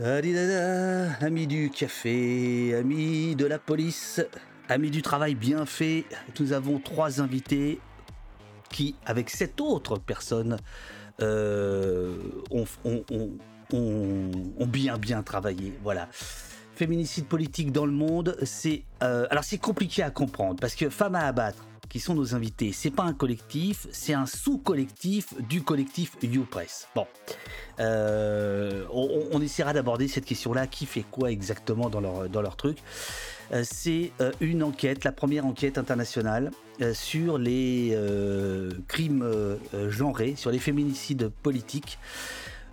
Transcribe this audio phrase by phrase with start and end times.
[0.00, 4.24] Amis du café, amis de la police,
[4.68, 6.04] amis du travail bien fait,
[6.38, 7.80] nous avons trois invités
[8.70, 10.58] qui, avec sept autres personnes,
[11.20, 12.16] euh,
[12.52, 12.64] ont,
[14.68, 15.76] bien bien travaillé.
[15.82, 16.08] Voilà.
[16.76, 21.16] Féminicide politique dans le monde, c'est euh, alors c'est compliqué à comprendre parce que femmes
[21.16, 26.12] à abattre, qui sont nos invités, c'est pas un collectif, c'est un sous-collectif du collectif
[26.22, 26.88] YouPress.
[26.94, 27.06] Bon,
[27.80, 32.78] euh, on, essaiera d'aborder cette question-là, qui fait quoi exactement dans leur, dans leur truc.
[33.52, 36.50] Euh, c'est euh, une enquête, la première enquête internationale
[36.92, 37.98] sur les
[38.86, 39.28] crimes
[39.88, 41.98] genrés, sur les féminicides politiques.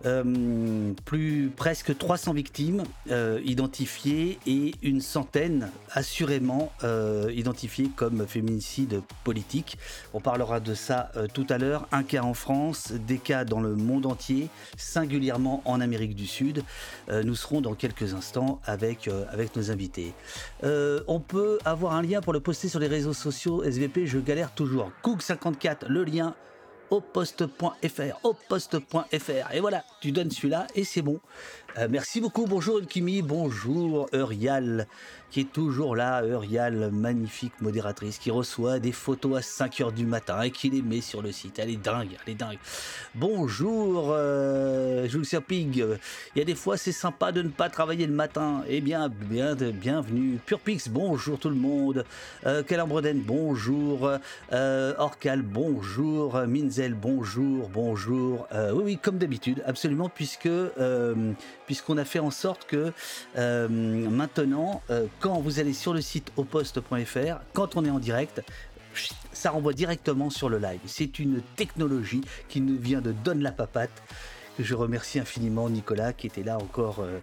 [0.06, 9.02] Euh, plus presque 300 victimes euh, identifiées et une centaine assurément euh, identifiées comme féminicides
[9.24, 9.78] politiques.
[10.14, 11.88] On parlera de ça tout à l'heure.
[11.92, 16.64] Un cas en France, des cas dans le monde entier, singulièrement en Amérique du Sud.
[17.12, 20.14] nous serons dans quelques instants avec, avec nos invités.
[20.64, 24.54] on peut avoir un lien pour le poster sur les réseaux sociaux SVP, je galère
[24.54, 24.92] toujours.
[25.04, 26.36] Cook54, le lien
[26.90, 29.54] au poste.fr, au poste.fr.
[29.54, 31.20] Et voilà, tu donnes celui-là et c'est bon.
[31.78, 34.88] Euh, merci beaucoup, bonjour Kimi, bonjour Eurial,
[35.30, 40.42] qui est toujours là, Eurial, magnifique modératrice, qui reçoit des photos à 5h du matin
[40.42, 41.60] et qui les met sur le site.
[41.60, 42.60] Elle est dingue, elle est dingue.
[43.14, 48.08] Bonjour euh, Jules Serpig, il y a des fois c'est sympa de ne pas travailler
[48.08, 48.64] le matin.
[48.70, 50.40] Eh bien, bien bienvenue.
[50.46, 52.06] Purpix, bonjour tout le monde.
[52.46, 52.64] Euh,
[53.16, 54.10] bonjour.
[54.54, 56.38] Euh, Orcal, bonjour.
[56.48, 58.48] Minzel, bonjour, bonjour.
[58.54, 60.48] oui, oui, comme d'habitude, absolument, puisque
[61.66, 62.92] puisqu'on a fait en sorte que
[63.38, 68.42] euh, maintenant, euh, quand vous allez sur le site oposte.fr, quand on est en direct,
[69.34, 70.80] ça renvoie directement sur le live.
[70.86, 74.04] C'est une technologie qui nous vient de Donne la Papate.
[74.58, 77.00] Je remercie infiniment Nicolas qui était là encore.
[77.00, 77.20] Euh,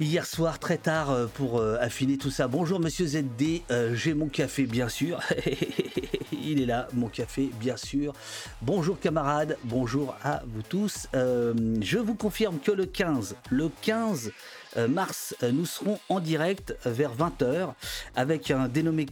[0.00, 2.48] hier soir très tard pour affiner tout ça.
[2.48, 3.62] Bonjour monsieur ZD,
[3.94, 5.20] j'ai mon café bien sûr.
[6.50, 8.12] il est là, mon café, bien sûr.
[8.62, 11.06] Bonjour camarades, bonjour à vous tous.
[11.14, 14.32] Euh, je vous confirme que le 15, le 15
[14.76, 17.72] euh, mars, euh, nous serons en direct vers 20h
[18.16, 19.06] avec un dénommé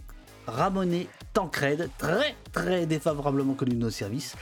[0.47, 4.35] Ramonet Tancred, très très défavorablement connu de nos services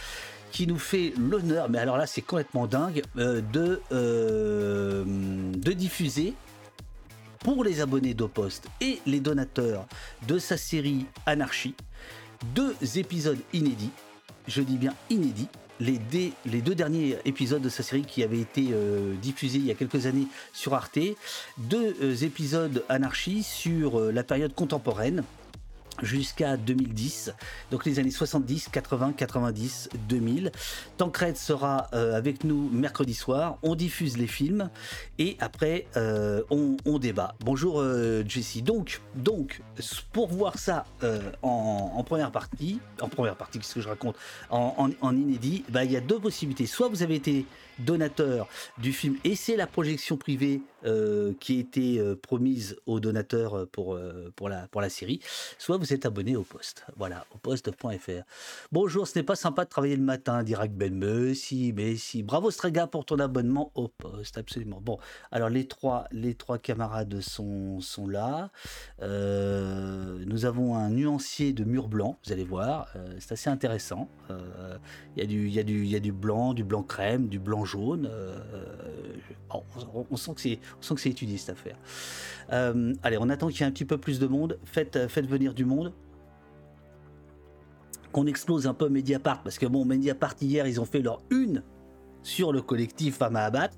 [0.52, 6.34] qui nous fait l'honneur, mais alors là c'est complètement dingue, de, de diffuser
[7.40, 9.86] pour les abonnés d'Opost et les donateurs
[10.26, 11.74] de sa série Anarchie,
[12.54, 13.92] deux épisodes inédits,
[14.48, 15.48] je dis bien inédits,
[15.80, 15.98] les,
[16.60, 20.06] deux derniers épisodes de sa série qui avaient été euh, diffusés il y a quelques
[20.06, 20.98] années sur Arte,
[21.58, 25.22] deux euh, épisodes anarchie sur euh, la période contemporaine
[26.02, 27.32] jusqu'à 2010,
[27.70, 30.52] donc les années 70, 80, 90, 2000.
[30.96, 34.70] Tancred sera euh, avec nous mercredi soir, on diffuse les films
[35.18, 37.34] et après euh, on, débat.
[37.40, 38.62] Bonjour euh, Jessie.
[38.62, 39.60] Donc, donc,
[40.12, 40.84] pour voir ça
[41.42, 44.16] en, première partie, en première partie, qu'est-ce que je raconte,
[44.50, 46.66] en, inédit, bah, il y a deux possibilités.
[46.66, 47.44] Soit vous avez été
[47.78, 48.48] donateur
[48.78, 53.94] du film et c'est la projection privée euh, qui été euh, promise aux donateurs pour,
[53.94, 55.20] euh, pour, la, pour la série,
[55.58, 56.86] soit vous êtes abonné au poste.
[56.96, 58.22] Voilà, au poste.fr.
[58.70, 60.94] Bonjour, ce n'est pas sympa de travailler le matin, Dirac Ben.
[60.94, 62.22] Mais si, mais si.
[62.22, 64.80] Bravo Strega pour ton abonnement au poste, absolument.
[64.80, 64.98] Bon,
[65.32, 68.50] alors les trois, les trois camarades sont, sont là.
[69.00, 74.08] nous avons un nuancier de mur blanc, vous allez voir, c'est assez intéressant.
[74.30, 78.08] Il y, a du, y, y a du blanc, du blanc crème, du blanc jaune.
[79.50, 80.58] on, sent que c'est
[80.90, 81.76] on que c'est étudié cette affaire.
[82.52, 84.58] Euh, allez, on attend qu'il y ait un petit peu plus de monde.
[84.64, 85.92] Faites, euh, faites venir du monde.
[88.12, 91.62] Qu'on explose un peu Mediapart, parce que bon, Mediapart hier, ils ont fait leur une
[92.22, 93.70] sur le collectif Femme à.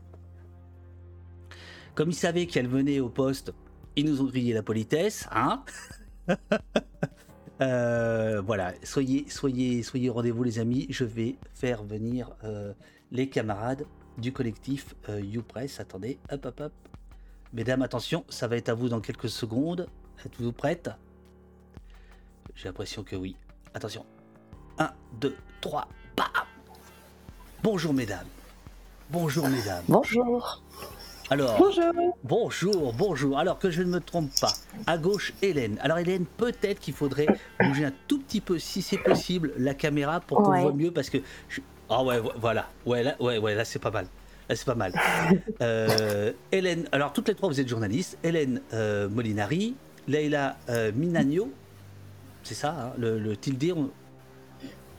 [1.94, 3.52] Comme ils savaient qu'elle venait au poste,
[3.96, 5.64] ils nous ont grillé la politesse, hein
[7.60, 10.86] euh, Voilà, soyez, soyez, soyez au rendez-vous les amis.
[10.90, 12.30] Je vais faire venir
[13.12, 13.86] les camarades
[14.18, 15.80] du collectif euh, YouPress.
[15.80, 16.72] Attendez, hop, hop, hop.
[17.52, 19.88] Mesdames, attention, ça va être à vous dans quelques secondes.
[20.24, 20.90] Êtes-vous prêtes?
[22.54, 23.36] J'ai l'impression que oui.
[23.74, 24.04] Attention.
[24.78, 24.90] 1,
[25.20, 26.26] 2, 3, bam
[27.62, 28.26] Bonjour mesdames.
[29.10, 29.84] Bonjour mesdames.
[29.88, 30.62] Bonjour.
[31.30, 32.16] Alors, bonjour.
[32.24, 33.38] bonjour, bonjour.
[33.38, 34.52] Alors que je ne me trompe pas,
[34.86, 35.78] à gauche, Hélène.
[35.82, 37.26] Alors Hélène, peut-être qu'il faudrait
[37.60, 41.10] bouger un tout petit peu, si c'est possible, la caméra pour qu'on voit mieux, parce
[41.10, 41.18] que
[41.48, 42.68] je, ah ouais, voilà.
[42.84, 44.06] Ouais, là, ouais, ouais, là c'est pas mal.
[44.48, 44.92] Là c'est pas mal.
[45.60, 48.16] Euh, Hélène, alors toutes les trois vous êtes journalistes.
[48.22, 49.74] Hélène euh, Molinari,
[50.06, 51.50] Leila euh, Minagno,
[52.44, 53.88] c'est ça, hein, le, le, tilde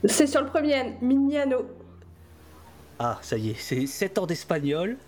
[0.04, 1.66] C'est sur le premier, Mignano.
[2.98, 4.98] Ah, ça y est, c'est 7 ans d'espagnol.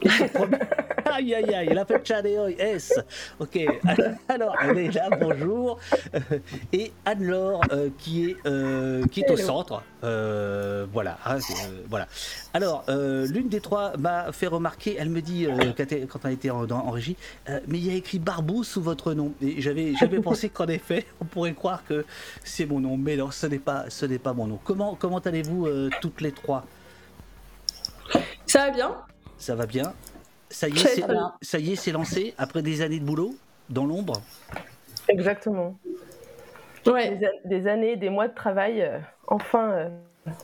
[1.04, 2.98] aïe aïe aïe, la Chadeoy S.
[3.38, 3.58] Ok,
[4.28, 5.78] alors elle est là, bonjour.
[6.72, 7.62] Et Anne-Laure
[7.98, 9.82] qui, est, qui est au centre.
[10.02, 11.38] voilà, hein,
[11.88, 12.06] voilà.
[12.54, 15.46] Alors, l'une des trois m'a fait remarquer, elle me dit,
[16.08, 17.16] quand elle était en, en régie,
[17.66, 19.32] mais il y a écrit Barbou sous votre nom.
[19.42, 22.04] Et j'avais pensé qu'en effet, on pourrait croire que
[22.44, 23.86] c'est mon nom, mais non, ce n'est pas,
[24.22, 24.58] pas mon nom.
[24.64, 25.68] Comment, comment allez-vous
[26.00, 26.64] toutes les trois?
[28.46, 28.96] Ça va bien.
[29.40, 29.94] Ça va bien.
[30.50, 31.04] Ça y est,
[31.42, 33.34] ça y est, c'est lancé après des années de boulot
[33.70, 34.20] dans l'ombre.
[35.08, 35.78] Exactement.
[36.86, 37.18] Ouais.
[37.44, 39.88] Des, années, des mois de travail, euh, enfin euh,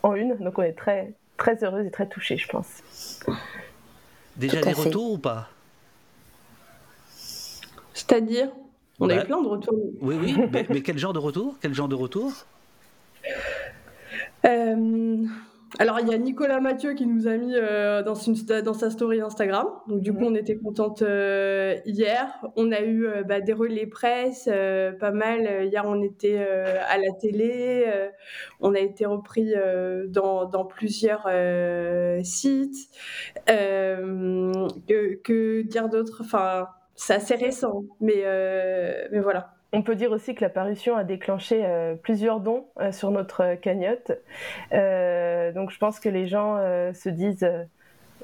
[0.03, 0.37] en une.
[0.37, 3.23] Donc on est très, très heureuse et très touchée, je pense.
[4.37, 5.49] Déjà des retours ou pas?
[7.95, 8.49] C'est-à-dire?
[8.99, 9.79] On a eu bah, plein de retours.
[10.01, 12.33] Oui, oui, mais, quel genre de retour Quel genre de retour
[14.45, 15.27] euh,
[15.79, 18.15] alors, il y a Nicolas Mathieu qui nous a mis euh, dans,
[18.63, 19.67] dans, sa story Instagram.
[19.89, 22.29] Donc, du coup, on était contente euh, hier.
[22.57, 25.67] On a eu euh, bah, des relais presse, pas mal.
[25.67, 27.85] Hier, on était à la télé.
[28.61, 29.53] on a été repris
[30.09, 31.29] dans, dans, plusieurs
[32.25, 32.89] sites.
[33.47, 36.23] Que, que, dire d'autre?
[36.25, 38.25] Enfin, c'est assez récent, mais,
[39.13, 39.56] mais voilà.
[39.77, 44.11] On peut dire aussi que l'apparition a déclenché euh, plusieurs dons euh, sur notre cagnotte.
[44.73, 46.57] Euh, donc je pense que les gens
[46.95, 47.47] se disent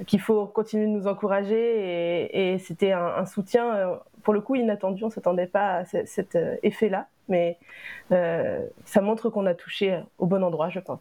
[0.06, 5.04] qu'il faut continuer de nous encourager et, c'était un, soutien pour le coup inattendu.
[5.04, 7.58] On ne s'attendait pas à cet effet-là, mais
[8.08, 11.00] ça montre qu'on a touché au bon endroit, je pense.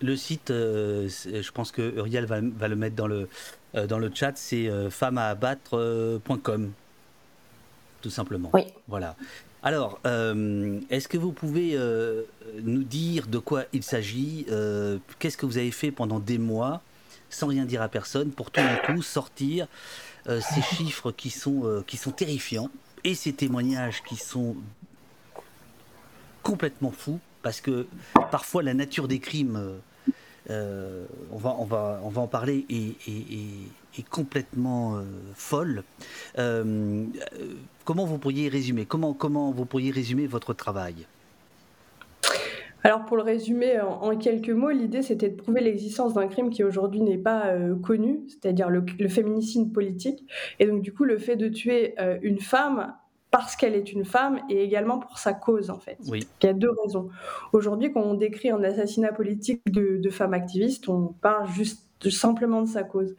[0.00, 3.28] Le site, je pense que Uriel va, le mettre dans le,
[3.86, 6.72] dans le chat, c'est femmesabattre.com
[8.00, 8.50] tout simplement.
[8.52, 8.64] Oui.
[8.88, 9.14] Voilà.
[9.62, 12.22] Alors, euh, est-ce que vous pouvez euh,
[12.62, 16.80] nous dire de quoi il s'agit euh, Qu'est-ce que vous avez fait pendant des mois,
[17.28, 19.66] sans rien dire à personne, pour tout d'un coup sortir
[20.26, 21.82] ces chiffres qui sont,
[22.16, 22.70] terrifiants
[23.04, 24.56] et ces témoignages qui sont
[26.42, 27.20] complètement fous?
[27.42, 27.86] Parce que
[28.30, 29.72] parfois la nature des crimes,
[30.48, 32.94] on, va, on, va, on va en parler, et
[33.98, 35.02] est complètement euh,
[35.34, 35.82] folle.
[36.38, 37.04] Euh,
[37.84, 41.06] comment vous pourriez résumer comment, comment vous pourriez résumer votre travail?
[42.82, 46.64] Alors pour le résumer en, quelques mots, l'idée c'était de prouver l'existence d'un crime qui
[46.64, 50.24] aujourd'hui n'est pas euh, connu, c'est-à-dire le, féminicide politique.
[50.58, 52.94] Et donc du coup le fait de tuer une femme
[53.30, 55.98] parce qu'elle est une femme et également pour sa cause en fait.
[56.08, 56.26] Oui.
[56.42, 57.10] Il y a deux raisons.
[57.52, 62.62] Aujourd'hui quand on décrit un assassinat politique de, de femmes activistes, on parle juste simplement
[62.62, 63.14] de sa cause.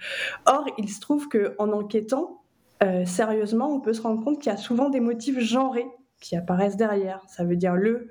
[0.48, 2.42] Or, il se trouve qu'en enquêtant,
[2.84, 5.88] euh, sérieusement, on peut se rendre compte qu'il y a souvent des motifs genrés
[6.20, 7.22] qui apparaissent derrière.
[7.28, 8.10] Ça veut dire le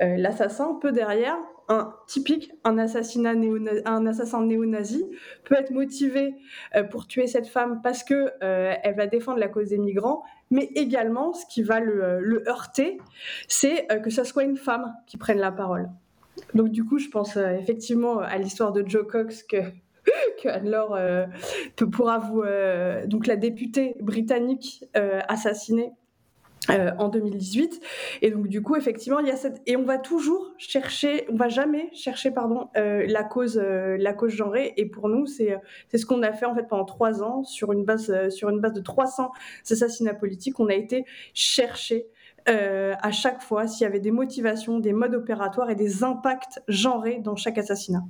[0.00, 1.36] euh, l'assassin peut derrière
[1.68, 5.04] un typique un assassinat néo un assassin néo-nazi
[5.44, 6.34] peut être motivé
[6.74, 10.70] euh, pour tuer cette femme parce que elle va défendre la cause des migrants, mais
[10.74, 12.98] également ce qui va le, le heurter,
[13.48, 15.88] c'est que ce soit une femme qui prenne la parole.
[16.54, 19.58] Donc du coup, je pense effectivement à l'histoire de Joe Cox que
[20.42, 21.26] que Anne-Laure euh,
[21.92, 22.42] pourra vous.
[22.42, 25.92] Euh, donc, la députée britannique euh, assassinée
[26.68, 27.80] en 2018.
[28.22, 29.60] Et donc, du coup, effectivement, il y a cette.
[29.66, 34.72] Et on va toujours chercher, on va jamais chercher, pardon, la, cause, la cause genrée.
[34.76, 35.58] Et pour nous, c'est
[35.92, 38.74] ce qu'on a fait en fait pendant trois ans sur une base, sur une base
[38.74, 39.32] de 300
[39.68, 40.60] assassinats politiques.
[40.60, 42.06] On a été chercher.
[42.46, 47.18] à chaque fois s'il y avait des motivations, des modes opératoires et des impacts genrés
[47.18, 48.04] dans chaque assassinat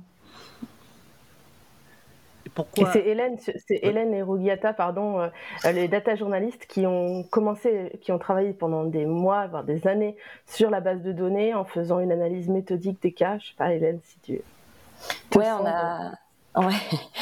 [2.75, 8.11] c'est Hélène, c'est Hélène et Rugiata, pardon, euh, les data journalistes qui ont commencé, qui
[8.11, 11.99] ont travaillé pendant des mois, voire des années sur la base de données en faisant
[11.99, 13.37] une analyse méthodique des cas.
[13.39, 14.41] Je sais pas, Hélène, si tu.
[15.35, 16.11] Ouais, on a,
[16.55, 16.75] Ouais,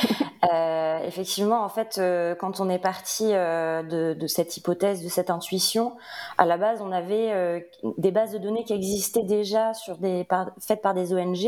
[0.54, 3.82] euh, effectivement, en fait, euh, quand on est parti euh,
[4.14, 5.96] de, cette hypothèse, de cette intuition,
[6.38, 7.66] à la base, on avait
[7.98, 10.28] des bases de données qui existaient déjà sur des
[10.60, 11.48] faites par des ONG,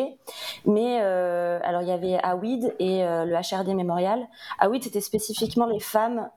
[0.65, 4.25] mais alors il y avait AWID et le HRD Mémorial.
[4.59, 6.29] AWID, c'était spécifiquement les femmes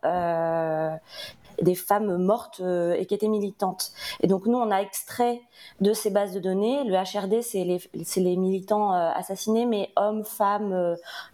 [1.63, 3.93] des femmes mortes euh, et qui étaient militantes.
[4.21, 5.41] Et donc nous, on a extrait
[5.81, 6.85] de ces bases de données.
[6.85, 10.73] Le HRD, c'est les, les, militants euh, assassinés, mais hommes, femmes,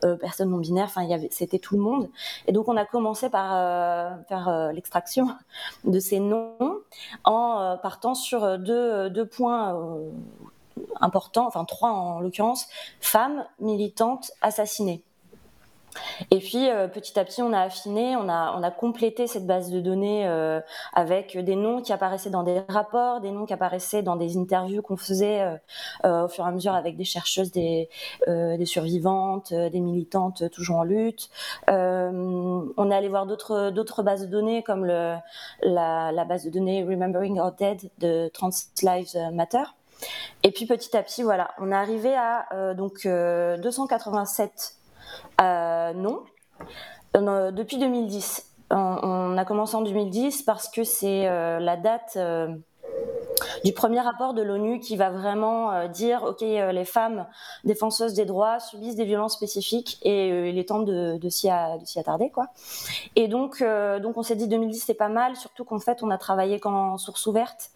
[0.04, 0.86] euh, personnes non binaires.
[0.86, 2.08] Enfin, c'était tout le monde.
[2.46, 3.52] Et donc on a commencé par
[4.28, 5.28] faire l'extraction
[5.84, 6.80] de ces noms
[7.24, 9.76] en partant sur deux, deux points
[11.00, 12.66] importants, enfin trois en l'occurrence,
[13.00, 15.02] femmes militantes assassinées.
[16.30, 19.80] Et puis euh, petit à petit, on a affiné, on a, complété cette base de
[19.80, 20.60] données euh,
[20.94, 24.82] avec des noms qui apparaissaient dans des rapports, des noms qui apparaissaient dans des interviews
[24.82, 25.58] qu'on faisait
[26.04, 27.88] euh, au fur et à mesure avec des chercheuses, des,
[28.64, 31.28] survivantes, des militantes toujours en lutte.
[31.68, 35.22] on est allé voir d'autres bases de données comme la,
[35.62, 38.50] la, base de données Remembering Our Dead de Trans
[38.82, 39.64] Lives Matter.
[40.42, 44.81] Et puis petit à petit, voilà, on est arrivé à donc 287 euh,
[45.38, 46.24] non.
[47.16, 48.48] Euh, depuis 2010.
[48.70, 52.18] On, a commencé en 2010 parce que c'est euh, la date
[53.64, 57.26] du premier rapport de l'ONU qui va vraiment dire ok les femmes
[57.64, 62.48] défenseuses des droits subissent des violences spécifiques et il est temps de, s'y attarder quoi
[63.16, 66.18] et donc donc on s'est dit 2010 c'est pas mal surtout qu'en fait on a
[66.18, 67.70] travaillé qu'en source ouverte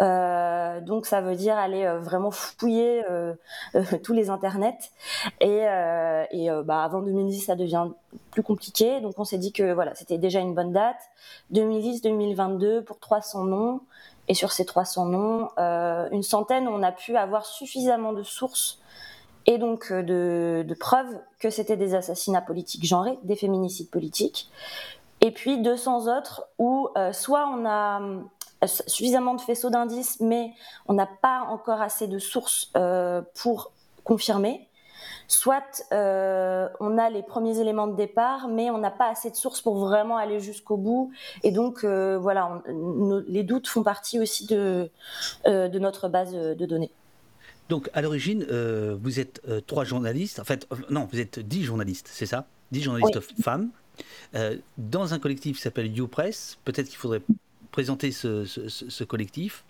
[0.00, 3.34] euh, donc ça veut dire aller euh, vraiment fouiller euh,
[4.04, 4.78] tous les internets.
[5.40, 5.64] Et,
[6.30, 7.88] et bah, avant 2010, ça devient
[8.30, 9.00] plus compliqué.
[9.00, 11.00] Donc on s'est dit que voilà, c'était déjà une bonne date.
[11.52, 13.80] 2010-2022 pour 300 noms.
[14.28, 15.48] Et sur ces 300 noms,
[16.12, 18.78] une centaine, on a pu avoir suffisamment de sources
[19.46, 24.50] et donc de, de preuves que c'était des assassinats politiques genrés, des féminicides politiques.
[25.22, 28.00] Et puis 200 autres où soit on a
[28.66, 30.52] suffisamment de faisceaux d'indices, mais
[30.86, 33.72] on n'a pas encore assez de sources euh, pour
[34.04, 34.67] confirmer.
[35.28, 39.36] Soit euh, on a les premiers éléments de départ, mais on n'a pas assez de
[39.36, 41.12] sources pour vraiment aller jusqu'au bout.
[41.42, 42.62] Et donc, euh, voilà,
[43.28, 44.90] les doutes font partie aussi de,
[45.46, 46.90] de notre base de données.
[47.68, 48.46] Donc, à l'origine,
[49.00, 52.46] vous êtes trois journalistes, en fait, non, vous êtes dix journalistes, c'est ça?
[52.72, 53.68] Dix journalistes femmes,
[54.78, 56.58] dans un collectif qui s'appelle YouPress.
[56.64, 57.22] Peut-être qu'il faudrait
[57.70, 59.64] présenter ce, collectif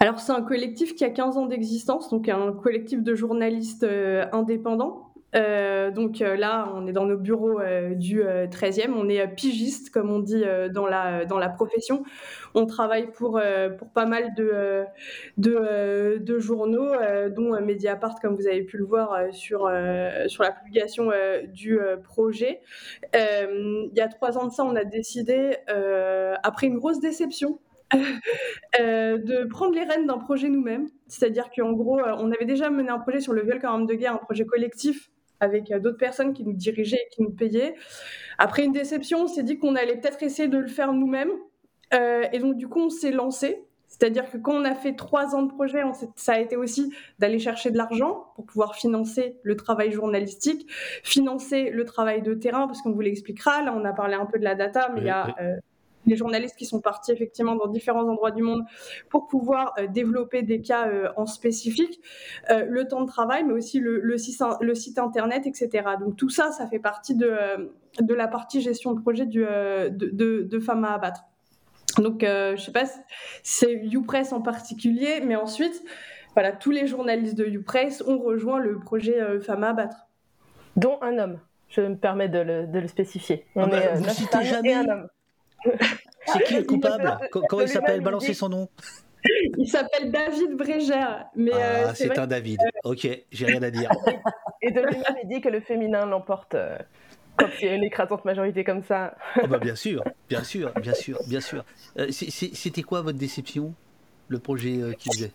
[0.00, 4.26] alors c'est un collectif qui a 15 ans d'existence, donc un collectif de journalistes euh,
[4.32, 5.10] indépendants.
[5.34, 7.58] Euh, donc euh, là, on est dans nos bureaux
[7.96, 12.04] du 13e, on est pigiste, comme on dit dans, la, dans la profession.
[12.54, 13.40] On travaille pour,
[13.78, 14.84] pour pas mal de,
[15.36, 16.92] de, de journaux,
[17.34, 19.68] dont Mediapart, comme vous avez pu le voir sur,
[20.28, 21.10] sur la publication
[21.48, 22.60] du projet.
[23.12, 25.56] il y a trois ans de ça, on a décidé,
[26.44, 27.58] après une grosse déception,
[28.78, 30.88] de prendre les rênes d'un projet nous-mêmes.
[31.08, 33.94] C'est-à-dire qu'en gros, on avait déjà mené un projet sur le viol comme arme de
[33.94, 35.10] guerre, un projet collectif
[35.40, 37.74] avec euh, d'autres personnes qui nous dirigeaient et qui nous payaient.
[38.38, 41.32] Après une déception, on s'est dit qu'on allait peut-être essayer de le faire nous-mêmes.
[41.92, 43.62] Euh, et donc, du coup, on s'est lancé.
[43.86, 45.80] C'est-à-dire que quand on a fait trois ans de projet,
[46.16, 50.68] ça a été aussi d'aller chercher de l'argent pour pouvoir financer le travail journalistique,
[51.04, 53.62] financer le travail de terrain, parce qu'on vous l'expliquera.
[53.62, 55.56] Là, on a parlé un peu de la data, mais il y a euh,
[56.06, 58.64] les journalistes qui sont partis effectivement dans différents endroits du monde
[59.08, 62.00] pour pouvoir euh, développer des cas euh, en spécifique,
[62.50, 65.88] euh, le temps de travail, mais aussi le, le, site, internet, etc.
[66.00, 67.36] Donc tout ça, ça fait partie de,
[68.00, 71.24] de la partie gestion de projet du, de, de, Femmes à abattre.
[71.98, 72.84] Donc je sais pas,
[73.42, 75.82] c'est YouPress en particulier, mais ensuite,
[76.34, 80.06] voilà, tous les journalistes de YouPress ont rejoint le projet Femmes à abattre.
[80.76, 81.38] Dont un homme.
[81.68, 83.46] Je me permets de le, de le spécifier.
[83.56, 85.08] On ah bah, est vous citez jamais un homme.
[86.26, 88.68] C'est qui le coupable Comment il s'appelle Balancez son nom.
[89.56, 91.26] Il s'appelle David Brégère.
[91.34, 92.60] Mais ah, euh, c'est un David.
[92.84, 93.90] Ok, j'ai rien à dire.
[94.62, 96.76] Et de lui-même, il dit que le féminin l'emporte euh,
[97.36, 99.16] quand il y a une écrasante majorité comme ça.
[99.42, 101.64] oh bah bien sûr, bien sûr, bien sûr, bien sûr.
[101.98, 103.74] Euh, c'était quoi votre déception,
[104.28, 105.32] le projet qu'il faisait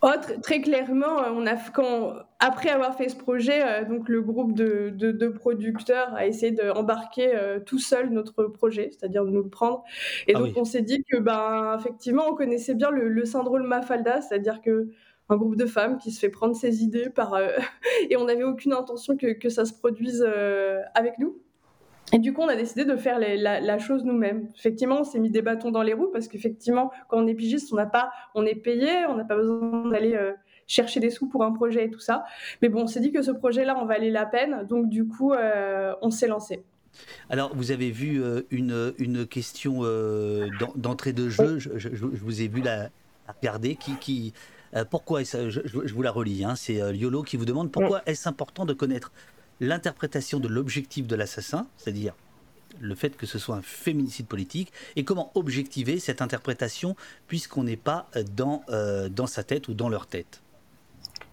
[0.00, 0.10] Oh,
[0.42, 4.52] très clairement, euh, on a, quand, après avoir fait ce projet, euh, donc le groupe
[4.52, 9.48] de, de, producteurs a essayé d'embarquer euh, tout seul notre projet, c'est-à-dire de nous le
[9.48, 9.82] prendre.
[10.28, 14.20] Et ah donc on s'est dit que, ben, effectivement, on connaissait bien le, syndrome Mafalda,
[14.20, 14.88] c'est-à-dire que
[15.30, 17.36] un groupe de femmes qui se fait prendre ses idées par
[18.08, 20.24] et on n'avait aucune intention que, que ça se produise
[20.94, 21.42] avec nous.
[22.12, 24.48] Et du coup, on a décidé de faire la, chose nous-mêmes.
[24.56, 27.72] Effectivement, on s'est mis des bâtons dans les roues parce qu'effectivement, quand on est pigiste,
[27.72, 30.32] on n'a pas, on est payé, on n'a pas besoin d'aller euh,
[30.66, 32.24] chercher des sous pour un projet et tout ça.
[32.62, 35.32] Mais bon, on s'est dit que ce projet-là en valait la peine, donc du coup,
[35.32, 36.62] euh, on s'est lancé.
[37.28, 39.82] Alors, vous avez vu euh, une, une, question
[40.76, 41.58] d'entrée de jeu.
[41.58, 42.88] Je, vous ai vu la,
[43.40, 43.76] regarder.
[43.76, 44.32] Qui, qui
[44.90, 46.44] pourquoi je, je, vous la relis.
[46.44, 49.12] Hein, C'est Liolo qui vous demande pourquoi est-ce important de connaître
[49.60, 52.14] l'interprétation de l'objectif de l'assassin, c'est-à-dire
[52.80, 56.96] le fait que ce soit un féminicide politique, et comment objectiver cette interprétation
[57.26, 60.42] puisqu'on n'est pas dans, euh, dans sa tête ou dans leur tête.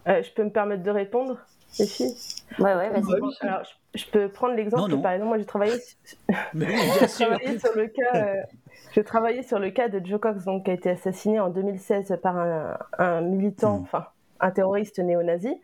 [0.08, 1.38] Euh, je peux me permettre de répondre,
[1.78, 2.14] les filles
[2.58, 3.46] Ouais, ouais, vas-y.
[3.46, 3.62] Alors,
[3.94, 5.74] je, peux prendre l'exemple, par exemple, moi j'ai travaillé,
[7.08, 7.28] sur
[7.76, 8.16] le cas...
[8.16, 12.18] Euh, travaillé sur le cas de Joe Cox, donc, qui a été assassiné en 2016
[12.22, 13.82] par un, militant, hmm.
[13.82, 14.06] enfin
[14.40, 15.54] un terroriste néo-nazi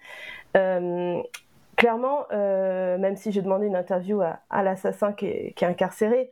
[1.82, 6.30] clairement, même si j'ai demandé une interview à, l'assassin qui, est, incarcéré,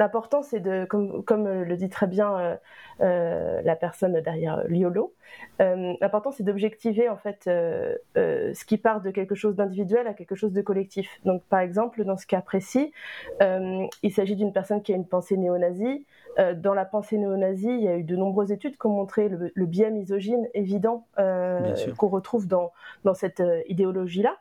[0.00, 2.56] L'important, c'est de, comme, le dit très bien euh,
[3.02, 5.12] euh, la personne derrière Liolo,
[5.60, 10.34] euh, l'important c'est d'objectiver en fait ce qui part de quelque chose d'individuel à quelque
[10.34, 11.20] chose de collectif.
[11.26, 12.92] Donc, par exemple, dans ce cas précis,
[13.40, 16.06] il s'agit d'une personne qui a une pensée néo-nazie.
[16.38, 19.66] Dans la pensée néo-nazie, il y a eu de nombreuses études qui ont montré le,
[19.66, 22.72] biais misogyne évident qu'on retrouve dans,
[23.04, 24.36] dans cette idéologie-là.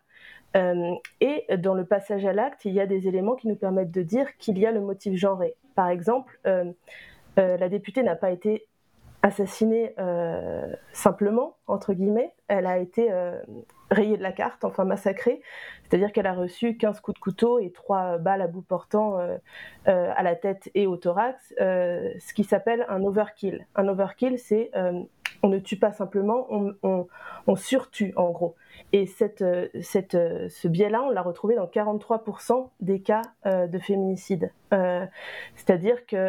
[0.55, 3.91] Euh, et dans le passage à l'acte, il y a des éléments qui nous permettent
[3.91, 5.55] de dire qu'il y a le motif genré.
[5.75, 6.71] Par exemple, euh,
[7.37, 8.67] euh, la députée n'a pas été
[9.21, 9.95] assassinée
[10.93, 13.11] simplement, entre guillemets, elle a été
[13.91, 15.41] rayée de la carte, enfin massacrée,
[15.83, 19.17] c'est-à-dire qu'elle a reçu 15 coups de couteau et 3 balles à bout portant
[19.85, 23.65] à la tête et au thorax, ce qui s'appelle un overkill.
[23.75, 24.71] Un overkill, c'est
[25.43, 26.47] on ne tue pas simplement,
[26.83, 28.55] on, surtue en gros.
[28.93, 33.67] Et cette, euh, cette, euh, ce biais-là, on l'a retrouvé dans 43% des cas euh,
[33.67, 34.51] de féminicide.
[35.55, 36.19] C'est-à-dire qu'il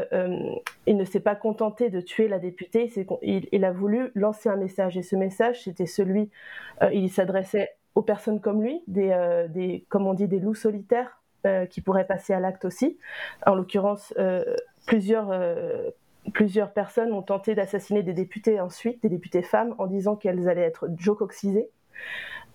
[0.87, 2.90] ne s'est pas contenté de tuer la députée,
[3.23, 4.97] il, il, a voulu lancer un message.
[4.97, 6.31] Et ce message, c'était celui,
[6.90, 11.21] il s'adressait aux personnes comme lui, des, des, comme on dit, des loups solitaires
[11.69, 12.97] qui pourraient passer à l'acte aussi.
[13.45, 14.14] En l'occurrence,
[14.87, 15.31] plusieurs
[16.32, 20.60] plusieurs personnes ont tenté d'assassiner des députés ensuite, des députés femmes, en disant qu'elles allaient
[20.60, 21.70] être jocoxisées.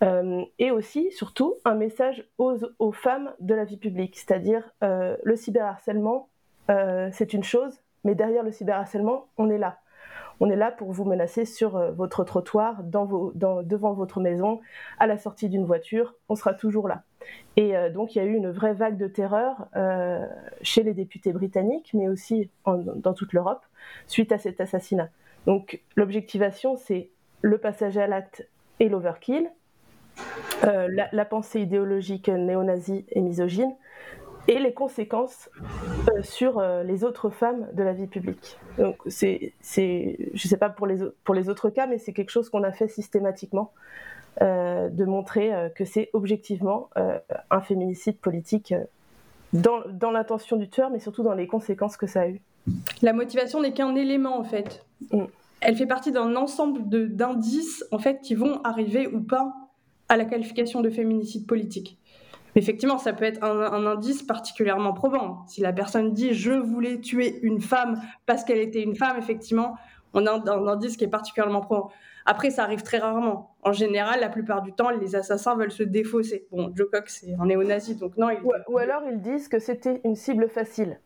[0.04, 5.36] Euh, et aussi, surtout, un message aux, femmes de la vie publique, c'est-à-dire euh, le
[5.36, 6.30] cyberharcèlement,
[6.70, 9.80] euh, c'est une chose, mais derrière le cyberharcèlement, on est là.
[10.42, 14.60] On est là pour vous menacer sur votre trottoir, devant votre maison,
[15.00, 17.04] à la sortie d'une voiture, on sera toujours là.
[17.58, 19.68] Et donc il y a eu une vraie vague de terreur
[20.62, 23.64] chez les députés britanniques, mais aussi dans toute l'Europe,
[24.08, 25.10] suite à cet assassinat.
[25.46, 27.10] Donc l'objectivation, c'est
[27.42, 28.48] le passage à l'acte
[28.80, 29.50] et l'overkill,
[30.64, 33.76] euh, la, pensée idéologique néo-nazie et misogyne,
[34.48, 35.50] et les conséquences
[36.10, 38.58] euh, sur euh, les autres femmes de la vie publique.
[38.78, 42.64] Donc, c'est, je ne sais pas pour les autres cas, mais c'est quelque chose qu'on
[42.64, 43.74] a fait systématiquement,
[44.42, 46.90] de montrer que c'est objectivement
[47.50, 48.74] un féminicide politique
[49.54, 52.42] dans, dans l'intention du tueur, mais surtout dans les conséquences que ça a eu.
[53.02, 54.86] La motivation n'est qu'un élément, en fait.
[55.12, 55.24] Mm.
[55.62, 59.54] Elle fait partie d'un ensemble d'indices, en fait, qui vont arriver ou pas
[60.10, 61.98] à la qualification de féminicide politique.
[62.54, 65.44] Mais effectivement, ça peut être un, indice particulièrement probant.
[65.48, 69.76] Si la personne dit je voulais tuer une femme parce qu'elle était une femme, effectivement,
[70.14, 71.92] on a un, indice qui est particulièrement probant.
[72.26, 73.56] Après, ça arrive très rarement.
[73.64, 76.48] En général, la plupart du temps, les assassins veulent se défausser.
[76.52, 78.30] Bon, Joe Cox, c'est un néo-nazi, donc non.
[78.68, 81.00] Ou, alors, ils disent que c'était une cible facile.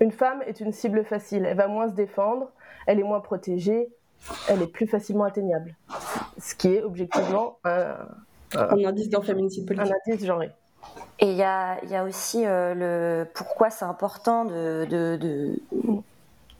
[0.00, 1.46] Une femme est une cible facile.
[1.46, 2.50] Elle va moins se défendre,
[2.86, 3.88] elle est moins protégée,
[4.48, 5.76] elle est plus facilement atteignable.
[6.38, 7.94] Ce qui est objectivement un,
[8.56, 9.92] un indice d'un féminicide politique.
[9.92, 10.50] Un indice genré.
[11.20, 15.56] Et il y a, y a, aussi euh, le pourquoi c'est important de, de, de,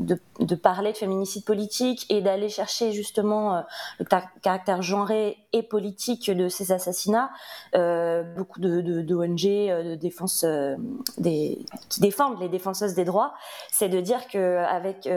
[0.01, 3.61] de, parler de féminicide politique et d'aller chercher justement euh,
[4.01, 4.07] le
[4.43, 7.31] caractère genré et politique de ces assassinats.
[7.75, 10.45] Euh, beaucoup de, d'ONG euh, de, défense
[11.19, 13.35] des, qui défendent les défenseuses des droits,
[13.71, 15.09] c'est de dire que avec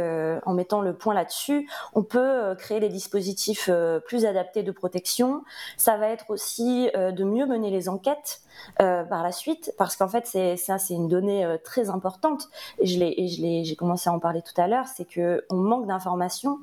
[0.45, 3.69] en mettant le point là-dessus, on peut créer des dispositifs
[4.05, 5.43] plus adaptés de protection.
[5.77, 8.41] Ça va être aussi de mieux mener les enquêtes
[8.81, 12.49] euh, par la suite, parce qu'en fait, c'est ça, c'est une donnée euh, très importante.
[12.79, 16.59] Et j'ai commencé à en parler tout à l'heure, c'est que on manque d'informations.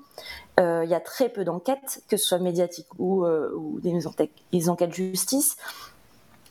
[0.61, 4.31] Euh, il y a très peu d'enquêtes, que ce soit médiatiques ou, ou des enquêtes,
[4.53, 5.57] des enquêtes justice.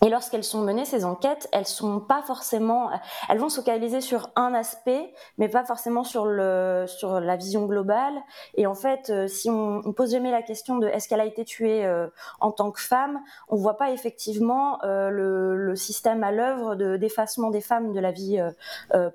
[0.03, 2.89] Et lorsqu'elles sont menées, ces enquêtes, elles sont pas forcément,
[3.29, 7.65] elles vont se focaliser sur un aspect, mais pas forcément sur le sur la vision
[7.67, 8.13] globale.
[8.55, 11.45] Et en fait, euh, si on, pose jamais la question de est-ce qu'elle a été
[11.45, 12.07] tuée euh,
[12.41, 16.97] en tant que femme, on voit pas effectivement euh, le, le, système à l'œuvre de
[16.97, 18.41] d'effacement des femmes de la vie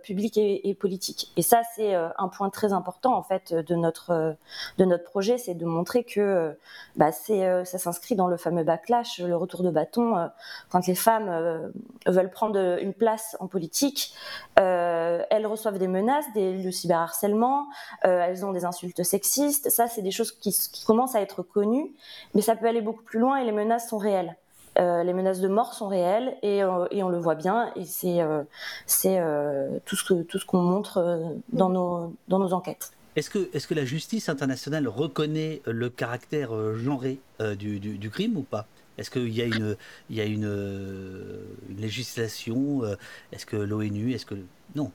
[0.03, 1.33] publique et, politique.
[1.37, 4.37] Et ça, c'est un point très important en fait de notre
[4.79, 6.57] de notre projet, c'est de montrer que
[6.97, 10.31] bah, c'est ça s'inscrit dans le fameux backlash, le retour de bâton.
[10.79, 11.71] Quand les femmes euh,
[12.07, 14.15] veulent prendre une place en politique,
[14.61, 17.67] euh, elles reçoivent des menaces, des, le cyberharcèlement,
[18.05, 19.71] euh, elles ont des insultes sexistes.
[19.71, 20.55] Ça, c'est des choses qui,
[20.87, 21.93] commencent à être connues,
[22.35, 24.37] mais ça peut aller beaucoup plus loin et les menaces sont réelles.
[24.77, 28.21] les menaces de mort sont réelles et, on le voit bien et c'est
[29.85, 32.93] tout ce qu'on montre dans nos, enquêtes.
[33.17, 38.67] Est-ce que, est que la justice internationale reconnaît le caractère genré du, crime ou pas?
[38.99, 39.77] Est-ce qu'il y a une,
[40.11, 42.97] il y a une, euh, législation euh,
[43.33, 44.35] Est-ce que l'ONU Est-ce que
[44.75, 44.91] non?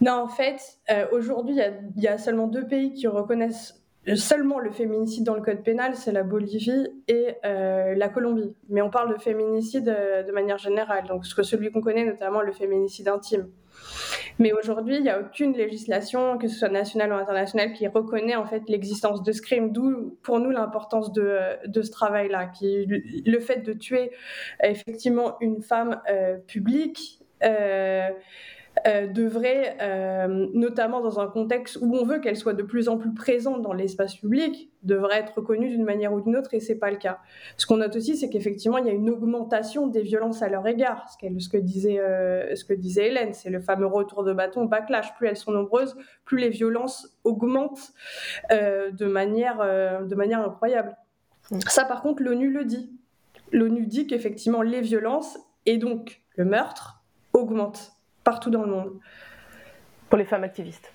[0.00, 1.56] Non, en fait, euh, aujourd'hui,
[1.96, 3.81] il y, a seulement deux pays qui reconnaissent
[4.16, 8.54] seulement le féminicide dans le code pénal, c'est la Bolivie et euh, la Colombie.
[8.68, 12.52] Mais on parle de féminicide euh, de manière générale, donc celui qu'on connaît notamment le
[12.52, 13.48] féminicide intime.
[14.38, 18.36] Mais aujourd'hui, il n'y a aucune législation, que ce soit nationale ou internationale, qui reconnaît
[18.36, 19.72] en fait l'existence de ce crime.
[19.72, 24.10] D'où pour nous l'importance de, de, ce travail-là, qui le fait de tuer
[24.62, 27.20] effectivement une femme euh, publique.
[28.78, 32.88] Euh, euh, devrait, euh, notamment dans un contexte où on veut qu'elle soit de plus
[32.88, 36.60] en plus présente dans l'espace public, devrait être reconnue d'une manière ou d'une autre, et
[36.60, 37.18] c'est pas le cas.
[37.56, 40.66] Ce qu'on note aussi, c'est qu'effectivement, il y a une augmentation des violences à leur
[40.66, 41.08] égard.
[41.08, 44.64] Ce, ce que disait, euh, ce que disait Hélène, c'est le fameux retour de bâton,
[44.64, 45.14] backlash.
[45.14, 47.92] Plus elles sont nombreuses, plus les violences augmentent
[48.50, 50.96] de manière, de manière incroyable.
[51.68, 52.92] Ça, par contre, l'ONU le dit.
[53.52, 57.92] L'ONU dit qu'effectivement, les violences et donc le meurtre augmentent
[58.24, 58.92] partout dans le monde.
[60.08, 60.92] Pour les femmes activistes.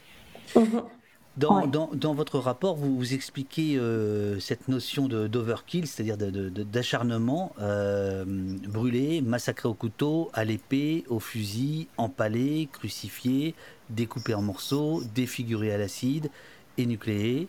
[1.37, 8.25] Dans, dans, votre rapport, vous, vous expliquez euh, cette notion d'overkill, c'est-à-dire d'acharnement, euh,
[8.67, 13.53] brûlé, massacré au couteau, à l'épée, au fusil, empalé, crucifié,
[13.91, 16.31] découpé en morceaux, défiguré à l'acide,
[16.79, 17.47] énucléé.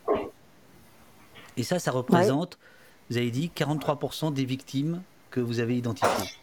[1.57, 2.59] Et ça, ça représente,
[3.09, 6.38] vous avez dit, 43% des victimes que vous avez identifiées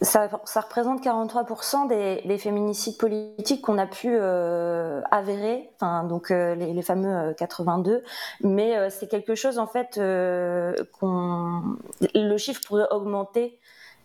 [0.00, 0.28] ça,
[0.60, 7.34] représente 43% des, féminicides politiques qu'on a pu euh, avérer, enfin donc euh, les, fameux
[7.34, 7.92] 82.
[7.92, 8.00] Euh,
[8.42, 9.94] Mais c'est quelque chose en fait
[10.98, 11.62] qu'on
[12.14, 13.58] le chiffre pourrait augmenter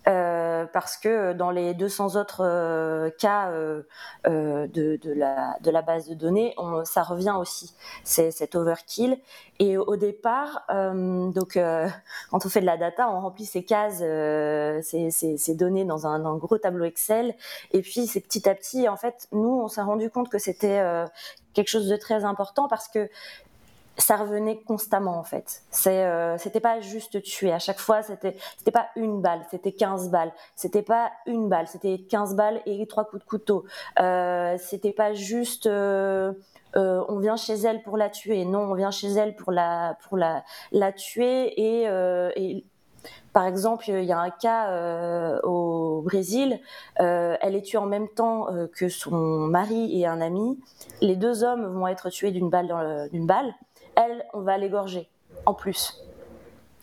[0.09, 3.83] euh, parce que dans les 200 autres euh, cas euh,
[4.25, 9.19] de, la, base de données, on, ça revient aussi, c'est cet overkill.
[9.59, 11.59] Et au départ, donc
[12.31, 16.37] quand on fait de la data, on remplit ces cases, ces, données dans un, un,
[16.37, 17.35] gros tableau Excel,
[17.71, 20.81] et puis c'est petit à petit, en fait, nous, on s'est rendu compte que c'était
[21.53, 23.09] quelque chose de très important parce que
[23.99, 25.61] ça revenait constamment en fait.
[25.69, 27.51] C'est, euh, c'était pas juste tuer.
[27.51, 30.31] À chaque fois, c'était, c'était pas une balle, c'était 15 balles.
[30.55, 33.65] C'était pas une balle, c'était 15 balles et trois coups de couteau.
[33.99, 35.67] Euh, c'était pas juste.
[35.67, 36.33] Euh,
[36.75, 38.45] euh, on vient chez elle pour la tuer.
[38.45, 41.83] Non, on vient chez elle pour la pour la la tuer et,
[42.35, 42.63] et
[43.33, 46.59] par exemple, il y a un cas au Brésil,
[46.95, 50.59] elle est tuée en même temps que son mari et un ami.
[51.01, 53.53] Les deux hommes vont être tués d'une balle d'une balle.
[53.99, 55.09] Elle, on va l'égorger,
[55.45, 56.01] en plus.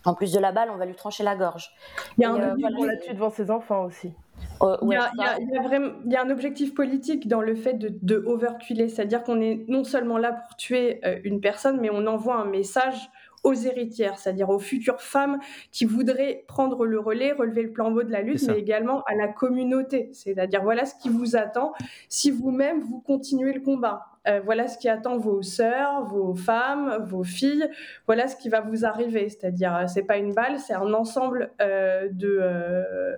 [0.05, 1.71] En plus de la balle, on va lui trancher la gorge.
[2.17, 2.93] Il y a un euh, voilà.
[2.93, 4.13] la tuer devant ses enfants aussi.
[4.61, 9.65] il, y a, un objectif politique dans le fait de, de overculer, c'est-à-dire qu'on est
[9.67, 13.09] non seulement là pour tuer euh, une personne, mais on envoie un message
[13.43, 15.39] aux héritières, c'est-à-dire aux futures femmes
[15.71, 19.27] qui voudraient prendre le relais, relever le flambeau de la lutte, mais également à la
[19.27, 21.73] communauté, c'est-à-dire voilà ce qui vous attend
[22.09, 24.05] si vous-même vous continuez le combat.
[24.27, 27.69] Euh, voilà ce qui attend vos sœurs, vos femmes, vos filles.
[28.05, 29.29] Voilà ce qui va vous arriver.
[29.29, 33.17] C'est-à-dire, euh, c'est pas une balle, c'est un ensemble euh, de,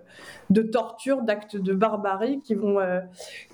[0.50, 2.78] de tortures, d'actes de barbarie qui vont,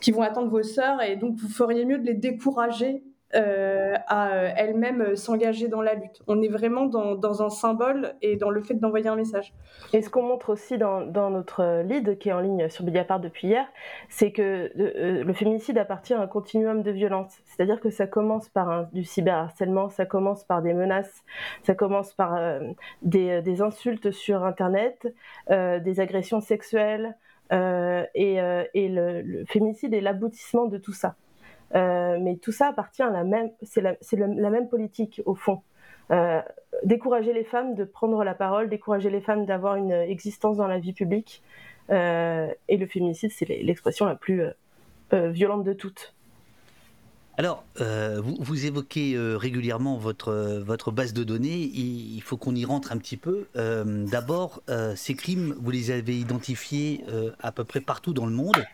[0.02, 1.02] qui vont attendre vos sœurs.
[1.02, 3.04] Et donc, vous feriez mieux de les décourager
[3.36, 6.21] euh, à euh, elle-même euh, s'engager dans la lutte.
[6.28, 9.54] On est vraiment dans, un symbole et dans le fait d'envoyer un message.
[9.91, 13.48] Et ce qu'on montre aussi dans, notre lead qui est en ligne sur Mediapart depuis
[13.50, 13.67] hier,
[14.08, 17.38] c'est que le féminicide appartient à un continuum de violence.
[17.45, 21.24] C'est-à-dire que ça commence par du cyberharcèlement, ça commence par des menaces,
[21.63, 22.39] ça commence par
[23.02, 25.13] des, insultes sur Internet,
[25.50, 27.17] des agressions sexuelles.
[27.52, 28.39] et,
[28.76, 31.15] le féminicide est l'aboutissement de tout ça.
[31.73, 33.95] Euh, mais tout ça appartient à la même, c'est la,
[34.49, 35.62] même politique au fond.
[36.12, 36.41] Euh,
[36.84, 40.80] décourager les femmes de prendre la parole, décourager les femmes d'avoir une existence dans la
[40.80, 41.41] vie publique.
[41.89, 44.43] Euh, et le féminicide, c'est l'expression la plus
[45.12, 46.13] violente de toutes.
[47.38, 51.69] Alors, vous, évoquez régulièrement votre base de données.
[51.73, 53.47] Il, faut qu'on y rentre un petit peu.
[53.56, 54.62] D'abord,
[54.95, 57.04] ces crimes, vous les avez identifiés
[57.39, 58.65] à peu près partout dans le monde.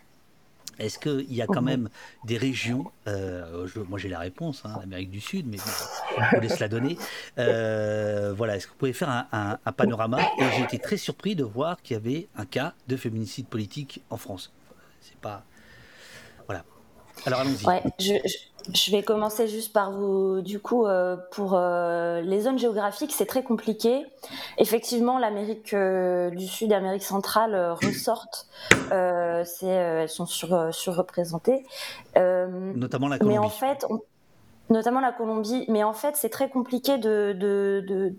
[0.79, 1.67] Est-ce qu'il y a quand mhm.
[1.67, 1.89] même
[2.25, 6.60] des régions, euh, moi j'ai la réponse, hein, l'Amérique du Sud, mais je vous laisse
[6.60, 6.97] la donner.
[7.38, 10.19] Euh, voilà, est-ce que vous pouvez faire un, panorama?
[10.39, 14.01] Et j'ai été très surpris de voir qu'il y avait un cas de féminicide politique
[14.10, 14.51] en France.
[15.01, 15.43] C'est pas.
[16.47, 16.63] Voilà.
[17.25, 17.65] Alors allons-y.
[17.65, 18.38] Ouais, je, je
[18.91, 23.43] vais commencer juste par vous, du coup, euh, pour euh, les zones géographiques, c'est très
[23.43, 24.06] compliqué.
[24.58, 28.47] Effectivement, l'Amérique euh, du Sud, l'Amérique centrale ressortent,
[28.91, 31.65] elles sont sur, surreprésentées.
[32.15, 33.38] Notamment la Colombie.
[33.38, 33.86] Mais en fait,
[34.71, 35.65] notamment la Colombie.
[35.67, 38.15] Mais en fait, c'est très compliqué de, de,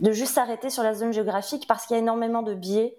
[0.00, 2.96] de, juste s'arrêter sur la zone géographique parce qu'il y a énormément de biais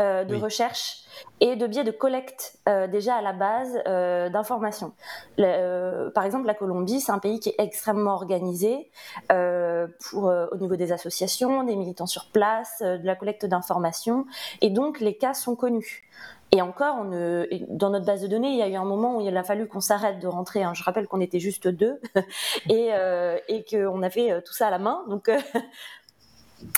[0.00, 1.04] euh, de recherche
[1.40, 4.92] et de biais de collecte euh, déjà à la base euh, d'informations.
[5.36, 8.90] par exemple, la Colombie, c'est un pays qui est extrêmement organisé
[9.28, 14.26] pour, au niveau des associations, des militants sur place, de la collecte d'informations,
[14.60, 16.08] et donc les cas sont connus.
[16.52, 19.20] Et encore, on dans notre base de données, il y a eu un moment où
[19.20, 20.62] il a fallu qu'on s'arrête de rentrer.
[20.62, 20.72] Hein.
[20.74, 22.00] Je rappelle qu'on était juste deux
[22.68, 22.90] et,
[23.48, 25.04] et qu'on a fait tout ça à la main.
[25.08, 25.30] Donc,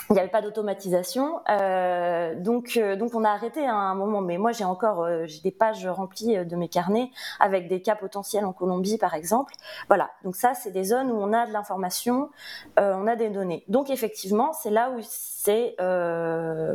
[0.09, 4.21] il n'y avait pas d'automatisation, euh, donc euh, donc on a arrêté à un moment.
[4.21, 8.45] Mais moi j'ai encore euh, des pages remplies de mes carnets avec des cas potentiels
[8.45, 9.53] en Colombie par exemple.
[9.87, 12.29] Voilà, donc ça c'est des zones où on a de l'information,
[12.77, 13.63] on a des données.
[13.67, 15.75] Donc effectivement c'est là où c'est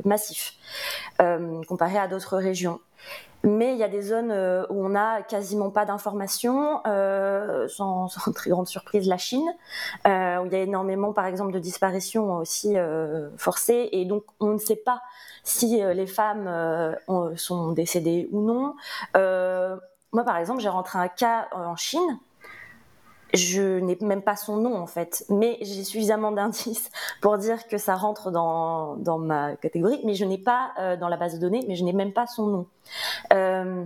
[0.04, 0.54] massif
[1.68, 2.80] comparé à d'autres régions.
[3.46, 8.09] Mais il y a des zones euh, où on n'a quasiment pas d'informations, euh, sans,
[8.35, 9.48] très grande surprise la Chine,
[10.06, 12.74] euh, où il y a énormément, par exemple, de disparitions aussi
[13.37, 15.00] forcées, et donc on ne sait pas
[15.44, 16.50] si les femmes
[17.37, 18.74] sont décédées ou non.
[20.12, 22.18] moi, par exemple, j'ai rentré un cas en Chine
[23.35, 27.79] je n'ai même pas son nom en fait, mais j'ai suffisamment d'indices pour dire que
[27.79, 31.41] ça rentre dans, dans ma catégorie, mais je n'ai pas euh, dans la base de
[31.41, 32.67] données, mais je n'ai même pas son nom.
[33.33, 33.85] Euh,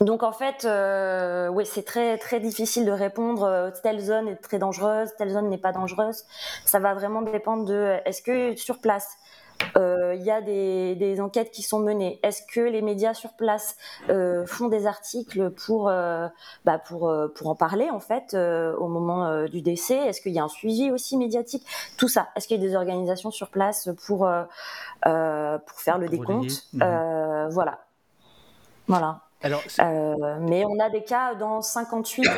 [0.00, 3.72] donc en fait, euh, oui, c'est très très difficile de répondre.
[3.82, 6.24] Telle zone est très dangereuse, telle zone n'est pas dangereuse.
[6.64, 9.16] Ça va vraiment dépendre de est-ce que sur place
[9.76, 12.18] il y a des, enquêtes qui sont menées.
[12.22, 13.76] Est-ce que les médias sur place
[14.08, 16.28] euh, font des articles pour, euh,
[16.64, 19.96] bah pour, pour en parler en fait au moment du décès?
[19.96, 21.64] Est-ce qu'il y a un suivi aussi médiatique?
[21.96, 22.28] Tout ça.
[22.36, 24.28] Est-ce qu'il y a des organisations sur place pour,
[25.02, 26.68] pour faire le décompte?
[26.72, 27.80] Voilà.
[28.86, 29.20] Voilà.
[29.42, 29.62] Alors,
[30.40, 32.28] mais on a des cas dans 58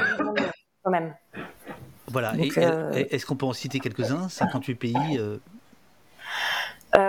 [0.82, 1.14] quand même.
[2.08, 2.32] Voilà.
[2.36, 4.28] Est-ce qu'on peut en citer quelques-uns?
[4.28, 5.38] 58 pays euh,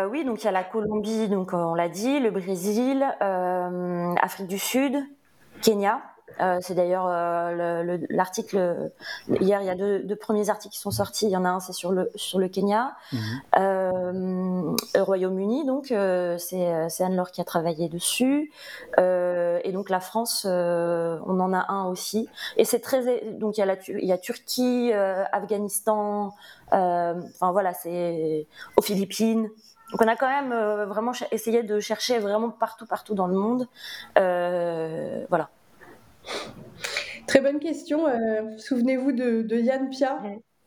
[0.09, 4.47] oui, donc il y a la Colombie, donc on l'a dit, le Brésil, euh, Afrique
[4.47, 4.97] du Sud,
[5.61, 6.01] Kenya.
[6.39, 8.91] Euh, c'est d'ailleurs euh, l'article
[9.27, 9.61] hier.
[9.61, 11.25] Il y a deux, premiers articles qui sont sortis.
[11.25, 12.95] Il y en a un, c'est sur le sur le Kenya,
[13.57, 15.65] euh, Royaume-Uni.
[15.65, 18.51] Donc c'est Anne-Laure qui a travaillé dessus.
[18.97, 22.29] et donc la France, on en a un aussi.
[22.57, 26.33] Et c'est très donc il y a la il y a Turquie, Afghanistan.
[26.71, 29.49] Enfin voilà, c'est aux Philippines.
[29.91, 30.53] Donc on a quand même
[30.85, 33.67] vraiment essayé de chercher vraiment partout, partout dans le monde.
[34.15, 35.49] voilà.
[37.27, 38.07] Très bonne question.
[38.07, 40.21] Euh, souvenez-vous de, Yann Pia,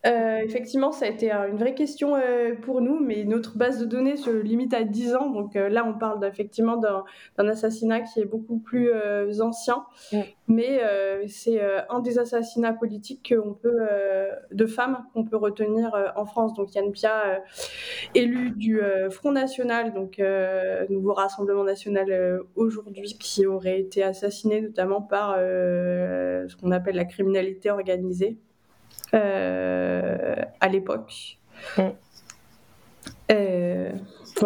[0.06, 3.86] euh, effectivement, ça a été une vraie question euh, pour nous, mais notre base de
[3.86, 5.30] données se limite à 10 ans.
[5.30, 8.90] Donc euh, là, on parle effectivement d'un assassinat qui est beaucoup plus
[9.40, 9.84] ancien.
[10.46, 10.80] Mais
[11.28, 13.86] c'est un des assassinats politiques qu'on peut,
[14.50, 16.54] de femmes qu'on peut retenir en France.
[16.54, 17.42] Donc Yann Pia,
[18.14, 20.20] élu du Front National, donc
[20.90, 27.70] nouveau Rassemblement National aujourd'hui, qui aurait été assassiné notamment par ce qu'on appelle la criminalité
[27.70, 28.38] organisée.
[29.14, 31.38] Euh, à l'époque.
[31.78, 31.82] Mm.
[33.30, 33.90] Euh,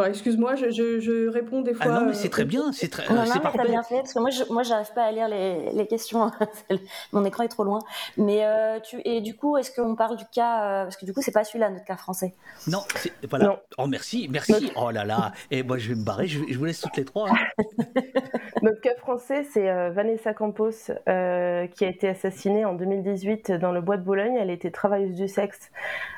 [0.07, 1.87] excuse-moi, je, je, réponds des fois.
[1.89, 3.09] Ah non, mais c'est très bien, c'est très.
[3.09, 5.73] Non, non, mais bien fait parce que moi, je, moi, j'arrive pas à lire les,
[5.73, 6.31] les questions.
[7.13, 7.81] Mon écran est trop loin.
[8.17, 11.23] Mais euh, tu et du coup, est-ce qu'on parle du cas parce que du coup,
[11.23, 12.35] c'est pas celui-là notre cas français.
[12.67, 12.83] Non,
[13.29, 13.63] voilà.
[13.79, 14.71] Oh merci, merci.
[14.77, 15.33] Oh là là.
[15.51, 16.29] Et moi, je vais me barrer.
[16.29, 17.29] Je, vous laisse toutes les trois.
[17.31, 17.85] Hein.
[18.63, 23.97] notre cas français, c'est Vanessa Campos qui a été assassinée en 2018 dans le bois
[23.97, 24.37] de Boulogne.
[24.39, 25.71] Elle était travailleuse du sexe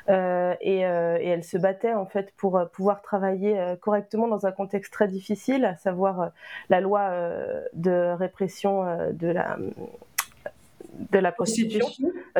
[0.09, 4.93] et, et elle se battait en fait pour pouvoir travailler euh, correctement dans un contexte
[4.93, 6.27] très difficile, à savoir euh,
[6.69, 9.57] la loi euh, de répression de la
[11.09, 11.87] de la prostitution,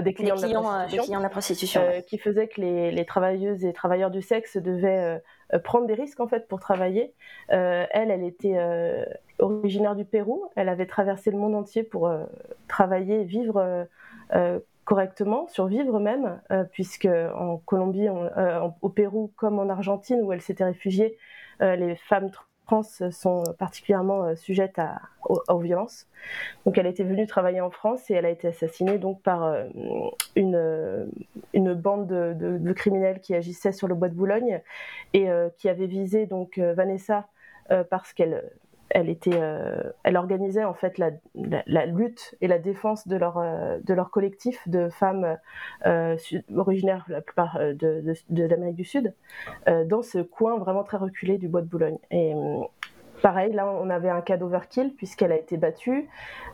[0.01, 5.21] des clients, de, la prostitution, qui faisait que les, travailleuses et travailleurs du sexe devaient
[5.59, 7.13] prendre des risques en fait pour travailler.
[7.49, 8.57] elle, elle était
[9.39, 10.45] originaire du Pérou.
[10.55, 12.11] Elle avait traversé le monde entier pour
[12.67, 13.87] travailler, vivre
[14.91, 20.41] correctement, survivre même, euh, puisque en Colombie, euh, au Pérou comme en Argentine où elle
[20.41, 21.17] s'était réfugiée,
[21.61, 22.29] euh, les femmes
[22.71, 26.07] trans sont particulièrement sujettes à, aux, violences.
[26.65, 29.53] Donc elle était venue travailler en France et elle a été assassinée donc par
[30.35, 31.09] une,
[31.53, 34.61] une bande de, de, criminels qui agissaient sur le bois de Boulogne
[35.13, 37.27] et qui avait visé donc Vanessa
[37.89, 38.51] parce qu'elle
[38.95, 41.11] euh, elle organisait en fait la,
[41.85, 43.79] lutte et la défense de leur euh,
[44.11, 45.37] collectif de femmes
[45.85, 46.17] euh,
[46.55, 49.13] originaires la plupart de, l'Amérique du Sud
[49.67, 51.97] dans ce coin vraiment très reculé du bois de Boulogne.
[52.09, 52.33] Et
[53.21, 56.09] pareil, là, on avait un cas d'overkill puisqu'elle a été battue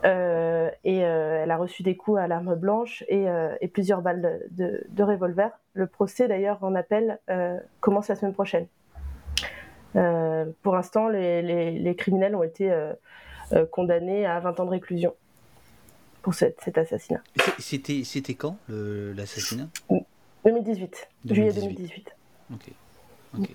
[0.05, 3.27] euh, et euh, elle a reçu des coups à l'arme blanche et,
[3.73, 5.51] plusieurs balles de, revolver.
[5.73, 7.19] Le procès, d'ailleurs, en appel,
[7.79, 8.67] commence la semaine prochaine.
[10.61, 12.71] Pour l'instant, les, criminels ont été
[13.71, 15.15] condamnés à 20 ans de réclusion
[16.21, 17.21] pour cet assassinat.
[17.57, 19.67] C'était quand l'assassinat?
[20.45, 22.15] 2018, juillet 2018.
[22.53, 23.49] Ok.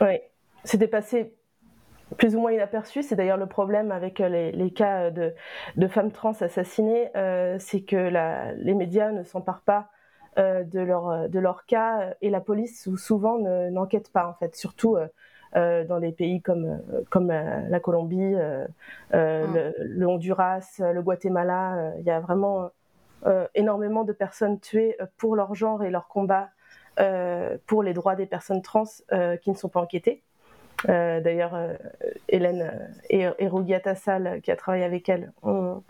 [0.00, 0.18] Oui,
[0.64, 1.34] c'était passé
[2.16, 3.02] plus ou moins inaperçu.
[3.02, 5.34] C'est d'ailleurs le problème avec euh, les, cas de,
[5.88, 9.88] femmes trans assassinées, euh, c'est que les médias ne s'emparent pas
[10.38, 13.38] euh, de, leur, de leur cas et la police souvent
[13.70, 14.96] n'enquête pas en fait, surtout
[15.54, 18.66] dans des pays comme, comme la Colombie, ah.
[19.12, 21.92] le, Honduras, le Guatemala.
[21.98, 22.70] Il y a vraiment
[23.54, 26.48] énormément de personnes tuées pour leur genre et leur combat
[27.66, 28.84] pour les droits des personnes trans
[29.42, 30.22] qui ne sont pas enquêtées.
[30.88, 31.74] Euh, d'ailleurs, euh,
[32.28, 35.82] Hélène et, et Rugiata Sal, qui a travaillé avec elle, ont,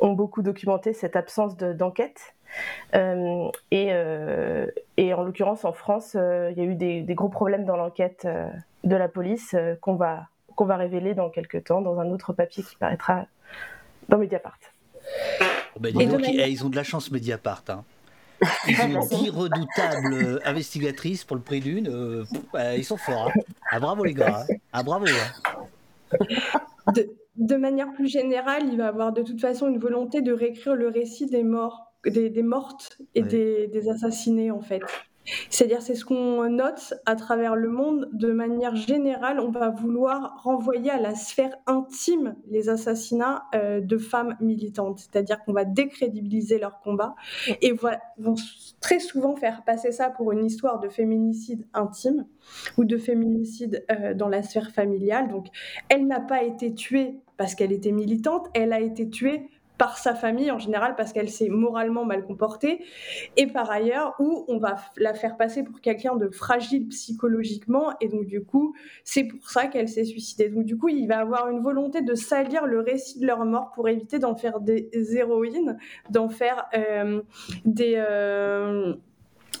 [0.00, 2.34] beaucoup documenté cette absence d'enquête.
[2.94, 8.26] Euh, et, en l'occurrence, en France, il y a eu des, gros problèmes dans l'enquête
[8.84, 12.62] de la police qu'on va, qu'on va révéler dans quelques temps dans un autre papier
[12.62, 13.26] qui paraîtra
[14.08, 14.58] dans Mediapart.
[15.78, 17.64] Bah, eh, ils ont de la chance, Mediapart.
[17.68, 17.84] Hein.
[18.68, 21.88] Ils ont 10 redoutables euh, investigatrices pour le prix d'une.
[21.88, 22.24] Euh,
[22.76, 23.28] ils sont forts.
[23.34, 23.40] Hein.
[23.70, 24.44] Ah, bravo les gars.
[24.48, 24.54] Hein.
[24.72, 25.06] Ah, bravo.
[25.06, 26.18] Hein.
[27.36, 30.88] De, manière plus générale, il va avoir de toute façon une volonté de réécrire le
[30.88, 34.82] récit des morts, des, mortes et des, des, assassinés en fait.
[35.48, 38.10] C'est-à-dire, c'est ce qu'on note à travers le monde.
[38.12, 43.96] De manière générale, on va vouloir renvoyer à la sphère intime les assassinats euh, de
[43.96, 44.98] femmes militantes.
[44.98, 47.14] C'est-à-dire qu'on va décrédibiliser leur combat
[47.62, 47.72] et
[48.18, 48.34] vont
[48.80, 52.26] très souvent faire passer ça pour une histoire de féminicide intime
[52.76, 55.28] ou de féminicide euh, dans la sphère familiale.
[55.28, 55.46] Donc,
[55.88, 60.14] elle n'a pas été tuée parce qu'elle était militante, elle a été tuée par sa
[60.14, 62.84] famille en général parce qu'elle s'est moralement mal comportée.
[63.36, 67.92] Et par ailleurs où on va la faire passer pour quelqu'un de fragile psychologiquement.
[68.00, 70.48] Et donc du coup c'est pour ça qu'elle s'est suicidée.
[70.48, 73.72] Donc du coup il va avoir une volonté de salir le récit de leur mort
[73.72, 75.78] pour éviter d'en faire des héroïnes
[76.10, 77.22] d'en faire euh,
[77.64, 78.94] des euh,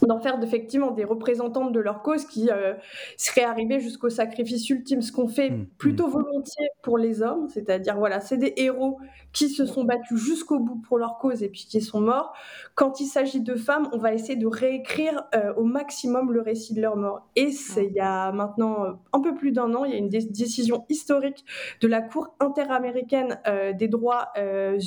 [0.02, 2.74] d'en faire effectivement des représentantes de leur cause qui euh,
[3.16, 6.12] seraient arrivées jusqu'au sacrifice ultime, ce qu'on fait mmh, plutôt mmh.
[6.12, 8.98] volontiers pour les hommes, c'est-à-dire voilà, c'est des héros
[9.34, 12.32] qui se sont battus jusqu'au bout pour leur cause et puis qui sont morts.
[12.74, 16.72] Quand il s'agit de femmes, on va essayer de réécrire euh, au maximum le récit
[16.72, 17.26] de leur mort.
[17.36, 19.98] Et c'est il y a maintenant euh, un peu plus d'un an, il y a
[19.98, 21.44] une décision historique
[21.80, 24.32] de la Cour interaméricaine euh, des droits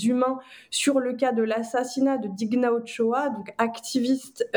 [0.04, 0.39] humains
[0.70, 4.48] sur le cas de l'assassinat de Digna Ochoa, donc activiste,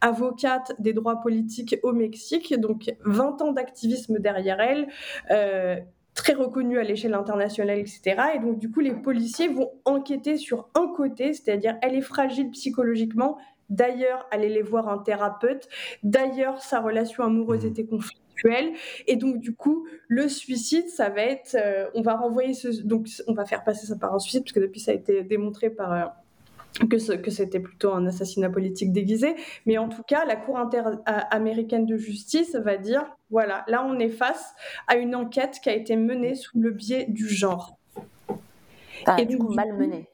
[0.00, 4.88] avocate des droits politiques au Mexique, donc 20 ans d'activisme derrière elle
[6.14, 8.16] très reconnue à l'échelle internationale, etc.
[8.34, 12.50] Et donc, du coup, les policiers vont enquêter sur un côté, c'est-à-dire elle est fragile
[12.50, 13.38] psychologiquement.
[13.70, 15.68] D'ailleurs, aller voir un thérapeute.
[16.02, 17.68] D'ailleurs, sa relation amoureuse mmh.
[17.68, 18.72] était conflictuelle.
[19.06, 23.08] Et donc, du coup, le suicide, ça va être, euh, on va renvoyer ce, donc,
[23.26, 25.92] on va faire passer ça par un suicide, puisque depuis, ça a été démontré par
[25.92, 26.04] euh,
[26.88, 29.34] que, c'était plutôt un assassinat politique déguisé.
[29.66, 34.08] Mais en tout cas, la Cour interaméricaine de justice va dire, voilà, là on est
[34.08, 34.54] face
[34.88, 37.78] à une enquête qui a été menée sous le biais du genre
[39.18, 40.08] et du coup, mal mené.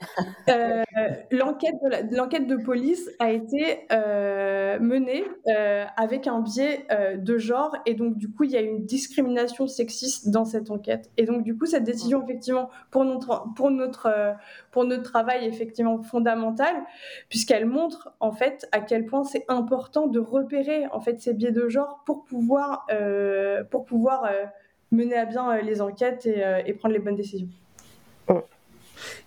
[0.48, 0.82] Euh,
[1.30, 7.76] l'enquête, de l'enquête de police a été euh, menée euh, avec un biais de genre
[7.86, 11.42] et donc du coup il y a une discrimination sexiste dans cette enquête et donc
[11.42, 14.34] du coup cette décision effectivement pour notre pour notre
[14.70, 16.76] pour notre travail est effectivement fondamentale
[17.28, 21.52] puisqu'elle montre en fait à quel point c'est important de repérer en fait ces biais
[21.52, 22.86] de genre pour pouvoir
[23.70, 24.30] pour pouvoir
[24.90, 27.48] mener à bien les enquêtes et, et prendre les bonnes décisions.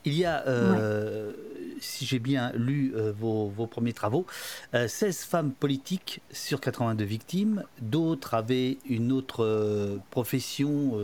[0.05, 1.31] Il y a, euh,
[1.79, 4.25] si j'ai bien lu euh, vos, premiers travaux,
[4.73, 7.63] 16 euh, femmes politiques sur 82 victimes.
[7.81, 10.99] D'autres avaient une autre profession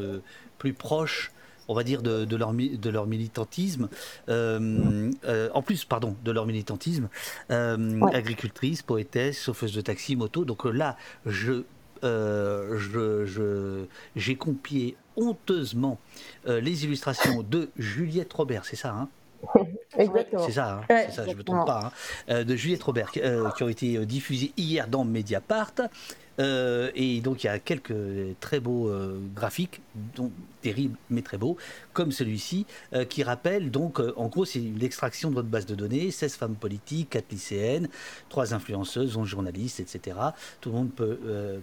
[0.58, 1.32] plus proche
[1.69, 3.89] on va dire, de, leur, de leur militantisme,
[4.30, 7.10] en plus, pardon, de leur militantisme,
[7.49, 10.45] agricultrice, poétesse, chauffeuse de taxi, moto.
[10.45, 11.63] Donc là, je
[12.03, 15.99] euh, je, j'ai copié honteusement
[16.47, 19.10] euh, les illustrations de Juliette Robert, c'est ça hein
[19.97, 20.45] Exactement.
[20.45, 21.91] C'est ça, hein ça, je ne me trompe pas, hein.
[22.30, 25.73] euh, de Juliette Robert, qui ont été diffusées hier dans Mediapart.
[26.39, 27.93] Euh, et donc il y a quelques
[28.39, 29.82] très beaux euh, graphiques,
[30.15, 31.58] dont, terribles mais très beaux,
[31.93, 36.12] comme celui-ci, euh, qui rappelle donc, en gros, c'est l'extraction de votre base de données,
[36.12, 37.89] 16 femmes politiques, 4 lycéennes,
[38.30, 40.17] 3 influenceuses, 11 journalistes, etc.
[40.62, 41.19] Tout le monde peut,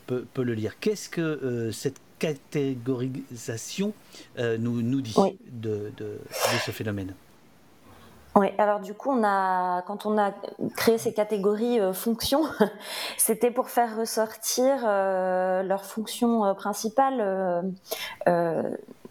[0.07, 0.79] peut, peut le lire.
[0.81, 3.93] Qu'est-ce que cette catégorisation
[4.39, 5.15] nous, nous dit
[5.51, 6.19] de, de,
[6.65, 7.15] ce phénomène.
[8.37, 10.33] Oui, alors du coup, on a, quand on a
[10.77, 12.43] créé ces catégories fonctions,
[13.17, 17.73] c'était pour faire ressortir leurs fonctions principales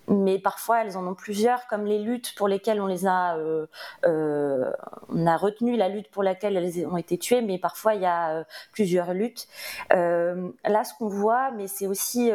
[0.08, 3.68] mais parfois elles en ont plusieurs, comme les luttes pour lesquelles on les a, euh,
[4.06, 4.72] euh,
[5.10, 8.06] on a retenu la lutte pour laquelle elles ont été tuées, mais parfois il y
[8.06, 9.48] a euh, plusieurs luttes.
[9.92, 12.32] là, ce qu'on voit, mais c'est aussi,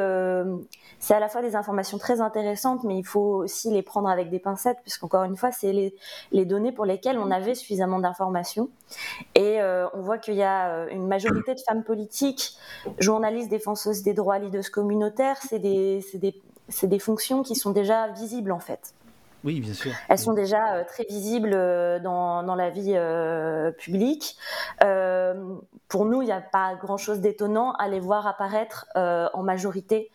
[0.99, 4.31] c'est à la fois des informations très intéressantes, mais il faut aussi les prendre avec
[4.31, 5.95] des pincettes, puisqu'encore une fois, c'est les,
[6.33, 8.71] les, données pour lesquelles on avait suffisamment d'informations.
[9.35, 12.57] Et on voit qu'il y a une majorité de femmes politiques,
[12.99, 18.09] journalistes, défenseuses des droits, leaders communautaires, c'est des, des c'est des fonctions qui sont déjà
[18.09, 18.95] visibles en fait.
[19.45, 19.93] Oui, bien sûr.
[20.09, 24.37] Elles sont déjà euh, très visibles euh, dans, dans la vie euh, publique.
[25.89, 30.11] pour nous, il n'y a pas grand-chose d'étonnant à les voir apparaître en majorité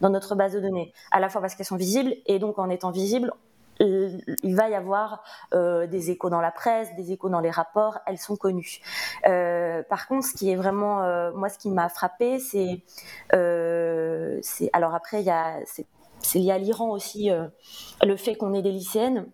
[0.00, 0.92] dans notre base de données.
[1.10, 3.32] À la fois parce qu'elles sont visibles et donc en étant visibles,
[3.80, 5.22] il va y avoir
[5.52, 8.80] des échos dans la presse, des échos dans les rapports, elles sont connues.
[9.22, 12.82] par contre, ce qui est vraiment, moi, ce qui m'a frappé, c'est,
[14.72, 15.60] alors après, il y a,
[16.20, 17.46] c'est lié à l'Iran aussi, euh,
[18.02, 19.26] le fait qu'on ait des lycéennes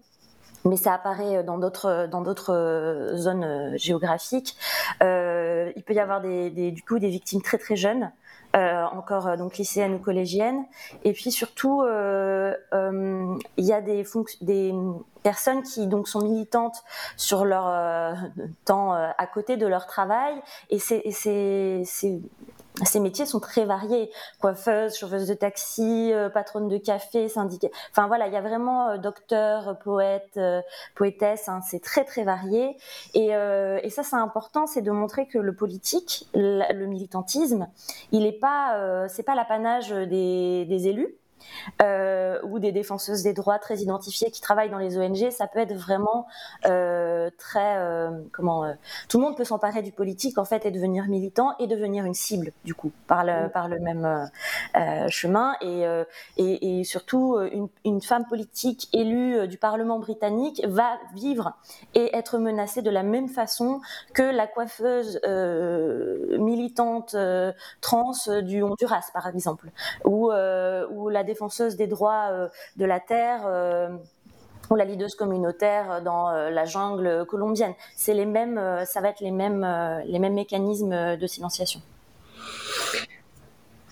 [0.66, 4.56] mais ça apparaît dans d'autres dans d'autres euh, zones euh, géographiques.
[5.02, 8.10] il peut y avoir des, du coup des victimes très très jeunes,
[8.54, 10.64] encore donc lycéennes ou collégiennes,
[11.02, 14.04] et puis surtout il y a des
[14.40, 14.74] des
[15.22, 16.84] personnes qui donc sont militantes
[17.16, 18.16] sur leur
[18.64, 20.34] temps à côté de leur travail,
[20.70, 21.02] et c'est
[22.82, 24.10] ces métiers sont très variés.
[24.40, 27.68] Coiffeuse, chauffeuse de taxi, euh, patronne de café, syndicat.
[27.92, 30.60] Enfin voilà, il y a vraiment euh, docteur, poète, euh,
[30.96, 31.48] poétesse.
[31.48, 32.76] Hein, c'est très très varié.
[33.14, 37.68] Et, et ça, c'est important, c'est de montrer que le politique, le, militantisme,
[38.12, 41.14] il n'est pas, c'est pas l'apanage des, des élus
[41.82, 45.58] euh, ou des défenseuses des droits très identifiées qui travaillent dans les ONG, ça peut
[45.58, 46.26] être vraiment
[46.66, 48.74] euh, très euh, comment
[49.08, 52.14] tout le monde peut s'emparer du politique en fait et devenir militant et devenir une
[52.14, 54.30] cible du coup par le par le même
[55.08, 55.56] chemin.
[55.60, 55.84] Et,
[56.36, 61.54] et, et surtout une, une, femme politique élue du Parlement britannique va vivre
[61.94, 63.80] et être menacée de la même façon
[64.12, 65.20] que la coiffeuse
[66.38, 67.16] militante
[67.80, 69.70] trans du Honduras par exemple.
[70.04, 73.88] Ou ou la défenseuse des droits euh, de la terre euh,
[74.70, 77.74] ou la leaduse communautaire dans euh, la jungle colombienne.
[77.96, 79.66] C'est les mêmes, ça va être les mêmes,
[80.06, 81.80] les mêmes mécanismes de silenciation.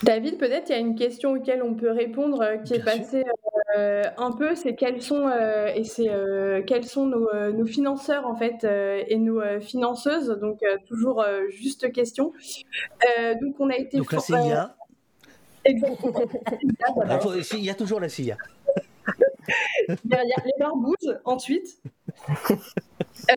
[0.02, 3.24] David, peut-être il y a une question auquel on peut répondre qui est passée
[3.76, 5.30] un peu, c'est quels sont
[5.74, 6.10] et c'est
[6.66, 10.28] quels sont nos, financeurs en fait et nos financeuses.
[10.40, 12.32] Donc toujours juste question.
[13.40, 13.98] donc on a été.
[13.98, 14.76] Donc la CIA.
[15.64, 16.20] Exactement.
[17.52, 18.36] Il y a toujours la CIA.
[19.88, 21.80] Il y a les barbouzes ensuite.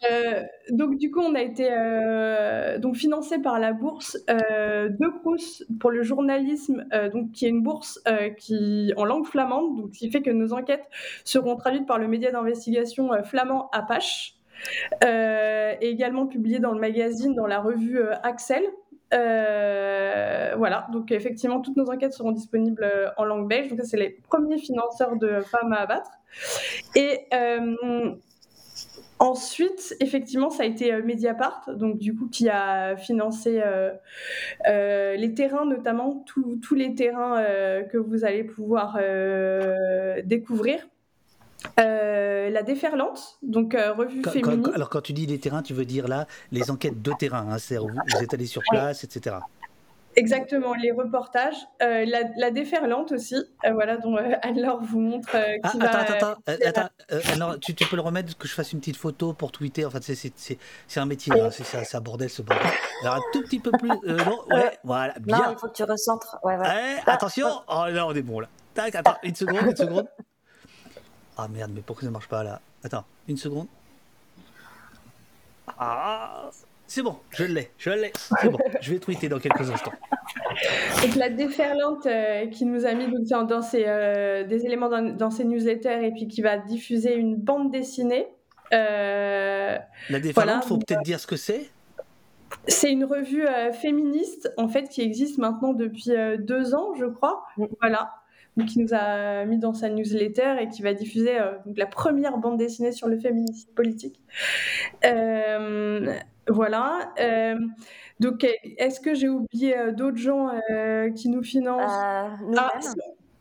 [0.04, 5.20] Euh, donc du coup, on a été euh, donc financé par la bourse euh, de
[5.20, 8.02] Crous pour le journalisme, donc qui est une bourse
[8.38, 10.88] qui en langue flamande, donc qui fait que nos enquêtes
[11.24, 14.36] seront traduites par le média d'investigation flamand Apache,
[15.04, 18.64] et également publiées dans le magazine, dans la revue Axel.
[19.16, 23.70] Euh, voilà, donc effectivement, toutes nos enquêtes seront disponibles euh, en langue belge.
[23.70, 26.12] Donc, c'est les premiers financeurs de femmes à abattre.
[26.96, 28.16] Et euh,
[29.20, 33.62] ensuite, effectivement, ça a été Mediapart, donc du coup, qui a financé
[34.66, 37.42] les terrains, notamment tous les terrains
[37.92, 39.00] que vous allez pouvoir
[40.26, 40.86] découvrir.
[41.80, 44.72] Euh, la déferlante, donc euh, revue féminine.
[44.74, 47.58] alors quand tu dis les terrains, tu veux dire là les enquêtes de terrain, hein,
[47.58, 49.38] c'est vous, vous, êtes allé sur place, etc.
[50.18, 52.06] Exactement, les reportages, euh,
[52.38, 53.36] la, déferlante aussi,
[53.70, 55.36] voilà, dont Anne-Laure vous montre.
[55.64, 56.88] Ah, attends, attends,
[57.28, 59.84] attends, tu, peux le remettre, que je fasse une petite photo pour tweeter.
[59.84, 62.66] En fait, c'est un métier, hein, c'est un bordel ce bordel.
[63.02, 65.38] Alors un tout petit peu plus, non, ouais, voilà, bien.
[65.38, 66.38] Non, il faut que tu recentres.
[66.44, 66.96] Ouais, ouais.
[67.06, 68.48] attention, oh là, on est bon là.
[68.74, 70.08] Tac, attends, une seconde, une seconde.
[71.38, 73.68] Ah merde, mais pourquoi ça marche pas là Attends, une seconde.
[75.78, 76.50] Ah,
[76.88, 78.14] c'est bon, je l'ai, je l'ai.
[78.40, 79.92] C'est bon, je vais tweeter dans quelques instants.
[81.02, 86.06] Donc la déferlante euh, qui nous a mis dans euh, des éléments dans, ses newsletters
[86.06, 88.28] et puis qui va diffuser une bande dessinée.
[88.74, 89.78] Euh,
[90.10, 91.70] la déferlante, il faut peut-être dire ce que c'est.
[92.68, 97.46] C'est une revue féministe en fait qui existe maintenant depuis deux ans, je crois.
[97.82, 98.12] Voilà
[98.64, 102.58] qui nous a mis dans sa newsletter et qui va diffuser euh, la première bande
[102.58, 104.22] dessinée sur le féminisme politique.
[105.04, 106.16] Euh,
[106.48, 107.14] voilà.
[107.20, 107.58] Euh,
[108.22, 108.46] donc,
[108.78, 110.52] est-ce que j'ai oublié d'autres gens
[111.16, 111.92] qui nous financent?
[111.92, 112.38] Ah,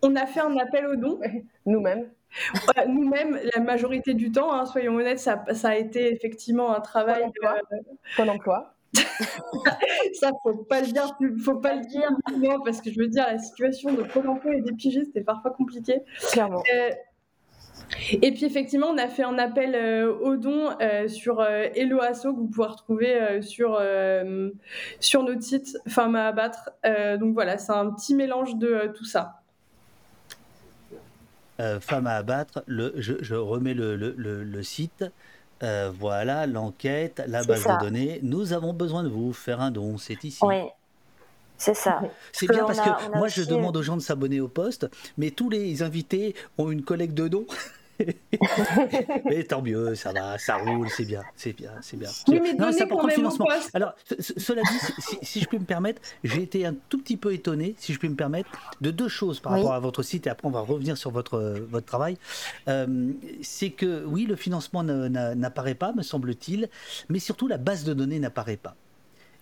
[0.03, 1.21] on a fait un appel aux dons.
[1.67, 2.11] Nous-mêmes.
[2.89, 7.23] Nous-mêmes, la majorité du temps, hein, soyons honnêtes, ça, a été effectivement un travail.
[8.17, 8.74] Pôle emploi.
[10.15, 12.11] ça, faut pas le dire, faut pas le dire,
[12.65, 15.51] parce que je veux dire, la situation de Pôle emploi et des pigistes est parfois
[15.51, 16.01] compliquée.
[16.33, 16.63] Clairement.
[16.75, 16.91] Euh,
[18.23, 22.33] et puis effectivement, on a fait un appel euh, aux dons euh, sur Hello Asso
[22.33, 23.81] que vous pouvez retrouver sur,
[25.01, 26.71] sur notre site Femmes à abattre.
[27.19, 29.41] donc voilà, c'est un petit mélange de tout ça.
[31.81, 35.05] Femmes à abattre, le, je, remets le, le, le site.
[35.63, 38.21] Euh, voilà, l'enquête, la base de données.
[38.23, 39.33] Nous avons besoin de vous.
[39.33, 40.41] Faire un don, c'est ici.
[40.43, 40.63] Oui,
[41.57, 42.03] c'est ça.
[42.33, 45.49] C'est bien parce que moi, je demande aux gens de s'abonner au poste, mais tous
[45.49, 47.47] les invités ont une collecte de dons.
[49.25, 52.09] mais tant mieux, ça va, ça roule, c'est bien, c'est bien, c'est bien.
[52.59, 53.47] non, ça le financement.
[53.73, 57.75] Alors, cela dit, si, je puis me permettre, j'ai été un tout petit peu étonné,
[57.79, 58.49] si je puis me permettre,
[58.81, 61.41] de deux choses par rapport à votre site, et après on va revenir sur votre,
[61.69, 62.17] votre travail.
[62.69, 66.69] Euh, c'est que oui, le financement n'apparaît pas, me semble-t-il,
[67.09, 68.77] mais surtout la base de données n'apparaît pas.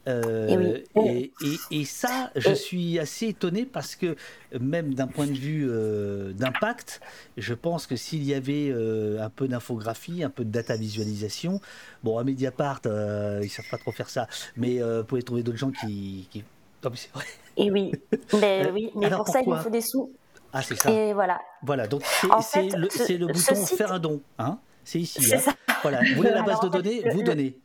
[0.09, 1.32] Euh, et,
[1.70, 4.16] et, ça, je suis assez étonné parce que
[4.59, 7.00] même d'un point de vue euh, d'impact,
[7.36, 11.61] je pense que s'il y avait euh, un peu d'infographie, un peu de data visualisation,
[12.03, 14.26] bon, à Mediapart, ils savent pas trop faire ça,
[14.57, 16.28] mais vous pouvez trouver d'autres gens qui...
[16.30, 16.44] qui...
[16.84, 17.24] Non, mais c'est vrai.
[17.57, 17.92] Et oui,
[18.40, 20.11] mais, oui, mais pour ça, il nous faut des sous.
[20.53, 20.90] Ah, c'est ça.
[20.90, 21.40] Et voilà.
[21.62, 22.03] Voilà, donc
[22.42, 22.88] c'est le,
[23.18, 24.20] le, bouton faire un don.
[24.38, 25.34] Hein c'est ici.
[25.34, 25.52] Hein.
[25.82, 27.58] Voilà, vous voulez la base de données, vous donnez.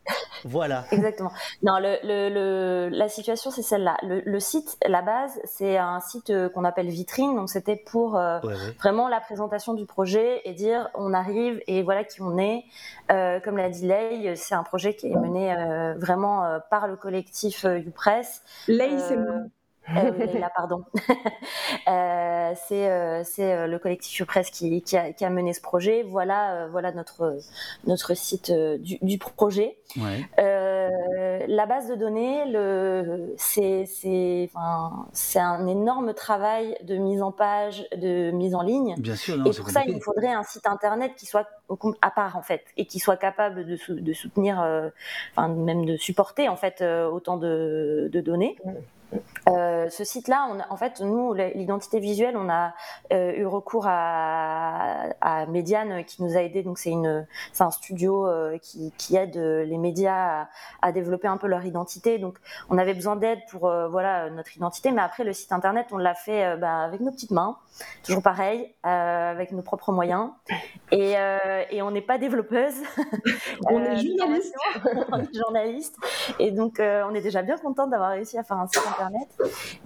[0.44, 0.86] Voilà.
[0.92, 1.32] Exactement.
[1.64, 3.98] Non, le, le, la situation, c'est celle-là.
[4.04, 7.36] Le, site, la base, c'est un site euh, qu'on appelle vitrine.
[7.36, 8.40] Donc, c'était pour euh,
[8.80, 12.64] vraiment la présentation du projet et dire on arrive et voilà qui on est.
[13.12, 15.56] Euh, comme l'a dit Lei, c'est un projet qui est mené
[15.98, 18.42] vraiment par le collectif YouPress.
[18.68, 19.34] Lei, c'est moi.
[19.96, 20.84] Euh, là, pardon.
[21.88, 26.04] euh, c'est euh, euh, le collectif Presse qui, qui, a, qui, a, mené ce projet.
[26.04, 27.40] Voilà, voilà notre,
[27.86, 29.78] notre site du, du projet.
[29.98, 30.28] Ouais.
[31.48, 32.44] la base de données,
[33.38, 38.96] c'est enfin, un énorme travail de mise en page, de mise en ligne.
[38.98, 41.48] Bien sûr, non, et pour ça, il faudrait un site internet qui soit
[42.02, 44.58] à part en fait et qui soit capable de, de soutenir,
[45.36, 48.58] enfin même de supporter en fait autant de, de données.
[49.48, 52.74] Euh, ce site-là, en fait, nous, l'identité visuelle, on a
[53.14, 56.64] euh, eu recours à, à Mediane qui nous a aidé.
[56.64, 60.50] Donc, c'est un studio euh, qui, qui, aide les médias à,
[60.82, 62.20] à, développer un peu leur identité.
[62.20, 62.38] Donc,
[62.70, 64.92] on avait besoin d'aide pour voilà notre identité.
[64.92, 67.58] Mais après, le site internet, on l'a fait bah, avec nos petites mains,
[68.04, 70.32] toujours pareil, avec nos propres moyens.
[70.92, 71.16] Et,
[71.70, 72.76] et on n'est pas développeuse.
[73.70, 74.56] on est journaliste.
[75.12, 75.96] on est journaliste.
[76.40, 78.97] Et donc, on est déjà bien contente d'avoir réussi à faire un site internet.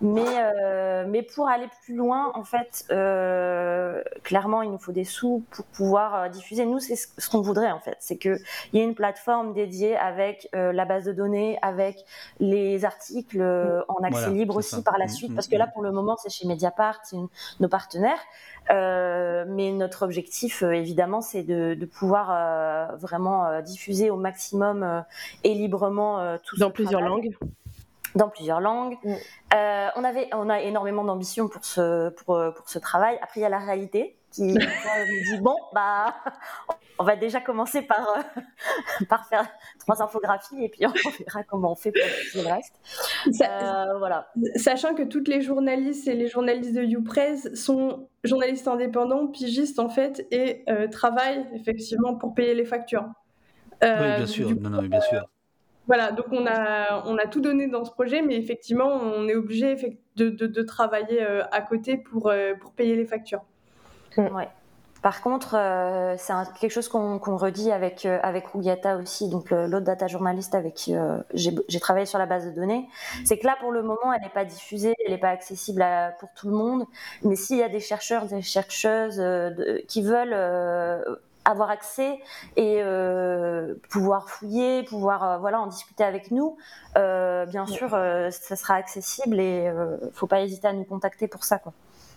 [0.02, 5.04] Mais, euh, mais pour aller plus loin, en fait, euh, clairement, il nous faut des
[5.04, 6.66] sous pour pouvoir euh, diffuser.
[6.66, 7.98] Nous, c'est ce qu'on voudrait, en fait.
[8.00, 8.40] C'est qu'il
[8.74, 12.06] y ait une plateforme dédiée avec la base de données, avec
[12.40, 13.42] les articles
[13.88, 15.32] en accès libre aussi par la mm, suite.
[15.32, 15.72] Mm, parce que là, mm.
[15.74, 17.18] pour le moment, c'est chez Mediapart, c'est
[17.60, 18.20] nos partenaires.
[18.70, 25.04] mais notre objectif, évidemment, c'est de, de, pouvoir vraiment diffuser au maximum
[25.44, 27.36] et librement tout Dans plusieurs langues
[28.16, 28.98] dans plusieurs langues.
[29.04, 29.14] Mm.
[29.54, 33.18] Euh, on, avait, on a énormément d'ambition pour ce, pour, pour, ce travail.
[33.22, 36.16] Après, il y a la réalité qui nous dit bon, bah,
[37.00, 38.42] on va déjà commencer par, euh,
[39.10, 39.48] par faire
[39.80, 42.80] trois infographies et puis on verra comment on fait pour le reste.
[43.42, 44.32] Euh, voilà.
[44.56, 49.90] Sachant que toutes les journalistes et les journalistes de YouPress sont journalistes indépendants, pigistes en
[49.90, 53.06] fait, et travaillent effectivement pour payer les factures.
[53.82, 54.50] oui, bien sûr.
[54.62, 55.26] non, non, bien sûr.
[55.92, 59.36] Voilà, donc on a, on a tout donné dans ce projet, mais effectivement, on est
[59.36, 59.76] obligé
[60.16, 63.42] de, de, travailler euh, à côté pour, euh, pour payer les factures.
[64.16, 64.48] Ouais.
[65.02, 66.32] Par contre, euh, c'est
[66.62, 70.96] quelque chose qu'on redit avec avec Rugiata aussi, donc l'autre data journaliste avec qui
[71.34, 72.88] j'ai travaillé sur la base de données,
[73.26, 75.86] c'est que là pour le moment, elle n'est pas diffusée, elle n'est pas accessible
[76.22, 76.86] pour tout le monde.
[77.24, 79.22] Mais s'il y a des chercheurs, des chercheuses
[79.90, 80.38] qui veulent
[81.46, 82.20] avoir accès
[82.56, 86.58] et euh, pouvoir fouiller, pouvoir euh, voilà en discuter avec nous.
[86.98, 89.72] Euh, bien sûr, ça sera accessible et
[90.14, 91.74] faut pas hésiter à nous contacter pour ça quoi.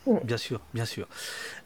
[0.07, 1.09] Bien sûr, bien sûr.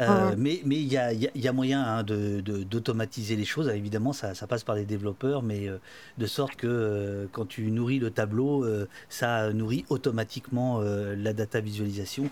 [0.01, 3.69] Euh, mais mais il y a, y a, moyen hein, d'automatiser de, les choses.
[3.69, 5.79] évidemment, ça, ça, passe par les développeurs, mais euh,
[6.19, 8.67] de sorte que euh, quand tu nourris le tableau,
[9.09, 12.25] ça nourrit automatiquement la data visualisation.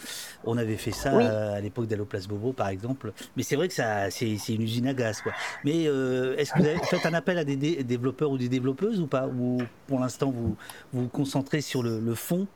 [0.44, 1.16] On avait fait ça
[1.54, 3.12] à l'époque d'Alloplace Bobo, par exemple.
[3.36, 5.32] Mais c'est vrai que ça, c'est une usine à gaz, quoi.
[5.64, 9.06] Mais est-ce que vous avez fait un appel à des développeurs ou des développeuses ou
[9.06, 9.26] pas?
[9.26, 10.56] Ou pour l'instant, vous
[10.92, 12.46] vous concentrez sur le, le fond?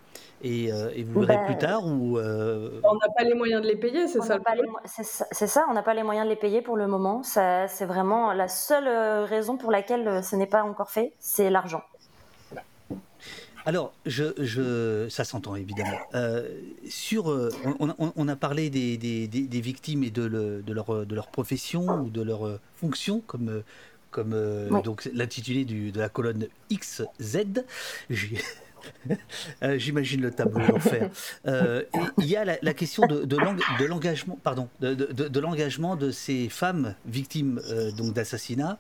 [0.43, 0.71] Et,
[1.05, 4.23] vous verrez plus ben, tard ou On n'a pas les moyens de les payer, c'est
[4.23, 4.39] ça,
[5.33, 7.23] C'est ça, on n'a pas les moyens de les payer pour le moment.
[7.23, 8.89] C'est vraiment la seule
[9.25, 11.83] raison pour laquelle ce n'est pas encore fait, c'est l'argent.
[13.67, 15.99] Alors, je, ça s'entend évidemment.
[16.15, 16.49] Euh,
[16.89, 20.25] sur, euh, on, a parlé des, victimes et de,
[20.67, 23.63] leur, de leur profession ou de leur fonction, comme,
[24.11, 27.65] comme euh, donc l'intitulé de la colonne XZ.
[29.77, 31.11] J'imagine le tableau d'enfer.
[31.47, 37.61] Il y a la, question de, l'engagement, pardon, de, l'engagement de ces femmes victimes
[37.97, 38.79] donc d'assassinat.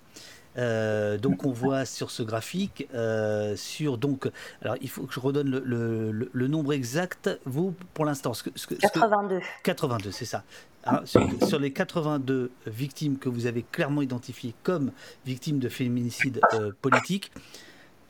[0.59, 4.28] Euh, donc on voit sur ce graphique, euh, sur donc,
[4.62, 7.30] alors il faut que je redonne le, nombre exact.
[7.44, 9.40] Vous, pour l'instant, ce que, ce 82.
[9.62, 10.42] 82, c'est ça.
[10.84, 14.92] Hein, sur, les 82 victimes que vous avez clairement identifiées comme
[15.26, 17.30] victimes de féminicide euh, politique,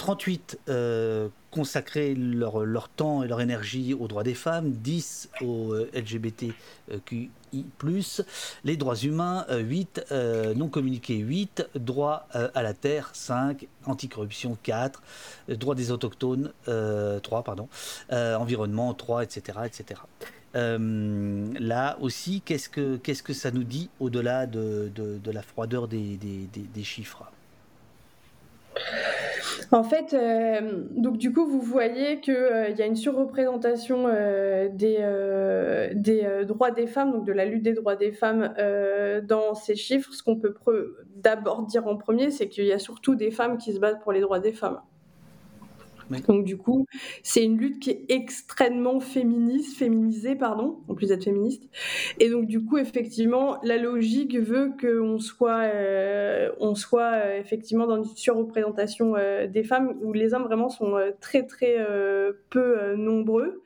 [0.01, 5.91] 38 euh, consacraient leur, temps et leur énergie aux droits des femmes, 10 aux euh,
[5.93, 7.29] LGBTQI,
[8.65, 15.03] les droits humains, 8, euh, non communiqués, 8, droits à la terre, 5, anticorruption, 4,
[15.51, 17.69] droits des autochtones, 3, pardon,
[18.11, 19.59] environnement, 3, etc.
[19.67, 20.01] etc.
[20.55, 26.17] là aussi, qu'est-ce que, qu'est-ce que ça nous dit au-delà de, de, la froideur des,
[26.17, 27.31] des chiffres?
[29.73, 34.69] En fait, euh, donc du coup, vous voyez qu'il euh, y a une surreprésentation euh,
[34.69, 34.99] des,
[35.95, 38.53] des droits des femmes, donc de la lutte des droits des femmes
[39.25, 40.13] dans ces chiffres.
[40.13, 40.55] Ce qu'on peut
[41.17, 44.13] d'abord dire en premier, c'est qu'il y a surtout des femmes qui se battent pour
[44.13, 44.81] les droits des femmes.
[46.27, 46.87] Donc du coup,
[47.23, 51.63] c'est une lutte qui est extrêmement féministe, féminisée, pardon, en plus d'être féministe.
[52.19, 57.87] Et donc du coup, effectivement, la logique veut qu'on soit, euh, on soit euh, effectivement
[57.87, 61.77] dans une surreprésentation euh, des femmes où les hommes vraiment sont très très
[62.51, 63.63] peu nombreux.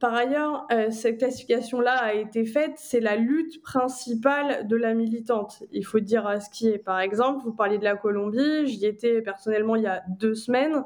[0.00, 5.62] par ailleurs, cette classification-là a été faite, c'est la lutte principale de la militante.
[5.72, 6.78] Il faut dire à ce qui est.
[6.78, 10.84] Par exemple, vous parliez de la Colombie, j'y étais personnellement il y a deux semaines.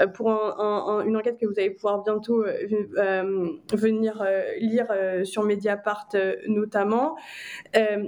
[0.00, 2.52] Euh, pour une enquête que vous allez pouvoir bientôt euh,
[2.98, 4.24] euh, venir
[4.58, 4.92] lire
[5.24, 6.08] sur Mediapart
[6.48, 7.16] notamment.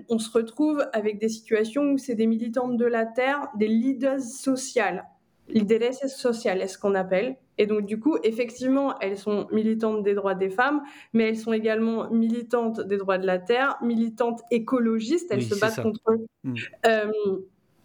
[0.08, 4.20] on se retrouve avec des situations où c'est des militantes de la terre, des leaders
[4.20, 5.04] sociales
[5.48, 7.36] lideresses sociales, ce qu'on appelle.
[7.58, 11.52] Et donc, du coup, effectivement, elles sont militantes des droits des femmes, mais elles sont
[11.52, 15.28] également militantes des droits de la terre, militantes écologistes.
[15.30, 16.00] Elles se battent contre
[16.44, 16.54] mmh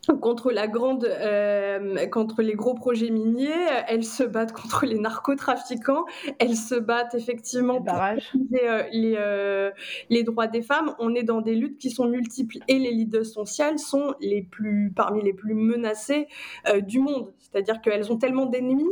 [0.22, 3.49] contre la grande, euh, contre les gros projets miniers,
[3.88, 6.05] elles se battent contre les narcotrafiquants,
[6.39, 8.16] elles se battent effectivement pour euh,
[8.91, 9.72] les, euh,
[10.10, 10.95] les, droits des femmes.
[10.99, 14.91] On est dans des luttes qui sont multiples et les leaders sociales sont les plus,
[14.95, 16.28] parmi les plus menacées
[16.84, 17.34] du monde.
[17.39, 18.89] C'est-à-dire qu'elles ont tellement d'ennemis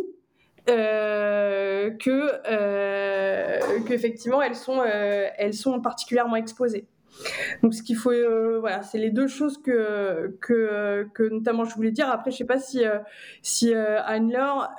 [0.65, 2.27] que
[3.87, 6.87] qu'effectivement elles sont, elles sont particulièrement exposées.
[7.63, 11.75] Donc, ce qu'il faut, euh, voilà, c'est les deux choses que, que, que, notamment je
[11.75, 12.09] voulais dire.
[12.09, 12.99] Après, je sais pas si, euh,
[13.41, 14.69] si euh, Anne-Laure,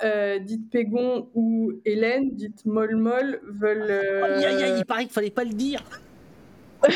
[0.41, 3.91] dite Pégon ou Hélène, dite Moll-Moll, veulent.
[3.91, 5.83] Aïe, aïe, aïe, il paraît qu'il fallait pas le dire.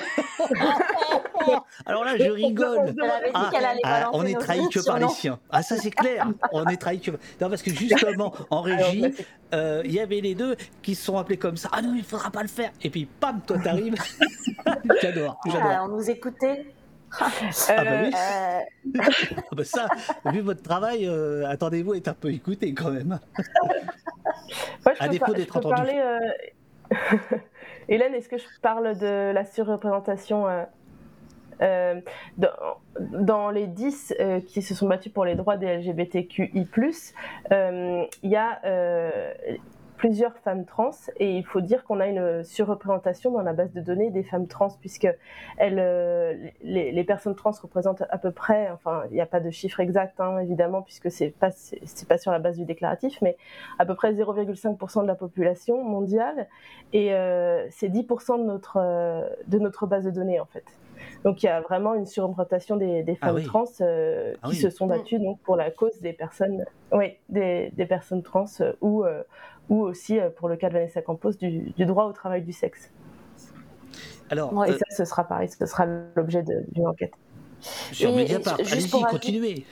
[1.86, 2.96] Alors là, je rigole.
[3.34, 3.52] Ah,
[3.84, 5.40] ah, on est trahi que par les siens.
[5.50, 6.28] Ah, ça c'est clair.
[6.52, 7.12] On est trahi que.
[7.12, 9.06] Non, parce que justement, en régie,
[9.54, 11.70] euh, il y avait les deux qui se sont appelés comme ça.
[11.72, 12.72] Ah non, il faudra pas le faire.
[12.82, 13.96] Et puis, pam, toi t'arrives.
[15.02, 15.40] j'adore.
[15.54, 16.66] Alors, on nous écoutait.
[17.20, 17.30] ah
[17.70, 18.12] bah oui.
[18.14, 19.00] Euh...
[19.38, 19.88] Ah bah ça,
[20.26, 23.20] vu votre travail, euh, attendez-vous être un peu écouté quand même.
[24.86, 25.76] Moi, à défaut d'être entendu.
[25.76, 27.38] Parler, euh,
[27.88, 30.48] Hélène, est-ce que je parle de la surreprésentation
[31.62, 32.02] euh,
[32.44, 32.48] euh,
[33.12, 36.68] dans, les 10 euh, qui se sont battus pour les droits des LGBTQI,
[37.52, 38.62] il y a
[40.04, 43.80] plusieurs femmes trans et il faut dire qu'on a une surreprésentation dans la base de
[43.80, 45.08] données des femmes trans puisque
[45.62, 49.80] euh, les, personnes trans représentent à peu près, enfin il n'y a pas de chiffre
[49.80, 51.52] exact hein, évidemment puisque c'est pas
[52.10, 53.38] pas sur la base du déclaratif, mais
[53.80, 56.50] à peu près 0,5% de la population mondiale
[56.92, 60.66] et euh, c'est 10% de notre euh, de notre base de données en fait.
[61.24, 64.88] Donc il y a vraiment une surreprésentation des, ah femmes trans ah qui se sont
[64.88, 68.46] battues donc pour la cause des personnes, oui, des, des personnes trans
[68.82, 69.06] ou
[69.70, 72.92] ou aussi, euh, pour le cas de Vanessa Campos, du, droit au travail du sexe.
[74.30, 75.86] Alors, et euh, ça, ce sera pareil, ce sera
[76.16, 77.14] l'objet d'une enquête.
[77.92, 79.66] Sur Mediapart, allez-y, continuez.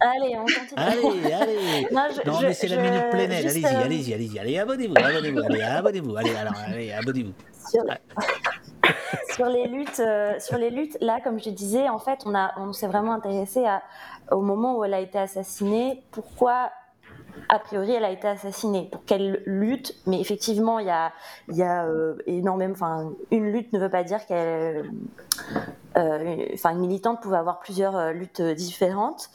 [0.00, 0.76] Allez, on continue.
[0.76, 1.86] Allez, allez.
[1.92, 4.38] Non, mais c'est la minute pleine Allez-y, euh, allez-y, allez-y.
[4.38, 5.40] Allez, abonnez-vous, abonnez-vous.
[5.40, 6.16] Allez, abonnez-vous.
[6.16, 7.34] Allez, alors, allez, abonnez-vous.
[9.32, 9.46] Sur...
[9.46, 10.02] les luttes,
[10.38, 13.64] sur les luttes, là, comme je disais, en fait, on, a, on s'est vraiment intéressé
[13.64, 13.82] à,
[14.30, 16.02] au moment où elle a été assassinée.
[16.10, 16.70] Pourquoi
[17.48, 18.88] a priori, elle a été assassinée?
[18.90, 19.94] Pour quelle lutte?
[20.06, 21.12] Mais effectivement, il y a,
[21.48, 21.86] y a
[22.26, 22.72] énormément.
[22.72, 24.90] Enfin, une lutte ne veut pas dire qu'elle.
[25.96, 29.30] enfin, une militante pouvait avoir plusieurs luttes différentes.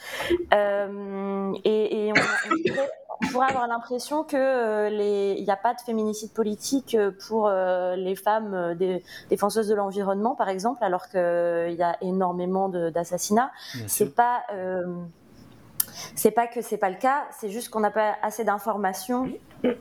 [0.52, 7.12] et, on pourrait avoir l'impression que euh, il n'y a pas de féminicide politique euh,
[7.28, 12.70] pour euh, les femmes des, défenseuses de l'environnement, par exemple, alors qu'il y a énormément
[12.70, 13.52] d'assassinats.
[13.88, 14.44] C'est pas
[16.16, 19.30] c'est pas que c'est pas le cas, c'est juste qu'on n'a pas assez d'informations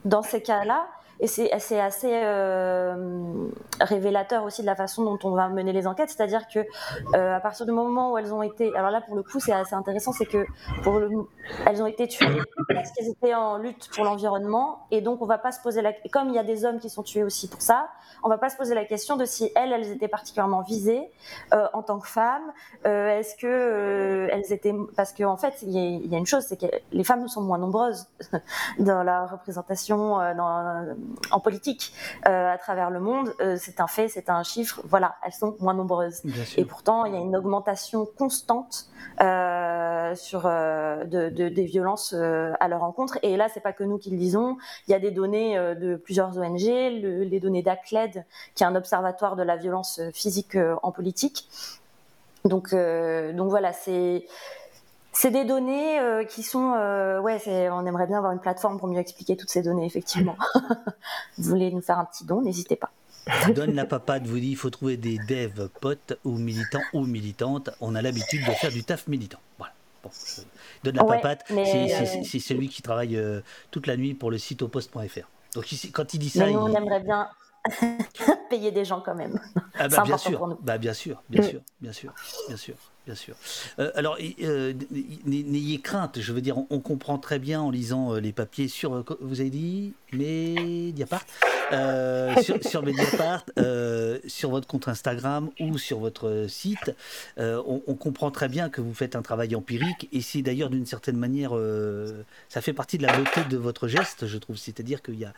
[0.05, 0.87] dans ces cas-là
[1.21, 3.47] et c'est assez euh,
[3.81, 6.61] révélateur aussi de la façon dont on va mener les enquêtes, c'est-à-dire que
[7.15, 9.53] euh, à partir du moment où elles ont été, alors là pour le coup c'est
[9.53, 10.45] assez intéressant, c'est que
[11.67, 15.39] elles ont été tuées parce qu'elles étaient en lutte pour l'environnement, et donc on va
[15.39, 17.62] pas se poser la, comme il y a des hommes qui sont tués aussi pour
[17.62, 17.89] ça,
[18.23, 21.09] on va pas se poser la question de si elles, elles étaient particulièrement visées
[21.53, 22.53] euh, en tant que femmes,
[22.85, 26.61] est-ce que elles étaient, parce qu'en en fait il y, y, a une chose, c'est
[26.61, 28.07] que les femmes sont moins nombreuses
[28.79, 30.95] dans la représentation, dans
[31.31, 31.93] en politique
[32.27, 33.35] euh, à travers le monde.
[33.41, 34.81] Euh, c'est un fait, c'est un chiffre.
[34.85, 36.23] Voilà, elles sont moins nombreuses.
[36.57, 38.87] Et pourtant, il y a une augmentation constante
[39.21, 43.19] euh, sur de, des violences à leur encontre.
[43.23, 44.57] Et là, c'est pas que nous qui le disons.
[44.89, 48.25] Il y a des données de plusieurs ONG, les données d'ACLED,
[48.55, 51.49] qui est un observatoire de la violence physique en politique.
[52.45, 54.27] Donc, donc voilà, c'est
[55.15, 57.41] c'est des données euh, qui sont, euh, ouais,
[57.71, 60.37] on aimerait bien avoir une plateforme pour mieux expliquer toutes ces données, effectivement.
[61.39, 62.91] vous voulez nous faire un petit don, n'hésitez pas.
[63.55, 67.71] Donne la papade vous dit il faut trouver des devs potes ou militants ou militantes.
[67.81, 69.39] On a l'habitude de faire du taf militant.
[69.57, 69.73] Voilà.
[70.83, 73.41] Donne la papade, c'est celui qui travaille euh,
[73.71, 75.29] toute la nuit pour le site poste.fr.
[75.55, 77.29] Donc quand il dit ça, on aimerait bien
[78.51, 79.41] payer des gens quand même.
[79.79, 82.12] Ah bah, bien sûr, bah, bien sûr, bien sûr, bien sûr,
[82.49, 82.75] bien sûr
[83.07, 83.35] bien sûr.
[83.79, 84.73] Euh, alors, euh,
[85.27, 89.05] n'ayez crainte, je veux dire, on, comprend très bien en lisant euh, les papiers sur,
[89.21, 91.25] vous avez dit, Mediapart,
[92.43, 93.45] sur, sur Mediapart,
[94.27, 96.95] sur votre compte Instagram ou sur votre site,
[97.37, 100.87] on, on, comprend très bien que vous faites un travail empirique et c'est d'ailleurs d'une
[100.87, 101.53] certaine manière,
[102.49, 105.33] ça fait partie de la beauté de votre geste, je trouve, c'est-à-dire qu'il y a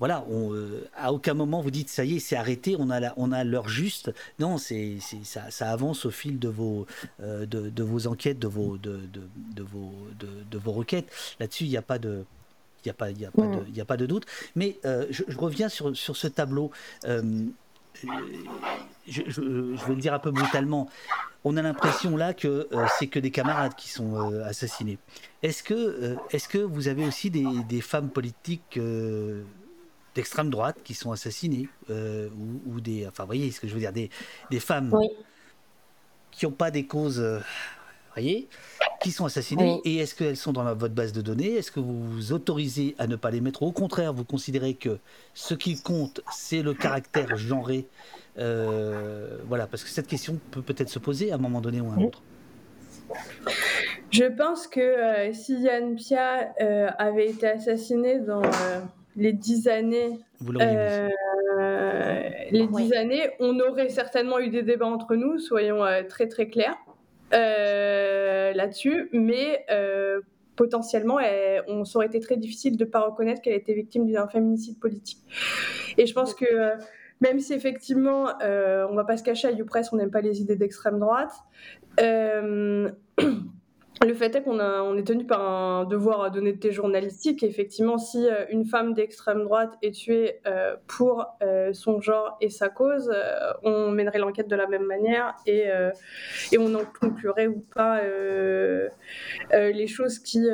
[0.00, 3.12] voilà, on, euh, à aucun moment vous dites ça y est, c'est arrêté, on a
[3.18, 4.10] on a l'heure juste.
[4.38, 6.86] Non, c'est, ça, ça, avance au fil de vos,
[7.22, 11.12] euh, de, vos enquêtes, de vos, de, de, vos, de, vos requêtes.
[11.38, 12.24] Là-dessus, il n'y a pas de,
[12.82, 14.24] il y a pas, il y a pas de, il a pas de doute.
[14.56, 16.70] Mais euh, je, reviens sur, sur ce tableau.
[17.04, 20.88] Je, je, vais le dire un peu brutalement.
[21.44, 24.96] On a l'impression là que c'est que des camarades qui sont assassinés.
[25.42, 28.78] Est-ce que, est-ce que vous avez aussi des, des femmes politiques
[30.20, 32.28] d'extrême droite qui sont assassinées, euh,
[32.66, 34.10] ou, des, enfin, vous voyez ce que je veux dire, des,
[34.50, 34.94] des femmes
[36.30, 37.38] qui n'ont pas des causes, euh,
[38.14, 38.46] voyez,
[39.00, 39.80] qui sont assassinées.
[39.86, 41.54] Et est-ce qu'elles sont dans votre base de données?
[41.54, 43.62] Est-ce que vous vous autorisez à ne pas les mettre?
[43.62, 44.98] Au contraire, vous considérez que
[45.32, 47.86] ce qui compte, c'est le caractère genré
[48.36, 51.90] euh, Voilà, parce que cette question peut peut-être se poser à un moment donné ou
[51.90, 52.22] à un autre.
[54.10, 56.52] Je pense que si Yann Pia
[56.98, 58.42] avait été assassiné dans
[59.16, 60.18] les dix années,
[60.60, 61.08] euh,
[62.50, 66.48] les dix années, on aurait certainement eu des débats entre nous, soyons euh, très très
[66.48, 66.76] clairs
[67.34, 69.66] euh, là-dessus, mais
[70.56, 71.18] potentiellement,
[71.68, 74.78] on ça aurait été très difficile de ne pas reconnaître qu'elle était victime d'un féminicide
[74.78, 75.20] politique.
[75.96, 76.72] Et je pense que
[77.20, 80.40] même si effectivement, on ne va pas se cacher à YouPress, on n'aime pas les
[80.40, 81.32] idées d'extrême droite.
[84.02, 87.42] Le fait est qu'on on est tenu par un devoir d'honnêteté journalistique.
[87.42, 92.48] effectivement, si euh, une femme d'extrême droite est tuée euh, pour euh, son genre et
[92.48, 93.12] sa cause,
[93.62, 95.66] on mènerait l'enquête de la même manière et,
[96.50, 98.00] et on en conclurait ou pas
[99.52, 100.48] les choses qui.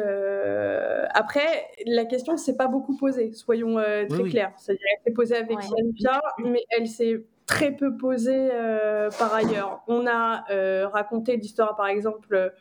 [1.15, 3.77] Après, la question ne s'est pas beaucoup posée, soyons
[4.09, 4.53] très clairs.
[4.57, 5.59] C'est-à-dire, elle s'est posée avec
[6.01, 8.49] Yann mais elle s'est très peu posée
[9.19, 9.83] par ailleurs.
[9.87, 10.45] On a
[10.89, 12.53] raconté l'histoire, par exemple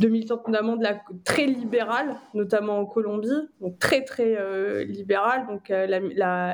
[0.00, 5.46] de militantes notamment de la très libérale, notamment en Colombie, donc très très euh, libérale.
[5.46, 5.86] Donc euh,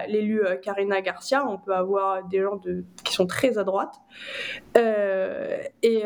[0.08, 3.94] l'élu euh, Karina Garcia, on peut avoir des gens de, qui sont très à droite
[4.74, 6.02] et,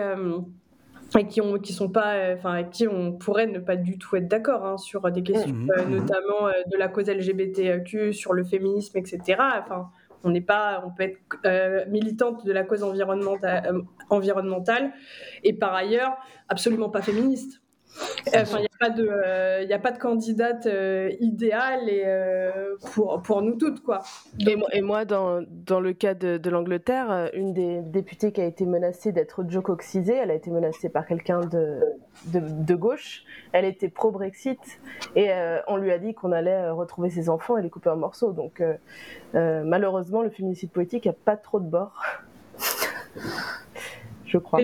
[1.17, 4.17] et, qui ont qui sont pas, enfin avec qui on pourrait ne pas du tout
[4.17, 5.91] être d'accord hein, sur des questions, mmh.
[5.91, 9.41] notamment de la cause LGBTQ, sur le féminisme, etc.
[9.59, 9.89] Enfin
[10.25, 14.93] on n'est pas, on peut être euh, militante de la cause euh, environnementale
[15.43, 16.17] et par ailleurs
[16.49, 17.60] absolument pas féministe.
[18.35, 20.69] Enfin, il n'y a, pas de, il a pas de candidate
[21.21, 22.05] idéale et,
[22.93, 23.83] pour, pour nous toutes.
[23.83, 24.01] Quoi.
[24.73, 28.65] Et moi, dans, dans le cas de, de l'Angleterre, une des députées qui a été
[28.67, 31.81] menacée d'être jocoxisée, elle a été menacée par quelqu'un de,
[32.27, 33.25] de, de, gauche.
[33.53, 34.61] Elle était pro-Brexit
[35.17, 35.31] et
[35.67, 38.33] on lui a dit qu'on allait retrouver ses enfants et les couper en morceaux.
[38.33, 38.63] Donc,
[39.35, 42.03] malheureusement, le féminicide politique n'a pas trop de bord.
[44.31, 44.61] Je crois.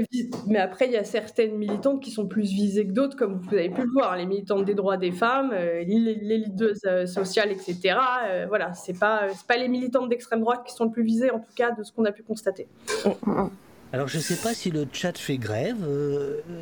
[0.47, 3.55] Mais après, il y a certaines militantes qui sont plus visées que d'autres, comme vous
[3.55, 7.51] avez pu le voir, les militantes des droits des femmes, euh, les, leaders euh, sociales,
[7.51, 7.97] etc.
[8.29, 11.41] Euh, voilà, c'est pas, pas les militantes d'extrême droite qui sont le plus visées, en
[11.41, 12.69] tout cas, de ce qu'on a pu constater.
[13.93, 15.77] Alors je ne sais pas si le chat fait grève,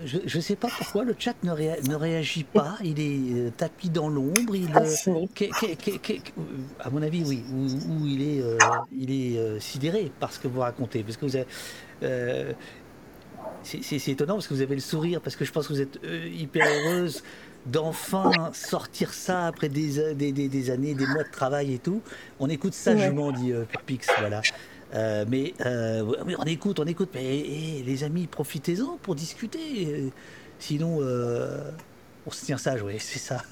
[0.05, 4.11] je ne sais pas pourquoi le chat ne, ne réagit pas, il est tapis dans
[4.11, 4.69] l'ombre, il,
[6.81, 8.43] à mon avis oui, ou, il est,
[8.93, 11.47] il est sidéré par ce que vous racontez, parce que vous avez,
[13.65, 15.99] c'est étonnant parce que vous avez le sourire, parce que je pense que vous êtes
[16.05, 17.23] euh, hyper heureuse
[17.67, 22.03] d'enfin sortir ça après des, des, des, années, des mois de travail et tout.
[22.39, 24.43] On écoute sagement, dit euh, Pix, voilà.
[24.95, 25.55] Euh, mais
[26.39, 27.09] on écoute, on écoute.
[27.15, 30.13] Mais eh, les amis, profitez-en pour discuter.
[30.59, 31.01] Sinon,
[32.27, 33.43] on se tient sage, oui, c'est ça.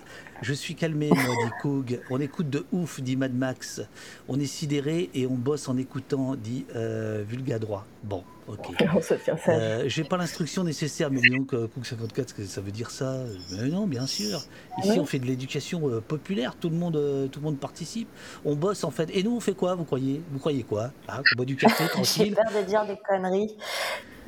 [0.42, 2.00] Je suis calmé, moi, dit Coog.
[2.10, 3.80] On écoute de ouf, dit Mad Max.
[4.28, 7.86] On est sidéré et on bosse en écoutant, dit euh, Vulgadroit.
[8.02, 8.74] Bon, ok.
[8.96, 9.52] On se tient ça.
[9.52, 13.16] Euh, J'ai pas l'instruction nécessaire, mais que Coog 54, que ça veut dire ça
[13.52, 14.40] mais Non, bien sûr.
[14.82, 16.54] Ici, on fait de l'éducation euh, populaire.
[16.56, 18.08] Tout le monde, euh, tout le monde participe.
[18.44, 19.08] On bosse en fait.
[19.14, 19.74] Et nous, on fait quoi?
[19.74, 20.22] Vous croyez?
[20.30, 20.90] Vous croyez quoi?
[21.08, 22.26] Ah, On boit du café tranquille.
[22.26, 23.56] J'ai peur de dire des conneries.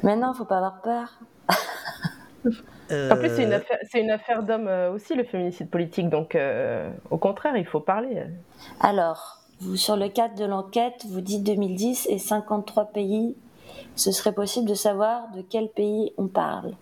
[0.02, 1.18] Mais non, faut pas avoir peur.
[2.90, 6.08] En plus, c'est une euh, affaire, d'homme euh, aussi, le féminicide politique.
[6.10, 8.24] Donc, euh, au contraire, il faut parler.
[8.80, 13.36] Alors, vous, sur le cadre de l'enquête, vous dites 2010 et 53 pays.
[13.96, 16.72] Ce serait possible de savoir de quel pays on parle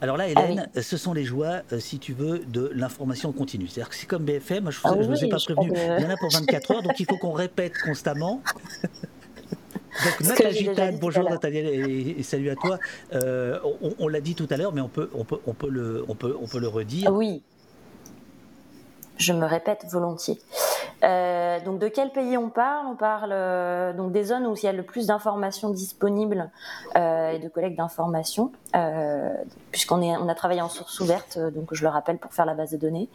[0.00, 3.66] alors là, Hélène, ah ce sont les joies, si tu veux, de l'information continue.
[3.66, 6.16] C'est-à-dire que c'est comme BFM, je ne vous, ai pas prévenu, il y en a
[6.16, 8.40] pour 24 heures, donc il faut qu'on répète constamment.
[10.04, 10.68] Donc Nathalie
[11.00, 12.78] bonjour Nathalie et, salut à toi.
[13.14, 13.58] Euh,
[13.98, 16.14] on, l'a dit tout à l'heure, mais on peut, on peut, on peut le, on
[16.14, 17.12] peut, on peut le redire.
[17.12, 17.42] Oui.
[19.16, 20.38] Je me répète volontiers.
[21.04, 22.86] Euh, donc de quel pays on parle?
[22.86, 26.50] On parle euh, donc des zones où il y a le plus d'informations disponibles
[26.96, 28.52] euh, et de collecte d'informations,
[29.70, 32.54] puisqu'on est, on a travaillé en source ouverte, donc je le rappelle pour faire la
[32.54, 33.08] base de données.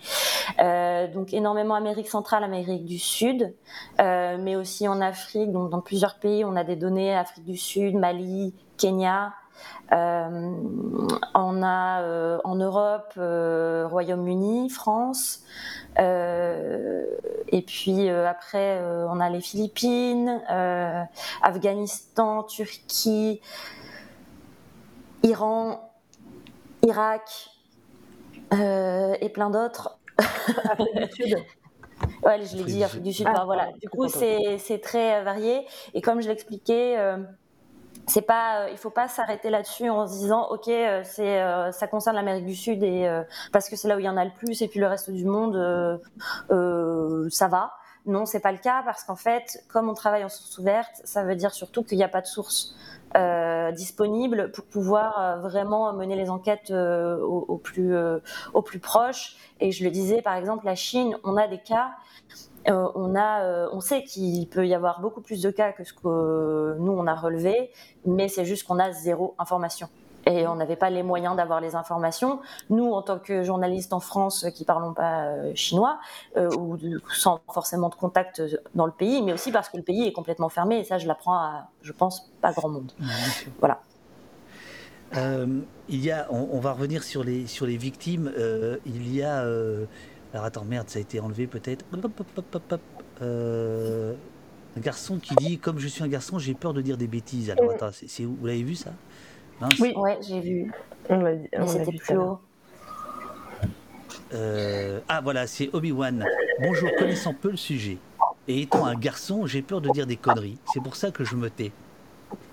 [1.14, 3.54] donc énormément Amérique centrale, Amérique du Sud,
[4.00, 5.52] mais aussi en Afrique.
[5.52, 9.43] Donc dans plusieurs pays, on a des données Afrique du Sud, Mali, Kenya, euh,
[9.92, 15.44] on a euh, en Europe euh, Royaume-Uni, France,
[15.98, 20.42] et puis après on a les Philippines,
[21.42, 23.42] Afghanistan, Turquie,
[25.22, 25.92] Iran,
[26.84, 27.50] Irak
[28.52, 30.00] et plein d'autres.
[30.18, 31.38] Afrique du Sud.
[32.24, 33.28] Ouais, je l'ai dit, Afrique du Sud.
[33.30, 33.70] Ah, voilà.
[33.80, 35.66] Du coup, c'est très varié.
[35.94, 36.98] Et comme je l'expliquais,
[38.08, 41.72] c'est pas, euh, il faut pas s'arrêter là-dessus en se disant ok, euh, c'est, euh,
[41.72, 43.10] ça concerne l'Amérique du Sud et
[43.52, 45.10] parce que c'est là où il y en a le plus et puis le reste
[45.12, 45.56] du monde,
[47.30, 47.74] ça va.
[48.06, 51.24] Non, c'est pas le cas parce qu'en fait, comme on travaille en source ouverte, ça
[51.24, 52.76] veut dire surtout qu'il n'y a pas de source
[53.74, 57.96] disponible pour pouvoir vraiment mener les enquêtes au, au, plus
[58.54, 59.38] au plus proche.
[59.60, 61.92] Et je le disais, par exemple, la Chine, on a des cas
[62.70, 65.84] euh, on, a, euh, on sait qu'il peut y avoir beaucoup plus de cas que
[65.84, 67.72] ce que nous, on a relevé,
[68.06, 69.90] mais c'est juste qu'on a zéro information.
[70.26, 72.40] Et on n'avait pas les moyens d'avoir les informations.
[72.70, 76.00] Nous, en tant que journalistes en France qui parlons pas euh, chinois,
[76.58, 76.78] ou
[77.14, 78.42] sans forcément de contact
[78.74, 81.08] dans le pays, mais aussi parce que le pays est complètement fermé, et ça, je
[81.08, 82.94] l'apprends à, je pense, pas grand monde.
[83.60, 83.82] voilà.
[85.90, 88.32] il y a, on, va revenir sur les, sur les victimes.
[88.86, 89.46] il y a
[90.34, 91.86] alors attends, merde, ça a été enlevé peut-être.
[93.22, 94.14] Euh,
[94.76, 97.52] un garçon qui dit Comme je suis un garçon, j'ai peur de dire des bêtises.
[97.52, 98.92] Alors attends, c'est, vous l'avez vu ça?
[99.80, 100.72] Oui, ouais, j'ai vu.
[101.10, 102.40] On c'était plus haut.
[104.34, 106.26] Euh, ah voilà, c'est Obi-Wan.
[106.62, 107.98] Bonjour, connaissant peu le sujet
[108.48, 110.58] et étant un garçon, j'ai peur de dire des conneries.
[110.74, 111.72] C'est pour ça que je me tais.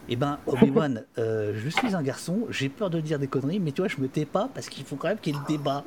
[0.09, 3.73] Eh ben, Obi-Wan, euh, je suis un garçon, j'ai peur de dire des conneries, mais
[3.73, 5.57] tu vois, je me tais pas parce qu'il faut quand même qu'il y ait le
[5.57, 5.85] débat.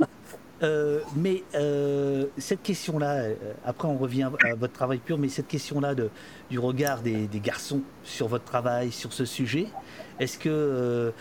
[0.63, 3.35] Euh, mais euh, cette question-là, euh,
[3.65, 5.93] après on revient à votre travail pur, mais cette question-là
[6.49, 9.67] du regard des, garçons sur votre travail, sur ce sujet,
[10.19, 11.13] est-ce que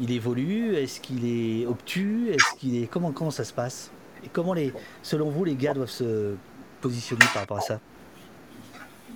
[0.00, 0.76] il évolue?
[0.76, 2.30] Est-ce qu'il est obtus?
[2.30, 3.90] Est-ce qu'il est comment comment ça se passe?
[4.24, 4.72] Et comment les,
[5.02, 6.34] selon vous, les gars doivent se
[6.80, 7.80] positionner par rapport à ça?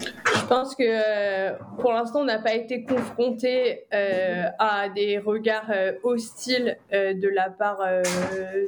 [0.01, 5.71] Je pense que euh, pour l'instant, on n'a pas été confronté euh, à des regards
[5.71, 7.81] euh, hostiles de la part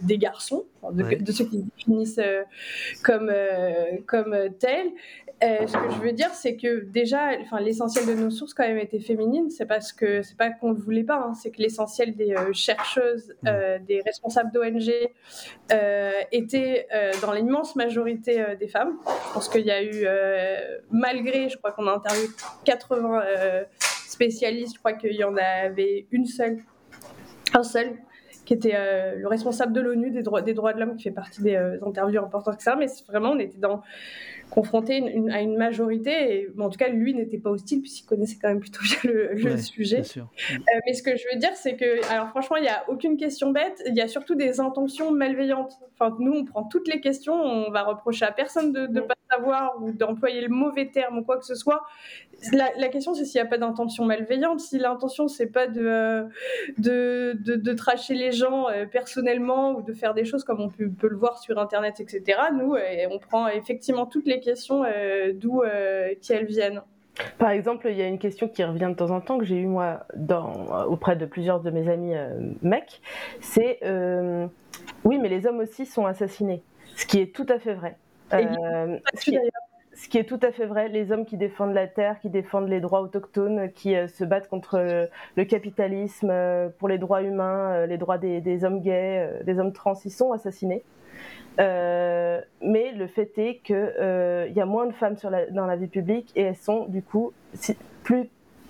[0.02, 2.20] des garçons, de, ceux qui se définissent
[3.02, 3.32] comme,
[4.06, 4.90] comme tels.
[5.42, 8.66] Euh, ce que je veux dire, c'est que déjà, enfin, l'essentiel de nos sources quand
[8.66, 9.50] même était féminine.
[9.50, 12.52] C'est parce que c'est pas qu'on ne voulait pas, hein, c'est que l'essentiel des euh,
[12.52, 13.48] chercheuses, mmh.
[13.48, 14.92] euh, des responsables d'ONG
[16.30, 16.86] étaient
[17.22, 18.96] dans l'immense majorité des femmes.
[19.06, 20.06] Je pense qu'il y a eu,
[20.90, 22.28] malgré, je crois qu'on a interviewé
[22.64, 23.22] 80
[23.80, 26.58] spécialistes, je crois qu'il y en avait une seule,
[27.54, 27.96] un seul
[28.44, 28.76] qui était
[29.16, 32.22] le responsable de l'ONU des droits, des droits de l'homme, qui fait partie des interviews
[32.22, 32.76] importantes, etc.
[32.78, 33.82] Mais vraiment, on était dans
[34.52, 36.10] confronté à une majorité.
[36.10, 39.56] Et, en tout cas, lui n'était pas hostile puisqu'il connaissait quand même plutôt bien le,
[39.56, 40.02] sujet.
[40.18, 40.20] Euh,
[40.86, 43.50] mais ce que je veux dire, c'est que, alors franchement, il n'y a aucune question
[43.50, 43.82] bête.
[43.86, 45.78] Il y a surtout des intentions malveillantes.
[45.94, 47.34] Enfin, nous, on prend toutes les questions.
[47.34, 51.24] On va reprocher à personne de ne pas savoir ou d'employer le mauvais terme ou
[51.24, 51.82] quoi que ce soit.
[52.52, 54.60] La, question, c'est s'il n'y a pas d'intention malveillante.
[54.60, 56.24] Si l'intention, c'est pas de, euh,
[56.78, 60.90] de, de, tracher les gens euh, personnellement ou de faire des choses comme on peut,
[60.90, 62.38] peut le voir sur Internet, etc.
[62.52, 62.74] Nous,
[63.10, 66.82] on prend effectivement toutes les questions euh, d'où euh, qu'elles viennent.
[67.38, 69.58] Par exemple, il y a une question qui revient de temps en temps que j'ai
[69.58, 73.02] eu moi dans, auprès de plusieurs de mes amis euh, mecs,
[73.40, 73.80] c'est
[75.04, 76.62] oui, mais les hommes aussi sont assassinés,
[76.96, 77.96] ce qui est tout à fait vrai.
[80.02, 82.68] Ce, qui est, tout à fait vrai, les hommes qui défendent la terre, qui défendent
[82.68, 86.32] les droits autochtones, qui se battent contre le, capitalisme,
[86.78, 90.82] pour les droits humains, les droits des, hommes gays, des hommes trans, ils sont assassinés.
[91.60, 95.16] Euh, mais le fait est qu'il euh, y a moins de femmes
[95.50, 97.32] dans la vie publique et elles sont du coup
[98.02, 98.28] plus,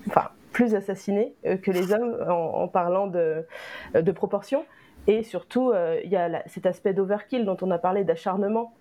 [0.08, 3.46] enfin, plus assassinées euh, que les hommes en, parlant de,
[3.94, 4.64] de proportion.
[5.06, 5.72] Et surtout,
[6.04, 8.74] il y a cet aspect d'overkill dont on a parlé, d'acharnement,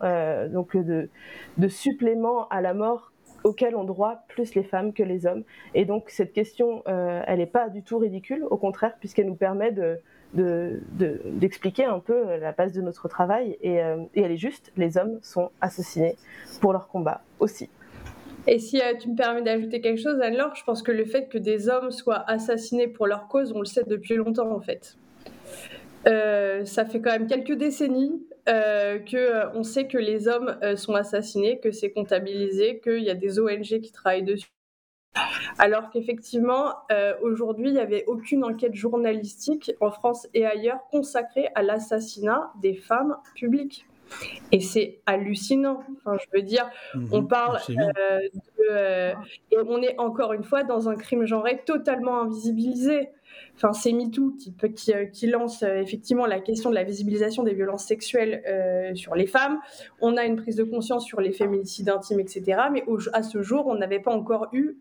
[0.49, 1.09] donc de,
[1.67, 3.11] supplément à la mort
[3.43, 5.43] auquel ont droit plus les femmes que les hommes.
[5.73, 9.71] Et donc cette question, elle n'est pas du tout ridicule, au contraire, puisqu'elle nous permet
[9.71, 9.99] de,
[10.33, 13.57] d'expliquer un peu la base de notre travail.
[13.65, 16.15] Euh, et, elle est juste, les hommes sont assassinés
[16.61, 17.69] pour leur combat aussi.
[18.47, 21.27] Et si euh, tu me permets d'ajouter quelque chose, alors je pense que le fait
[21.27, 24.97] que des hommes soient assassinés pour leur cause, on le sait depuis longtemps en fait.
[26.07, 31.59] Euh, ça fait quand même quelques décennies que on sait que les hommes sont assassinés,
[31.59, 34.51] que c'est comptabilisé, qu'il y a des ONG qui travaillent dessus
[35.57, 41.49] alors qu'effectivement, euh, aujourd'hui, il n'y avait aucune enquête journalistique en France et ailleurs consacrée
[41.55, 43.85] à l'assassinat des femmes publiques.
[44.51, 45.83] Et c'est hallucinant.
[45.97, 47.09] Enfin, je veux dire, mhm.
[47.11, 49.13] on parle euh, de, euh,
[49.51, 53.09] et on est encore une fois dans un crime genré totalement invisibilisé
[53.61, 57.43] enfin c'est MeToo qui, qui, euh, qui lance euh, effectivement la question de la visibilisation
[57.43, 59.59] des violences sexuelles euh, sur les femmes.
[60.01, 62.63] On a une prise de conscience sur les féminicides intimes, etc.
[62.71, 62.83] Mais
[63.13, 64.77] à ce jour, on n'avait pas encore eu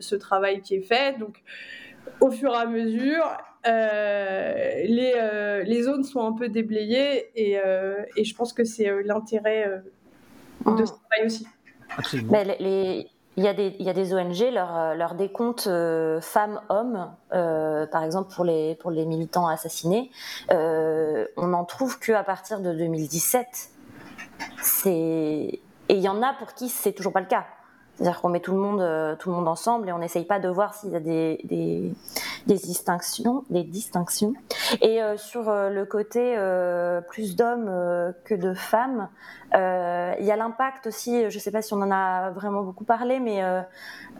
[0.00, 1.18] ce travail qui est fait.
[1.18, 1.42] Donc,
[2.20, 3.24] au fur et à mesure,
[3.64, 7.58] les, les, zones sont un peu déblayées et,
[8.16, 9.82] et je pense que c'est l'intérêt
[10.66, 10.96] de ce mmh.
[10.96, 11.46] travail aussi.
[12.30, 13.06] Mais les,
[13.36, 17.10] il y, a des, il y a des ONG, leur, euh, leur décompte euh, femmes-hommes,
[17.32, 20.10] euh, par exemple pour les, pour les militants assassinés,
[20.52, 23.46] euh, on n'en trouve qu'à partir de 2017.
[24.86, 27.44] Et il y en a pour qui c'est toujours pas le cas.
[27.96, 30.40] C'est-à-dire qu'on met tout le monde, euh, tout le monde ensemble et on n'essaye pas
[30.40, 31.92] de voir s'il y a des, des,
[32.46, 34.34] des, distinctions, des distinctions.
[34.82, 36.34] Et euh, sur euh, le côté
[37.08, 39.08] plus d'hommes que de femmes,
[39.52, 41.30] il y a l'impact aussi.
[41.30, 43.42] Je ne sais pas si on en a vraiment beaucoup parlé, mais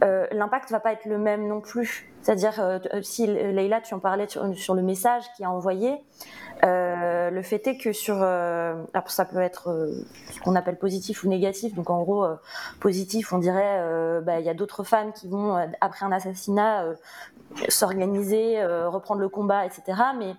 [0.01, 2.09] l'impact va pas être le même non plus.
[2.21, 6.01] C'est-à-dire si Leïla, tu en parlais sur, sur le message qui a envoyé.
[6.65, 9.91] Euh, le fait est que sur, euh, alors ça peut être euh,
[10.31, 11.75] ce qu'on appelle positif ou négatif.
[11.75, 12.25] Donc en gros,
[12.79, 16.85] positif, on dirait, bah, il y a d'autres femmes qui vont après un assassinat
[17.69, 19.83] s'organiser, reprendre le combat, etc.
[20.17, 20.35] Mais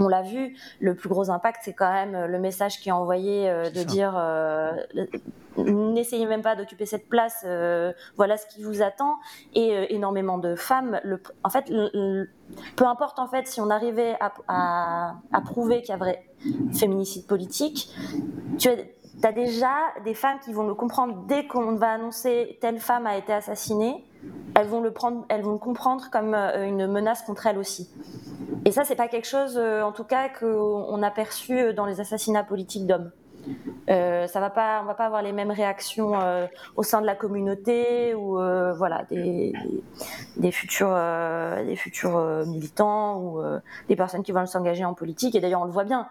[0.00, 3.48] on l'a vu, le plus gros impact, c'est quand même le message qui est envoyé
[3.48, 4.14] de dire
[5.56, 7.44] n'essayez même pas d'occuper cette place,
[8.16, 9.16] voilà ce qui vous attend.
[9.54, 11.72] Et énormément de femmes, le, en fait,
[12.76, 16.24] peu importe en fait si on arrivait à, prouver qu'il y a vrai
[16.72, 17.94] féminicide politique,
[18.58, 19.74] tu as, déjà
[20.04, 24.04] des femmes qui vont le comprendre dès qu'on va annoncer telle femme a été assassinée,
[24.54, 27.90] elles vont le prendre, elles vont le comprendre comme euh, une menace contre elles aussi.
[28.64, 32.00] Et ça, c'est pas quelque chose, euh, en tout cas, qu'on a perçu dans les
[32.00, 33.10] assassinats politiques d'hommes.
[33.88, 36.46] Euh, ça va pas, on va pas avoir les mêmes réactions euh,
[36.76, 39.52] au sein de la communauté ou euh, voilà des,
[40.36, 40.96] des, futurs,
[41.64, 43.42] des futurs militants ou
[43.88, 45.34] des personnes qui vont s'engager en politique.
[45.34, 46.08] Et d'ailleurs, on le voit bien.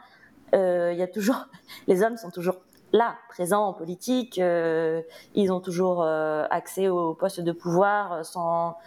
[0.54, 1.48] Il y toujours,
[1.88, 2.58] les hommes sont toujours
[2.94, 8.78] là, présents en politique, ils ont toujours accès aux postes de pouvoir sans,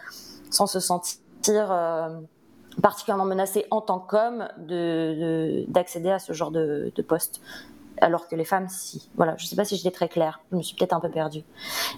[0.49, 1.75] sans se sentir
[2.81, 4.47] particulièrement menacés en tant qu'hommes
[5.67, 7.41] d'accéder à ce genre de, de poste
[8.01, 9.09] alors que les femmes, si.
[9.15, 11.09] Voilà, je ne sais pas si j'étais très claire, je me suis peut-être un peu
[11.09, 11.43] perdue.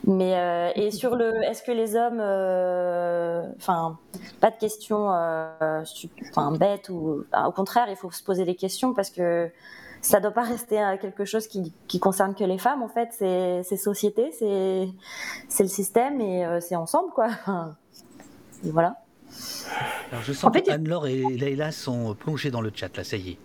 [0.05, 3.97] Mais, euh, et sur le, est-ce que les hommes, euh, enfin,
[4.39, 5.83] pas de questions euh,
[6.59, 9.49] bêtes, ou au contraire, il faut se poser des questions parce que
[10.05, 13.09] ça ne doit pas rester quelque chose qui, qui, concerne que les femmes, en fait,
[13.11, 17.29] c'est société, c'est le système et c'est ensemble, quoi.
[18.63, 18.97] voilà.
[20.11, 23.31] Alors je sens que Anne-Laure et Leïla sont plongées dans le chat, là, ça y
[23.31, 23.37] est.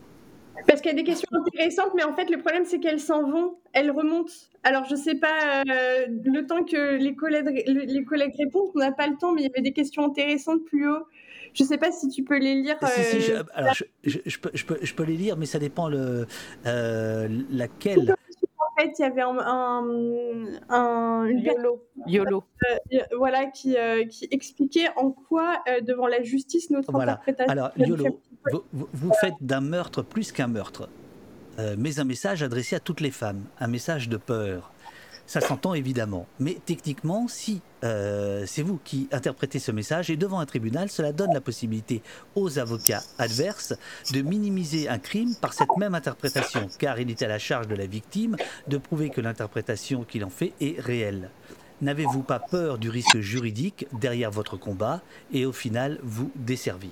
[0.67, 3.29] Parce qu'il y a des questions intéressantes, mais en fait, le problème, c'est qu'elles s'en
[3.29, 4.33] vont, elles remontent.
[4.63, 8.79] Alors, je ne sais pas, euh, le temps que les collègues, les collègues répondent, on
[8.79, 11.05] n'a pas le temps, mais il y avait des questions intéressantes plus haut.
[11.55, 12.77] Je ne sais pas si tu peux les lire.
[12.83, 13.75] Si, je, euh, alors,
[14.05, 16.27] je, peux, je, peux, les lire, mais ça dépend le,
[16.67, 18.15] euh, laquelle
[18.81, 19.37] fait, il y avait un,
[20.69, 22.45] un, une YOLO, YOLO.
[22.71, 27.51] Euh, voilà, qui, euh, qui, expliquait en quoi, euh, devant la justice, notre interprétation.
[27.51, 28.21] Alors, YOLO,
[28.73, 30.89] vous, faites d'un meurtre plus qu'un meurtre,
[31.77, 34.73] mais un message adressé à toutes les femmes, un message de peur.
[35.31, 36.27] Ça s'entend évidemment.
[36.41, 41.13] Mais techniquement, si euh, c'est vous qui interprétez ce message, et devant un tribunal, cela
[41.13, 42.03] donne la possibilité
[42.35, 43.75] aux avocats adverses
[44.13, 47.77] de minimiser un crime par cette même interprétation, car il est à la charge de
[47.77, 48.35] la victime
[48.67, 51.31] de prouver que l'interprétation qu'il en fait est réelle.
[51.81, 55.01] N'avez-vous pas peur du risque juridique derrière votre combat
[55.33, 56.91] et au final vous desservir?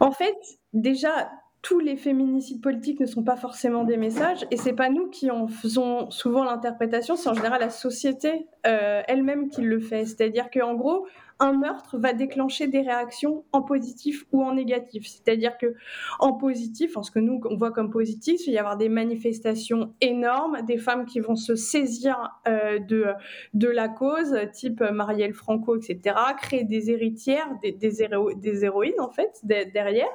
[0.00, 0.36] En fait,
[0.74, 1.30] déjà,
[1.62, 5.30] tous les féminicides politiques ne sont pas forcément des messages, et c'est pas nous qui
[5.30, 10.04] en faisons souvent l'interprétation, c'est en général la société euh, elle-même qui le fait.
[10.04, 11.06] C'est-à-dire qu'en gros,
[11.40, 15.06] un meurtre va déclencher des réactions en positif ou en négatif.
[15.06, 15.74] C'est-à-dire que
[16.18, 18.88] en positif, en ce que nous on voit comme positif, il va y avoir des
[18.88, 23.06] manifestations énormes, des femmes qui vont se saisir euh, de,
[23.54, 28.04] de la cause, type Marielle Franco, etc., créer des héritières, des, des,
[28.36, 30.08] des héroïnes en fait derrière.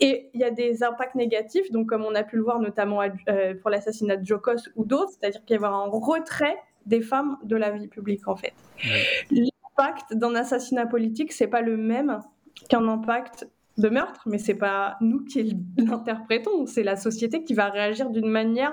[0.00, 3.02] Et il y a des impacts négatifs, donc comme on a pu le voir notamment
[3.02, 6.56] euh, pour l'assassinat de Jokos ou d'autres, c'est-à-dire qu'il y va y avoir un retrait
[6.86, 8.54] des femmes de la vie publique en fait
[9.78, 12.20] l'impact d'un assassinat politique, c'est pas le même
[12.68, 13.48] qu'un impact
[13.78, 18.28] de meurtre, mais c'est pas nous qui l'interprétons, c'est la société qui va réagir d'une
[18.28, 18.72] manière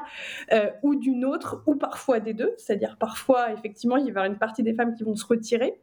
[0.53, 2.53] euh, ou d'une autre, ou parfois des deux.
[2.57, 5.77] C'est-à-dire parfois, effectivement, il va y avoir une partie des femmes qui vont se retirer,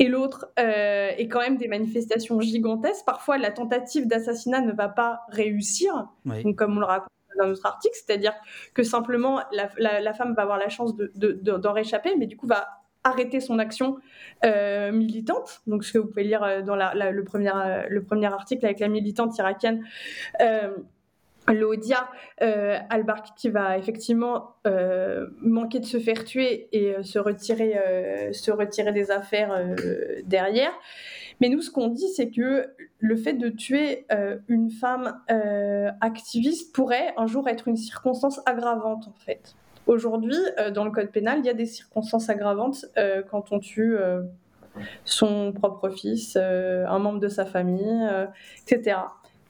[0.00, 3.04] et l'autre euh, est quand même des manifestations gigantesques.
[3.06, 6.08] Parfois, la tentative d'assassinat ne va pas réussir,
[6.56, 8.34] comme on le raconte dans notre article, c'est-à-dire
[8.74, 12.81] que simplement la, femme va avoir la chance d'en de, réchapper, mais du coup va
[13.04, 13.96] arrêter son action
[14.44, 15.62] euh, militante.
[15.66, 18.80] Donc, ce que vous pouvez lire euh, dans le, premier, euh, le premier article avec
[18.80, 19.84] la militante irakienne.
[20.40, 20.74] Euh,
[21.48, 23.04] Lodia al
[23.36, 24.54] qui va effectivement
[25.40, 29.60] manquer de se faire tuer et se, retirer, se retirer des affaires
[30.24, 30.70] derrière.
[31.40, 34.06] Mais nous, ce qu'on dit, c'est que le fait de tuer
[34.46, 35.20] une femme
[36.00, 39.56] activiste pourrait un jour être une circonstance aggravante, en fait.
[39.86, 43.58] Aujourd'hui, euh, dans le code pénal, il y a des circonstances aggravantes euh, quand on
[43.58, 44.22] tue euh,
[45.04, 48.08] son propre fils, un membre de sa famille,
[48.66, 48.96] etc.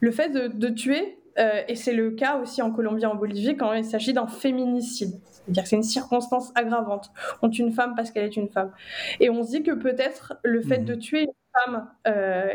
[0.01, 3.71] Le fait de, tuer, et c'est le cas aussi en Colombie et en Bolivie, quand
[3.71, 5.21] il s'agit d'un féminicide.
[5.31, 7.09] C'est-à-dire que c'est une circonstance aggravante.
[7.41, 8.73] On tue une femme parce qu'elle est une femme.
[9.21, 10.85] Et on se dit que peut-être le fait mmh.
[10.85, 11.87] de tuer une femme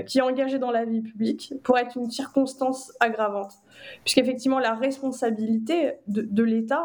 [0.05, 3.55] qui est engagée dans la vie publique pourrait être une circonstance aggravante.
[4.05, 6.85] Puisqu'effectivement, la responsabilité de l'État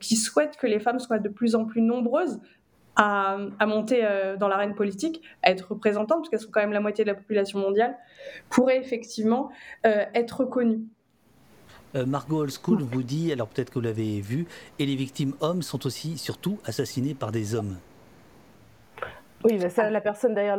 [0.00, 2.40] qui souhaitent que les femmes soient de plus en plus nombreuses
[2.96, 6.80] à, monter euh, dans l'arène politique, à être représentantes, parce qu'elles sont quand même la
[6.80, 7.96] moitié de la population mondiale,
[8.50, 9.50] pourraient effectivement
[9.86, 10.82] euh, être reconnues.
[11.94, 14.46] Margot Old School vous dit, alors peut-être que vous l'avez vu,
[14.80, 17.76] et les victimes hommes sont aussi, surtout, assassinées par des hommes.
[19.44, 20.58] Oui, ça, la personne derrière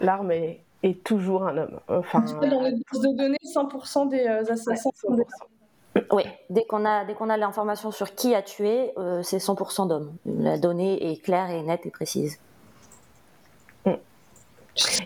[0.00, 1.80] l'arme est, est, toujours un homme.
[1.88, 5.59] Enfin, dans les bases de données, 100% des assassins sont des hommes.
[6.12, 9.88] Oui, dès qu'on a, dès qu'on a l'information sur qui a tué, euh, c'est 100%
[9.88, 10.12] d'hommes.
[10.24, 12.40] La donnée est claire et nette et précise.
[13.84, 13.94] Mm.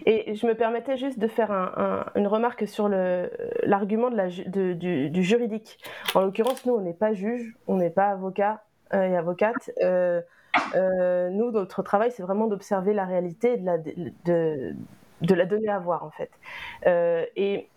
[0.05, 1.51] Et je me permettais juste de faire
[2.15, 5.79] une remarque sur l'argument du, juridique.
[6.15, 8.63] En l'occurrence, nous, on n'est pas juge, on n'est pas avocat
[8.93, 9.71] euh, et avocate.
[9.83, 10.21] Euh,
[11.31, 16.05] nous, notre travail, c'est vraiment d'observer la réalité de la, de, la donner à voir,
[16.05, 16.31] en fait.
[17.37, 17.69] et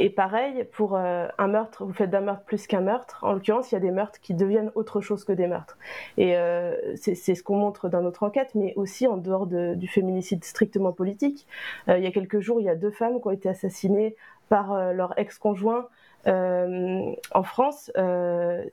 [0.00, 3.18] et pareil, pour euh, un meurtre, vous faites d'un meurtre plus qu'un meurtre.
[3.22, 5.76] En l'occurrence, il y a des meurtres qui deviennent autre chose que des meurtres.
[6.16, 10.42] Et euh, c'est ce qu'on montre dans notre enquête, mais aussi en dehors du féminicide
[10.42, 11.46] strictement politique.
[11.88, 14.16] Euh, il y a quelques jours, il y a deux femmes qui ont été assassinées
[14.48, 15.86] par leur ex-conjoint
[16.26, 17.92] en France,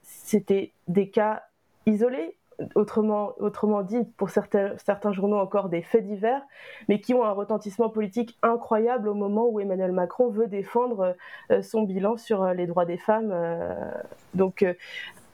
[0.01, 1.43] c'était des cas
[1.85, 2.36] isolés
[2.75, 6.41] autrement, autrement dit, pour certains, certains journaux encore des faits divers,
[6.87, 11.15] mais qui ont un retentissement politique incroyable au moment où Emmanuel Macron veut défendre
[11.51, 13.31] euh, son bilan sur euh, les droits des femmes.
[13.31, 13.75] Euh.
[14.33, 14.65] donc,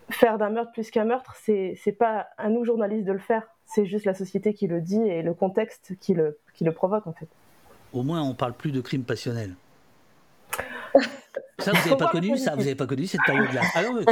[0.09, 3.85] faire d'un meurtre plus qu'un meurtre, c'est pas à nous journalistes de le faire, c'est
[3.85, 7.13] juste la société qui le dit et le contexte qui le, qui le provoque en
[7.13, 7.27] fait.
[7.93, 9.55] Au moins, on parle plus de crimes passionnels.
[11.59, 14.01] Ça, vous n'avez pas connu ça Vous n'avez pas connu cette période-là Ah non.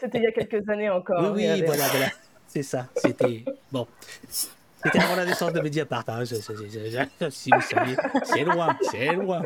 [0.00, 1.32] C'était il y a quelques années encore.
[1.34, 2.06] Oui, oui, voilà, voilà.
[2.46, 2.86] C'est ça.
[2.96, 3.86] C'était bon.
[4.28, 6.04] C'était avant la naissance de Mediapart.
[6.08, 6.24] Hein.
[6.24, 9.42] si vous saviez, c'est loin, c'est loin.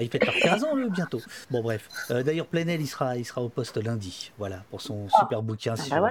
[0.00, 1.20] Il fait 15 ans, bientôt.
[1.50, 1.88] Bon, bref.
[2.10, 4.32] Euh, D'ailleurs, Plenel, il sera, il sera au poste lundi.
[4.38, 5.20] Voilà, pour son ah.
[5.20, 6.10] super bouquin ah, sur, bah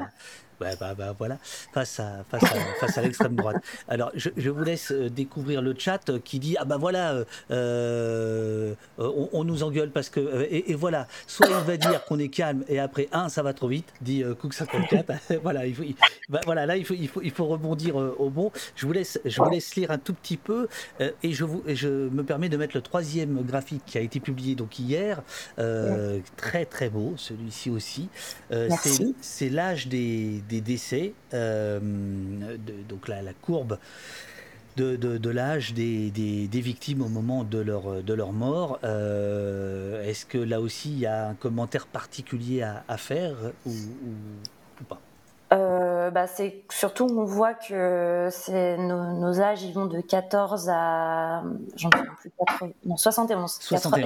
[0.60, 1.38] bah, bah, voilà,
[1.74, 3.58] face à, face à, face à l'extrême droite.
[3.88, 7.24] Alors, je, je, vous laisse euh, découvrir le chat qui dit Ah bah voilà, euh,
[7.52, 10.20] euh on, nous engueule parce que.
[10.20, 13.54] Euh, et, voilà, soit il va dire qu'on est calme et après, un, ça va
[13.54, 15.40] trop vite, dit Cook54.
[15.44, 15.84] voilà, il faut,
[16.30, 18.52] bah, voilà, là, il faut, il faut, il faut rebondir au bon.
[18.76, 20.68] Je vous, laisse, je vous laisse lire un tout petit peu
[21.00, 24.56] et je, vous, je me permets de mettre le troisième graphique qui a été publié
[24.56, 25.22] donc hier.
[26.38, 28.10] Très, très beau, celui-ci aussi.
[29.22, 31.80] C'est l'âge des des décès, euh,
[32.90, 33.78] donc la, la courbe
[34.76, 38.80] de, de, l'âge des, des, victimes au moment de leur, de leur mort.
[38.84, 43.72] Euh, est-ce que là aussi il y a un commentaire particulier à, à faire ou,
[43.72, 45.00] ou, pas?
[45.54, 48.28] Euh, bah c'est surtout on voit que
[48.78, 51.44] nos, âges ils vont de 14 à
[51.76, 53.60] j'en plus 71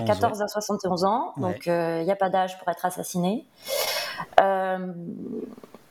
[0.06, 1.34] 14 à 71 ans.
[1.38, 3.46] Donc il n'y a pas d'âge pour être assassiné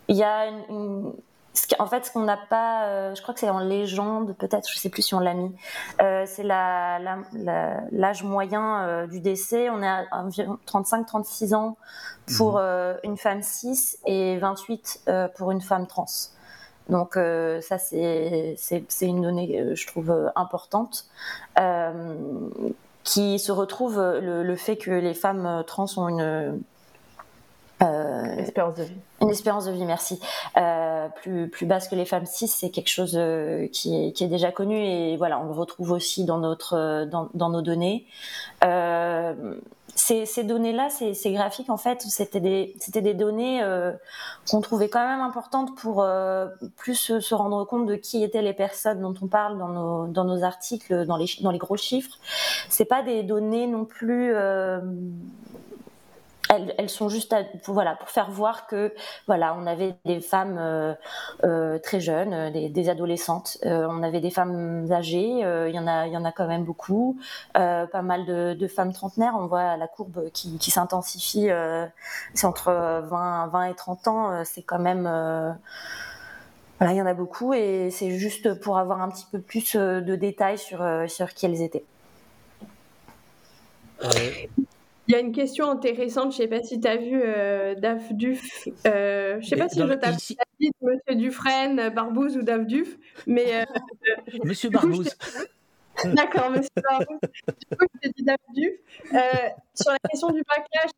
[0.09, 1.13] il y a une,
[1.79, 4.79] en fait, ce qu'on n'a pas, euh, je crois que c'est en légende, peut-être, je
[4.79, 5.55] sais plus si on l'a mis,
[6.01, 7.03] euh, c'est l'âge
[7.33, 9.71] la, la, moyen euh, du décès.
[9.71, 11.77] On est à environ 35-36 ans
[12.37, 12.99] pour mhm.
[13.05, 16.07] une femme cis et 28 pour une femme trans.
[16.89, 18.57] Donc ça, c'est
[19.03, 21.07] une donnée, je trouve, importante,
[23.05, 26.63] qui se retrouve le, le, fait que les femmes trans ont une
[27.83, 28.97] euh, espérance de vie.
[29.23, 30.21] Une espérance de vie, merci.
[30.59, 34.53] Euh, plus, plus basse que les femmes cis, c'est quelque chose euh, qui, est, déjà
[34.53, 38.05] connu et voilà, on le retrouve aussi dans, notre, euh, dans, nos données.
[39.95, 43.63] Ces, données-là, ces, graphiques, en fait, c'était des, des données
[44.51, 46.07] qu'on trouvait quand même importantes pour
[46.77, 50.25] plus se rendre compte de qui étaient les personnes dont on parle dans nos, dans
[50.25, 52.19] nos articles, dans les, dans les gros chiffres.
[52.69, 54.35] C'est pas des données non plus
[56.49, 57.35] elles, sont juste
[57.67, 58.95] voilà pour faire voir que
[59.27, 60.95] voilà on avait des femmes euh,
[61.45, 66.07] euh, très jeunes, euh, des, adolescentes, on avait des femmes âgées, il y en a
[66.07, 67.19] il y en a quand même beaucoup,
[67.55, 71.49] pas mal de, femmes trentenaires, on voit la courbe qui, s'intensifie,
[72.35, 72.73] c'est entre
[73.05, 75.03] 20 20 et 30 ans, c'est quand même
[76.79, 79.77] voilà, il y en a beaucoup et c'est juste pour avoir un petit peu plus
[79.77, 81.85] de détails sur, sur qui elles étaient.
[85.09, 87.75] Il y a une question intéressante, je ne sais pas si tu as vu euh,
[87.77, 88.67] Daf Duf.
[88.87, 92.97] Euh, je ne sais pas si je t'appelle Monsieur Dufresne, Barbouze ou Daf Duf,
[93.27, 93.63] mais.
[93.63, 93.65] Euh,
[94.45, 95.17] Monsieur Barbouze.
[96.05, 97.19] D'accord, Monsieur Barbouze.
[97.71, 98.73] Du coup, je t'ai dit Daf Duf.
[99.75, 100.91] sur la question du backlash.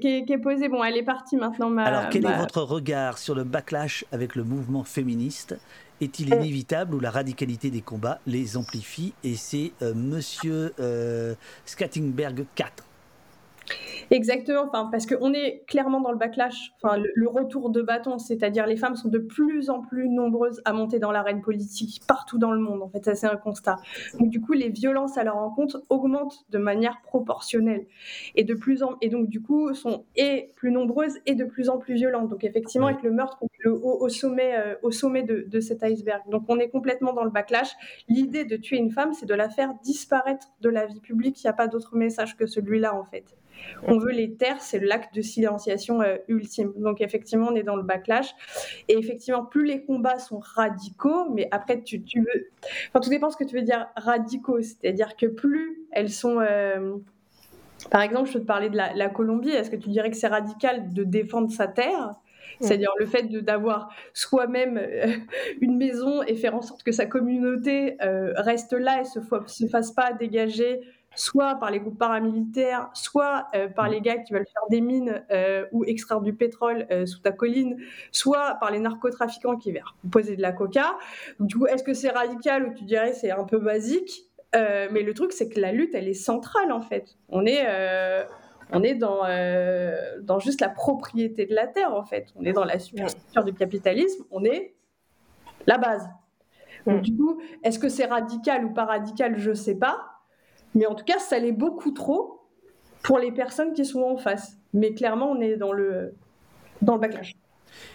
[0.00, 1.76] qui, est, posée, bon, elle est partie maintenant.
[1.78, 5.56] Alors, quel est votre regard sur le backlash avec le mouvement féministe
[6.00, 6.36] est-il euh.
[6.36, 12.84] inévitable ou la radicalité des combats les amplifie Et c'est euh, Monsieur euh, Skattingberg 4
[14.10, 18.66] Exactement, enfin, parce qu'on est clairement dans le backlash, enfin, le, retour de bâton, c'est-à-dire
[18.66, 22.52] les femmes sont de plus en plus nombreuses à monter dans l'arène politique partout dans
[22.52, 23.76] le monde, en fait, ça c'est un constat.
[24.18, 27.86] Donc du coup, les violences à leur encontre augmentent de manière proportionnelle
[28.36, 31.68] et de plus en et donc du coup sont et plus nombreuses et de plus
[31.68, 32.28] en plus violentes.
[32.28, 36.22] Donc effectivement, avec le meurtre, le, au, sommet, euh, au sommet de, de cet iceberg.
[36.30, 37.72] Donc on est complètement dans le backlash.
[38.08, 41.42] L'idée de tuer une femme, c'est de la faire disparaître de la vie publique.
[41.42, 43.36] Il n'y a pas d'autre message que celui-là en fait
[43.82, 46.72] on veut les taire, c'est l'acte de silenciation euh, ultime.
[46.76, 48.34] Donc effectivement, on est dans le backlash.
[48.88, 52.48] Et effectivement, plus les combats sont radicaux, mais après, tu, veux...
[52.88, 56.40] Enfin, tout dépend ce que tu veux dire radicaux, c'est-à-dire que plus elles sont...
[56.40, 56.96] Euh,
[57.90, 59.50] par exemple, je peux te parler de la, Colombie.
[59.50, 62.14] Est-ce que tu dirais que c'est radical de défendre sa terre?
[62.60, 65.08] C'est-à-dire le fait d'avoir soi-même euh,
[65.60, 69.92] une maison et faire en sorte que sa communauté reste là et se, se fasse
[69.92, 70.80] pas dégager
[71.16, 75.24] soit par les groupes paramilitaires, soit euh, par les gars qui veulent faire des mines
[75.32, 77.78] euh, ou extraire du pétrole euh, sous ta colline,
[78.12, 79.82] soit par les narcotrafiquants qui veulent
[80.12, 80.96] poser de la coca.
[81.40, 84.22] Du coup, est-ce que c'est radical ou tu dirais c'est un peu basique?
[84.54, 87.18] Mais le truc, c'est que la lutte, elle est centrale en fait.
[87.28, 87.66] On est,
[88.72, 89.24] on est dans,
[90.22, 92.32] dans juste la propriété de la terre en fait.
[92.36, 94.24] On est dans la superstructure du capitalisme.
[94.30, 94.74] On est
[95.66, 96.08] la base.
[96.86, 99.36] Donc, du coup, est-ce que c'est radical ou pas radical?
[99.36, 100.15] Je sais pas.
[100.76, 102.42] Mais en tout cas, ça l'est beaucoup trop
[103.02, 104.58] pour les personnes qui sont en face.
[104.74, 106.14] Mais clairement, on est dans le,
[106.82, 107.32] dans le backlash.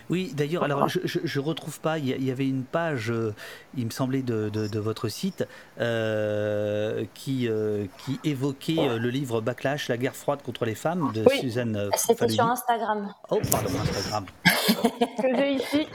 [0.09, 1.97] Oui, d'ailleurs, alors je, je, retrouve pas.
[1.97, 3.33] Il y, avait une page, euh,
[3.77, 5.47] il me semblait de, de, votre site,
[5.79, 11.25] euh, qui euh, qui évoquait le livre Backlash, la guerre froide contre les femmes de
[11.39, 11.89] Suzanne.
[11.95, 13.13] C'était sur Instagram.
[13.29, 14.25] Oh, pardon, Instagram.
[14.45, 15.87] que j'ai ici.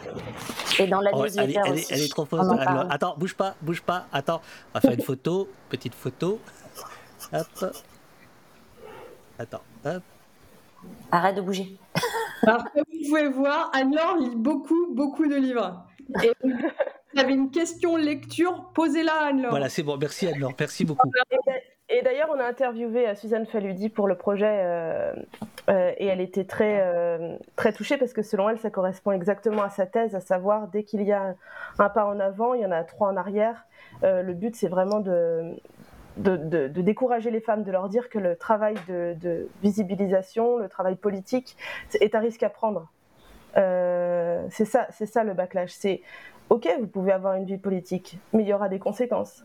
[0.79, 2.47] Et dans la oh, elle, est, elle, elle, est, trop fausse.
[2.91, 4.07] attends, bouge pas, bouge pas.
[4.13, 4.41] Attends,
[4.71, 6.41] on va faire une photo, petite photo.
[7.33, 7.75] Hop.
[9.39, 10.03] Attends, hop.
[11.11, 11.77] Arrête de bouger.
[12.43, 15.85] Alors, comme vous pouvez voir, Anne-Laure lit beaucoup, beaucoup de livres.
[16.23, 19.51] Et vous avez une question lecture, posez-la à Anne-Laure.
[19.51, 19.97] Voilà, c'est bon.
[19.97, 20.55] Merci Anne-Laure.
[20.59, 21.11] Merci beaucoup.
[21.89, 25.13] Et d'ailleurs, on a interviewé euh, Suzanne Faludi pour le projet euh,
[25.71, 29.71] euh, et elle était très, très touchée parce que selon elle, ça correspond exactement à
[29.71, 31.35] sa thèse, à savoir dès qu'il y a
[31.79, 33.67] un pas en avant, il y en a trois en arrière.
[34.03, 35.55] le but, c'est vraiment de,
[36.17, 41.57] de, décourager les femmes, de leur dire que le travail de, visibilisation, le travail politique
[42.01, 42.91] est un risque à prendre.
[43.57, 45.73] Euh, c'est ça, c'est ça le backlash.
[45.73, 46.03] C'est
[46.51, 49.45] ok, vous pouvez avoir une vie politique, mais il y aura des conséquences.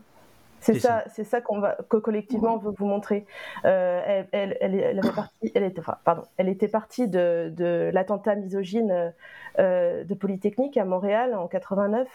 [0.62, 3.26] C'est ça, c'est ça qu'on va, que collectivement on veut vous montrer.
[3.64, 8.36] Euh, elle, elle, elle, avait parti, elle était, pardon, elle était partie de, de l'attentat
[8.36, 9.12] misogyne
[9.58, 12.06] euh, de Polytechnique à Montréal en 89.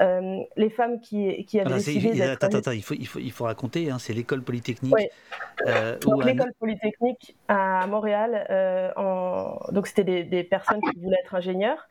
[0.00, 2.42] Euh, les femmes qui, qui avaient décidé d'être...
[2.42, 4.94] Attends, attends, il faut, il faut, il faut raconter, hein, c'est l'école Polytechnique.
[4.94, 5.08] Oui.
[6.00, 9.58] Donc l'école Polytechnique à Montréal, en...
[9.72, 11.86] donc c'était des, des, personnes qui voulaient être ingénieurs.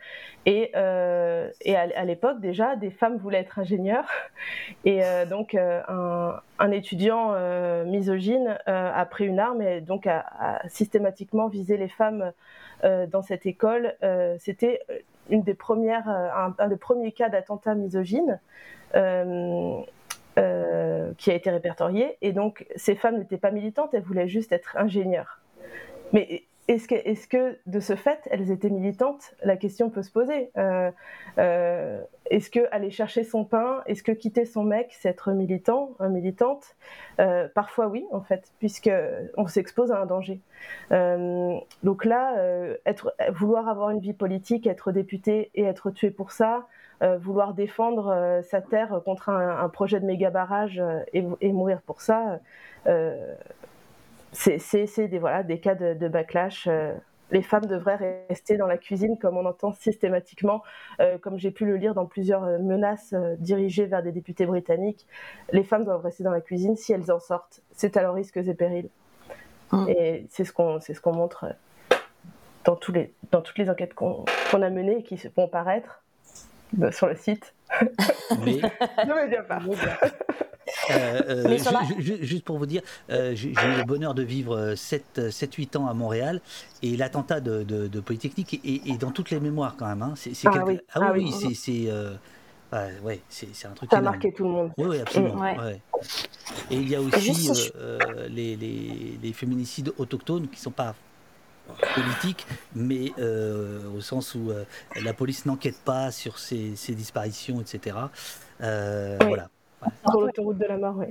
[0.47, 4.07] Et, et à, l'époque déjà, des femmes voulaient être ingénieurs.
[4.85, 5.98] Et donc un,
[6.59, 7.33] un, étudiant
[7.85, 12.31] misogyne a pris une arme et donc a, systématiquement visé les femmes
[12.83, 14.99] euh, dans cette école, euh, c'était euh,
[15.31, 18.39] un, des premiers cas d'attentat misogyne.
[21.17, 22.17] qui a été répertorié.
[22.21, 25.39] Et donc, ces femmes n'étaient pas militantes, elles voulaient juste être ingénieures.
[26.69, 29.33] Est-ce que, de ce fait, elles étaient militantes?
[29.43, 30.51] La question peut se poser.
[30.55, 30.91] Euh,
[31.39, 35.95] euh, est-ce que aller chercher son pain, est-ce que quitter son mec, c'est être militant,
[35.99, 36.75] militante?
[37.19, 38.91] Euh, Parfois oui, en fait, puisque
[39.35, 40.41] on s'expose à un danger.
[41.83, 42.35] donc là,
[43.31, 46.67] vouloir avoir une vie politique, être député et être tué pour ça,
[47.01, 50.83] vouloir défendre sa terre contre un, projet de méga barrage
[51.13, 52.39] et, mourir pour ça
[54.31, 56.67] c'est des, voilà, des cas de, backlash.
[56.67, 56.93] Euh,
[57.31, 60.63] les femmes devraient rester dans la cuisine comme on entend systématiquement,
[60.99, 65.05] euh, comme j'ai pu le lire dans plusieurs euh, menaces dirigées vers des députés britanniques.
[65.51, 67.61] Les femmes doivent rester dans la cuisine si elles en sortent.
[67.71, 68.89] C'est à leurs risques et périls.
[69.71, 69.85] Mmh.
[69.89, 71.45] Et c'est ce qu'on ce qu'on montre
[72.65, 76.01] dans, tous les, dans toutes les enquêtes qu'on a menées et qui vont paraître
[76.91, 77.53] sur le site.
[78.43, 78.53] Mais...
[78.53, 79.59] ne me dis pas.
[80.91, 85.87] Euh, euh, juste pour vous dire, euh, j'ai eu le bonheur de vivre 7-8 ans
[85.87, 86.41] à Montréal
[86.81, 90.01] et l'attentat de, Polytechnique est, dans toutes les mémoires quand même.
[90.01, 90.13] Hein.
[90.15, 90.79] C'est, ah, oui.
[90.93, 91.91] ah, ah oui, c'est.
[93.03, 93.89] ouais, c'est, un truc.
[93.91, 94.71] Ça a marqué tout le monde.
[94.77, 95.43] Oui, oui absolument.
[96.71, 97.51] Et il y a aussi
[98.29, 100.95] les, les, féminicides autochtones qui ne sont pas
[101.93, 103.11] politiques, mais
[103.95, 104.51] au sens où
[105.01, 107.97] la police n'enquête pas sur ces, ces disparitions, etc.
[108.59, 109.49] Voilà.
[110.09, 111.07] Sur l'autoroute de la mort, oui.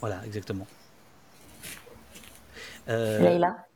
[0.00, 0.66] Voilà, exactement.
[2.88, 3.18] Euh...
[3.20, 3.66] Leïla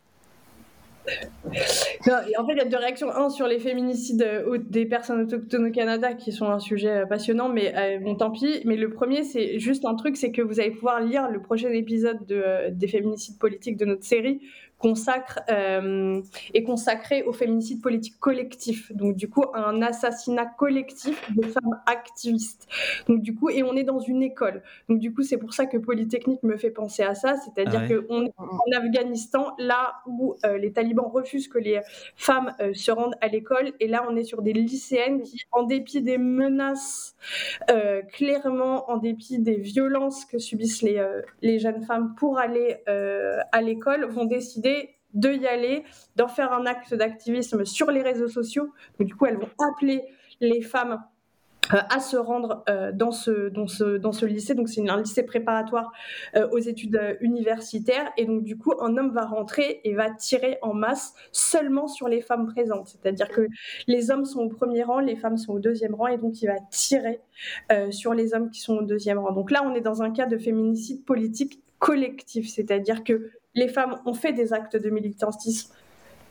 [2.37, 3.09] en fait, il y a deux réactions.
[3.09, 7.05] Un, sur les féminicides euh, des personnes autochtones au Canada, qui sont un sujet euh,
[7.05, 8.61] passionnant, mais euh, bon, tant pis.
[8.65, 11.69] Mais le premier, c'est juste un truc, c'est que vous allez pouvoir lire le prochain
[11.69, 14.41] épisode de, des féminicides politiques de notre série,
[14.81, 16.21] consacre euh,
[16.53, 18.91] est consacré au féminicide politique collectif.
[18.93, 22.67] Donc du coup, un assassinat collectif de femmes activistes.
[23.07, 24.63] Donc du coup, et on est dans une école.
[24.89, 27.99] Donc du coup, c'est pour ça que Polytechnique me fait penser à ça, c'est-à-dire que
[27.99, 31.79] qu'on est en Afghanistan, là où euh, les talibans refusent que les
[32.15, 35.63] femmes euh, se rendent à l'école, et là on est sur des lycéennes qui, en
[35.63, 37.15] dépit des menaces,
[38.13, 41.05] clairement, en dépit des violences que subissent les,
[41.41, 44.70] les jeunes femmes pour aller à l'école, vont décider
[45.13, 45.83] de y aller,
[46.15, 48.71] d'en faire un acte d'activisme sur les réseaux sociaux.
[48.99, 50.03] Du coup, elles vont appeler
[50.39, 51.03] les femmes
[51.73, 54.55] euh, à se rendre euh, dans ce lycée.
[54.55, 55.91] Donc, c'est un lycée préparatoire
[56.35, 58.11] euh, aux études universitaires.
[58.17, 62.07] Et donc, du coup, un homme va rentrer et va tirer en masse seulement sur
[62.07, 62.87] les femmes présentes.
[62.87, 63.47] C'est-à-dire que
[63.87, 66.07] les hommes sont au premier rang, les femmes sont au deuxième rang.
[66.07, 67.21] Et donc, il va tirer
[67.91, 69.31] sur les hommes qui sont au deuxième rang.
[69.31, 72.49] Donc là, on est dans un cas de féminicide politique collectif.
[72.49, 75.73] C'est-à-dire que les femmes ont fait des actes de militantisme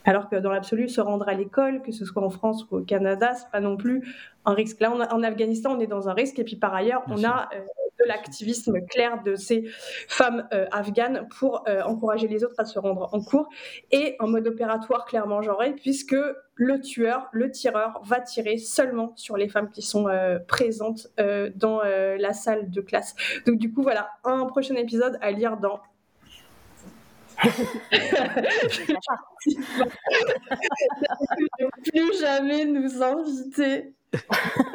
[0.05, 2.81] alors que dans l'absolu, se rendre à l'école, que ce soit en France ou au
[2.81, 4.03] Canada, c'est pas non plus
[4.45, 4.79] un risque.
[4.79, 6.39] Là, en Afghanistan, on est dans un risque.
[6.39, 7.59] Et puis par ailleurs, on a euh,
[7.99, 9.65] de l'activisme clair de ces
[10.07, 13.47] femmes euh, afghanes pour euh, encourager les autres à se rendre en cours
[13.91, 16.15] et en mode opératoire clairement genré, puisque
[16.55, 20.07] le tueur, le tireur, va tirer seulement sur les femmes qui sont
[20.47, 21.07] présentes
[21.55, 23.15] dans la salle de classe.
[23.47, 25.79] Donc du coup, voilà, un prochain épisode à lire dans
[31.91, 33.93] plus jamais nous inviter.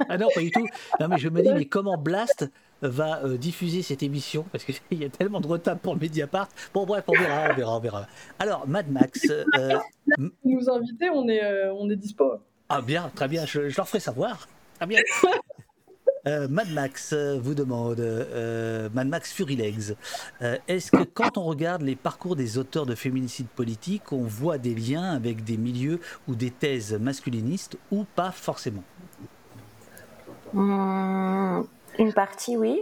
[0.08, 0.66] ah non, pas du tout.
[0.98, 2.50] Non, mais je me dis, mais comment Blast
[2.82, 4.44] va euh, diffuser cette émission?
[4.50, 6.48] Parce qu'il y a tellement de retard pour le Mediapart.
[6.74, 8.06] Bon, bref, on verra, on verra, on verra.
[8.38, 9.26] Alors, Mad Max.
[9.30, 9.78] Euh,
[10.44, 12.38] nous inviter, on est, euh, on est dispo.
[12.68, 14.48] Ah, bien, très bien, je, je leur ferai savoir.
[14.76, 15.00] Très bien.
[16.26, 19.94] Euh, Mad Max euh, vous demande, euh, Mad Max Furilegs,
[20.66, 24.74] est-ce que quand on regarde les parcours des auteurs de féminicide politique, on voit des
[24.74, 28.82] liens avec des milieux ou des thèses masculinistes ou pas forcément?
[30.52, 31.62] Hmm,
[31.98, 32.80] Une partie, oui.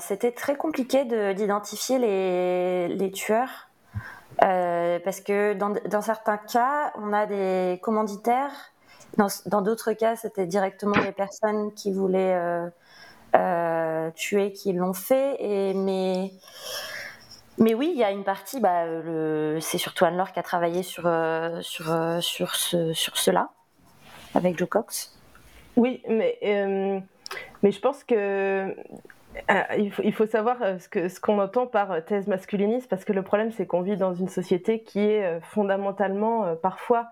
[0.00, 1.04] C'était très compliqué
[1.34, 3.68] d'identifier les, les, tueurs.
[4.40, 8.72] parce que dans, certains cas, on a des commanditaires
[9.16, 12.68] dans d'autres cas, c'était directement les personnes qui voulaient euh,
[13.34, 15.36] euh, tuer qui l'ont fait.
[15.74, 16.30] Mais,
[17.74, 18.84] oui, il y a une partie, bah,
[19.60, 23.50] c'est surtout Anne-Laure qui a travaillé sur, euh, cela,
[24.34, 25.18] avec Joe Cox.
[25.76, 28.74] Oui, mais, je pense que
[29.90, 33.66] faut, il, faut, savoir ce qu'on entend par thèse masculiniste, parce que le problème, c'est
[33.66, 37.08] qu'on vit dans une société qui est fondamentalement, parfois,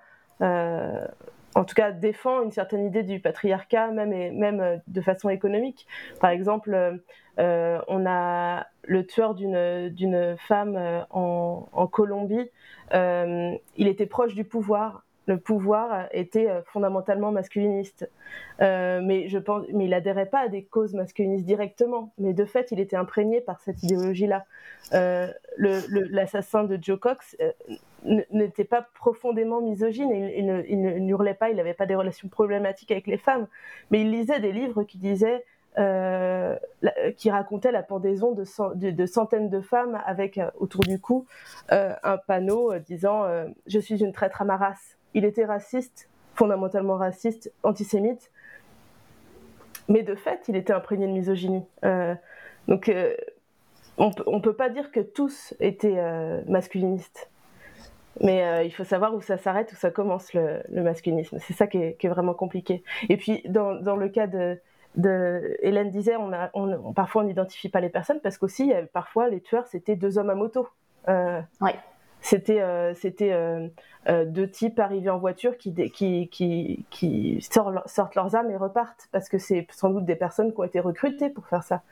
[1.54, 5.30] en tout cas, défend une certaine idée du patriarcat, même, et, même euh, de façon
[5.30, 5.86] économique.
[6.20, 6.96] Par exemple, euh,
[7.38, 10.76] euh, on a le tueur d'une femme
[11.10, 12.50] en, en, Colombie.
[12.92, 18.08] il était proche du pouvoir le pouvoir était euh, fondamentalement masculiniste.
[18.60, 22.12] Euh, mais, je pense, mais il adhérait pas à des causes masculinistes directement.
[22.18, 24.44] Mais de fait, il était imprégné par cette idéologie-là.
[24.94, 25.26] Euh,
[25.58, 27.36] l'assassin de Joe Cox
[28.04, 30.10] n'était pas profondément misogyne.
[30.10, 33.48] Il, il, n'hurlait pas, il n'avait pas des relations problématiques avec les femmes.
[33.90, 35.44] Mais il lisait des livres qui disaient
[37.18, 41.26] qui racontait la pendaison de, de, centaines de femmes avec autour du cou
[41.68, 43.26] un panneau disant
[43.66, 48.30] Je suis une traître à ma race il était raciste, fondamentalement raciste, antisémite,
[49.88, 51.64] mais de fait, il était imprégné de misogynie.
[51.84, 52.14] Euh,
[52.68, 53.14] donc, euh,
[53.96, 57.30] on ne peut pas dire que tous étaient euh, masculinistes.
[58.22, 61.38] Mais il faut savoir où ça s'arrête, où ça commence le, masculinisme.
[61.38, 62.82] C'est ça qui est, vraiment compliqué.
[63.10, 64.58] Et puis, dans, le cas de,
[65.60, 69.96] Hélène disait, on parfois on n'identifie pas les personnes parce qu'aussi, parfois, les tueurs, c'était
[69.96, 70.66] deux hommes à moto.
[71.08, 71.72] Oui.
[72.26, 73.68] C'était euh, c'était euh,
[74.08, 79.08] euh, deux types arrivés en voiture qui, qui, qui, qui sortent, leurs âmes et repartent
[79.12, 81.82] parce que c'est sans doute des personnes qui ont été recrutées pour faire ça.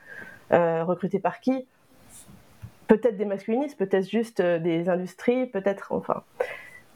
[0.51, 1.65] recrutées par qui?
[2.87, 6.23] Peut-être des masculinistes, peut-être juste des industries, peut-être enfin.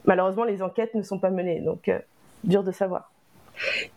[0.04, 1.90] Malheureusement, les enquêtes ne sont pas menées, donc
[2.44, 3.10] dur de savoir.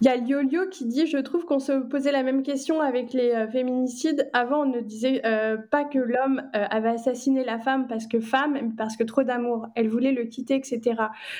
[0.00, 3.12] Il y a Liolio qui dit Je trouve qu'on se posait la même question avec
[3.12, 4.28] les euh, féminicides.
[4.32, 8.20] Avant, on ne disait euh, pas que l'homme euh, avait assassiné la femme parce que
[8.20, 9.66] femme, parce que trop d'amour.
[9.74, 10.80] Elle voulait le quitter, etc.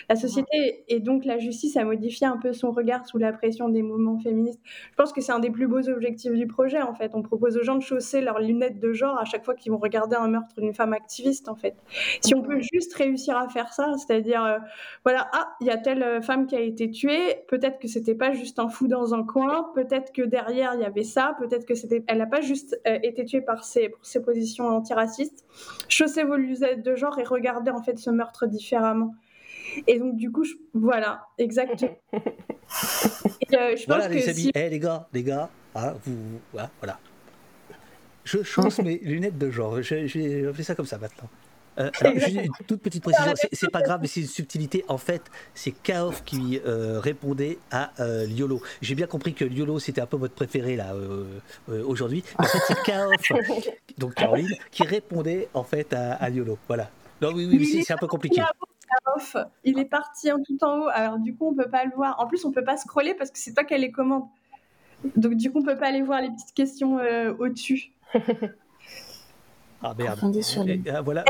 [0.09, 3.69] La société et donc la justice a modifié un peu son regard sous la pression
[3.69, 4.61] des mouvements féministes.
[4.65, 7.13] Je pense que c'est un des plus beaux objectifs du projet, en fait.
[7.15, 9.79] On propose aux gens de chausser leurs lunettes de genre à chaque fois qu'ils vont
[9.79, 11.75] regarder un meurtre d'une femme activiste, en fait.
[12.21, 14.61] Si on peut juste réussir à faire ça, c'est-à-dire,
[15.05, 18.33] voilà, ah, il y a telle femme qui a été tuée, peut-être que c'était pas
[18.33, 19.71] juste un fou dans un coin.
[19.75, 21.37] Peut-être que derrière il y avait ça.
[21.39, 24.67] Peut-être que c'était, elle n'a pas juste euh, été tuée par ses, pour ses positions
[24.69, 25.45] antiracistes.
[25.89, 29.15] Chaussez vos lunettes de genre et regardez en fait ce meurtre différemment.
[29.87, 30.45] Et donc du coup,
[30.75, 31.97] voilà, exactement.
[33.53, 36.99] Euh, je voilà pense les que amis, eh, les gars, les gars, ah, vous, voilà.
[38.25, 39.83] Je chausse mes lunettes de genre.
[39.83, 40.09] J'ai
[40.55, 41.29] fait ça comme ça maintenant.
[41.79, 41.91] Euh,
[42.29, 44.85] une toute petite précision, c'est pas grave, mais c'est une subtilité.
[44.89, 45.23] En fait,
[45.55, 48.61] c'est Kaof qui euh, répondait à euh, Liolo.
[48.81, 50.95] J'ai bien compris que Liolo c'était un peu votre préféré là
[51.87, 52.25] aujourd'hui.
[52.39, 53.33] En fait, c'est Kaof,
[53.99, 56.59] donc Caroline, qui répondait en fait à, à Liolo.
[56.69, 56.91] Voilà.
[57.21, 58.43] Non, oui, oui, c'est un peu compliqué.
[59.65, 60.89] Il est parti en tout en haut.
[60.93, 62.21] Alors du coup, on peut pas le voir.
[62.21, 64.25] En plus, on peut pas scroller parce que c'est toi qui as les commandes.
[65.17, 66.99] Donc du coup, on peut pas aller voir les petites questions
[67.39, 67.93] au-dessus.
[69.83, 70.43] Ah merde.
[70.43, 70.81] Sur les...
[70.93, 71.25] Ah, voilà.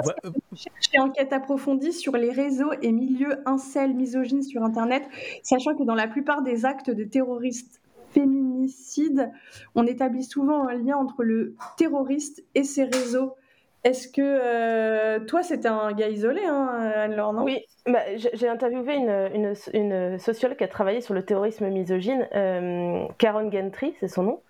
[0.55, 5.03] Chercher enquête approfondie sur les réseaux et milieux incels misogynes sur Internet,
[5.43, 7.81] sachant que dans la plupart des actes de terroristes
[8.11, 9.31] féminicides,
[9.75, 13.37] on établit souvent un lien entre le terroriste et ses réseaux.
[13.85, 17.43] Est-ce que euh, toi, c'était un gars isolé, hein, Anne-Laure, non?
[17.43, 23.07] Oui, bah, j'ai interviewé une, une, sociologue qui a travaillé sur le terrorisme misogyne, euh,
[23.19, 24.41] Karen Gentry, c'est son nom,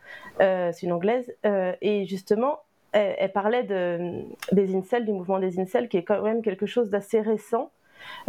[0.42, 2.58] euh, c'est une anglaise, et justement,
[2.92, 6.90] elle, parlait de, des incels, du mouvement des incels, qui est quand même quelque chose
[6.90, 7.70] d'assez récent.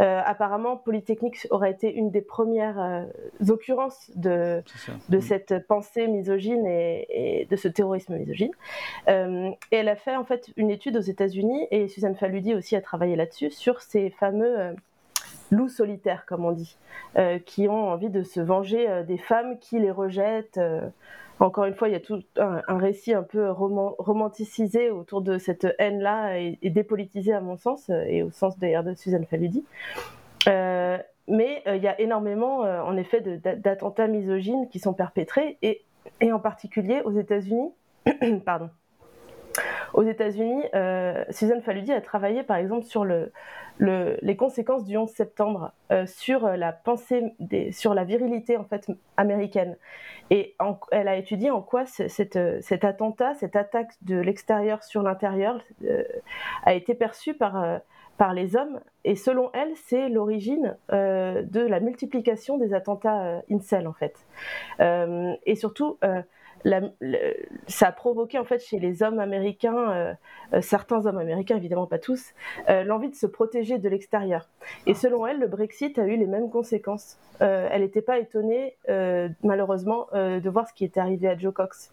[0.00, 4.62] Euh, apparemment, Polytechnique aurait été une des premières euh, occurrences de,
[5.08, 5.20] de mm.
[5.20, 8.52] cette pensée misogyne et, de ce terrorisme misogyne.
[9.08, 12.76] Euh, et elle a fait en fait une étude aux États-Unis, et Suzanne Faludi aussi
[12.76, 14.74] a travaillé là-dessus, sur ces fameux
[15.50, 16.76] loups solitaires, comme on dit,
[17.44, 20.60] qui ont envie de se venger des femmes qui les rejettent
[21.40, 25.66] encore une fois, il y a tout un, récit un peu romanticisé autour de cette
[25.78, 29.64] haine-là et, dépolitisé à mon sens, euh, et au sens d'ailleurs de Suzanne Faludi.
[30.48, 35.82] Euh, mais euh, il y a énormément, en effet, d'attentats misogynes qui sont perpétrés, et,
[36.20, 37.72] et en particulier aux États-Unis.
[38.44, 38.70] Pardon.
[39.94, 40.64] Aux États-Unis,
[41.30, 43.32] Suzanne Faludi a travaillé par exemple sur le,
[43.78, 47.34] les conséquences du 11 septembre euh, sur la pensée,
[47.72, 49.76] sur la virilité en fait américaine.
[50.30, 50.56] Et
[50.90, 52.36] elle a étudié en quoi cet
[52.84, 56.02] attentat, cette attaque de l'extérieur sur l'intérieur euh,
[56.64, 57.78] a été perçu par, euh,
[58.32, 58.80] les hommes.
[59.04, 64.16] Et selon elle, c'est l'origine de la multiplication des attentats incel en fait.
[64.80, 65.98] et surtout
[67.66, 70.14] ça a provoqué en fait chez les hommes américains, euh,
[70.54, 72.32] euh, certains hommes américains, évidemment pas tous,
[72.68, 74.48] euh, l'envie de se protéger de l'extérieur.
[74.86, 77.18] Et selon elle, le Brexit a eu les mêmes conséquences.
[77.40, 78.76] elle n'était pas étonnée,
[79.42, 81.92] malheureusement, de voir ce qui était arrivé à Joe Cox.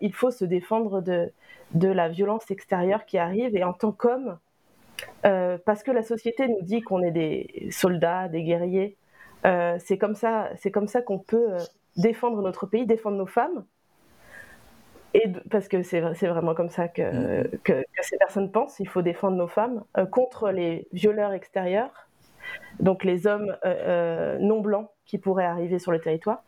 [0.00, 1.30] il faut se défendre de,
[1.74, 4.38] la violence extérieure qui arrive, et en tant qu'homme,
[5.22, 8.96] parce que la société nous dit qu'on est des soldats, des guerriers,
[9.44, 11.56] c'est comme ça, c'est comme ça qu'on peut
[11.96, 13.64] défendre notre pays, défendre nos femmes,
[15.14, 17.58] et parce que c'est vraiment comme ça que, mm.
[17.64, 22.08] que, ces personnes pensent, il faut défendre nos femmes euh, contre les violeurs extérieurs,
[22.80, 26.42] donc les hommes euh, euh, non blancs qui pourraient arriver sur le territoire.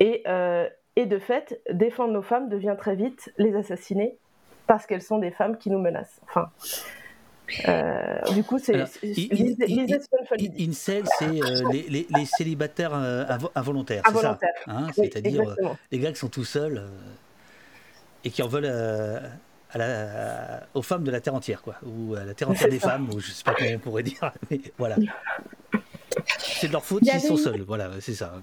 [0.00, 0.24] Et,
[0.96, 4.18] et, de fait, défendre nos femmes devient très vite les assassiner
[4.66, 6.20] parce qu'elles sont des femmes qui nous menacent.
[6.24, 6.50] Enfin,
[8.34, 8.74] du coup, c'est
[10.58, 11.26] Incel, c'est
[11.72, 12.92] les, les, les, célibataires
[13.54, 15.56] involontaires, c'est ça hein C'est-à-dire
[15.90, 16.82] les gars qui sont tout seuls
[18.26, 19.20] et qui en veulent euh,
[19.70, 22.80] à la, aux femmes de la terre entière, quoi, ou à la terre entière des
[22.80, 24.96] femmes, ou je sais pas comment on pourrait dire, mais voilà.
[26.38, 28.34] C'est de leur faute s'ils sont seuls, voilà, c'est ça.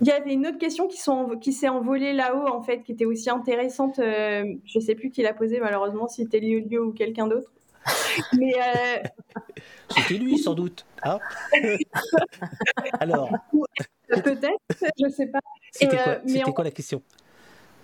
[0.00, 2.90] Il y avait une autre question qui, sont, qui s'est envolée là-haut, en fait, qui
[2.90, 4.00] était aussi intéressante.
[4.00, 7.52] Euh, je ne sais plus qui l'a posée, malheureusement, si c'était Liolio ou quelqu'un d'autre.
[8.36, 9.02] Mais euh,
[9.90, 10.84] C'était lui, sans doute.
[11.04, 11.20] Hein
[13.00, 13.30] Alors
[14.08, 14.58] Peut-être,
[14.98, 15.38] je ne sais pas.
[15.70, 15.96] C'était
[16.42, 17.00] quoi, quoi la question?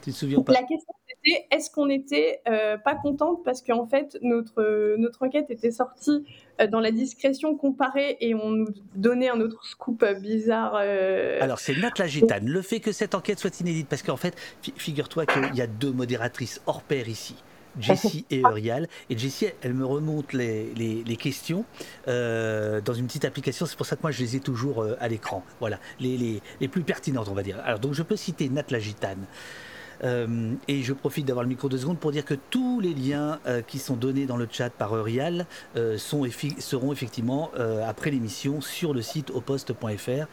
[0.02, 3.86] Tu te souviens pas La question c'était est-ce qu'on n'était euh, pas contente parce qu'en
[3.86, 6.24] fait notre, notre enquête était sortie
[6.60, 10.78] euh, dans la discrétion comparée et on nous donnait un autre scoop bizarre.
[10.80, 12.46] Euh, Alors c'est Nat Gitane.
[12.46, 14.34] Le fait que cette enquête soit inédite, parce qu'en fait,
[14.76, 17.36] figure-toi qu'il y a deux modératrices hors pair ici.
[17.78, 18.88] Jessie et Eurial.
[19.10, 21.64] Et Jessie, elle me remonte les, les, questions
[22.06, 23.66] dans une petite application.
[23.66, 25.44] C'est pour ça que moi, je les ai toujours à l'écran.
[25.60, 27.60] Voilà, les, les, les, plus pertinentes, on va dire.
[27.64, 29.24] Alors, donc, je peux citer Nat Gitane.
[30.04, 33.38] Euh, et je profite d'avoir le micro deux secondes pour dire que tous les liens
[33.46, 35.46] euh, qui sont donnés dans le chat par Eurial
[35.76, 37.50] euh, seront effectivement
[37.86, 40.26] après l'émission sur le site oposte.fr.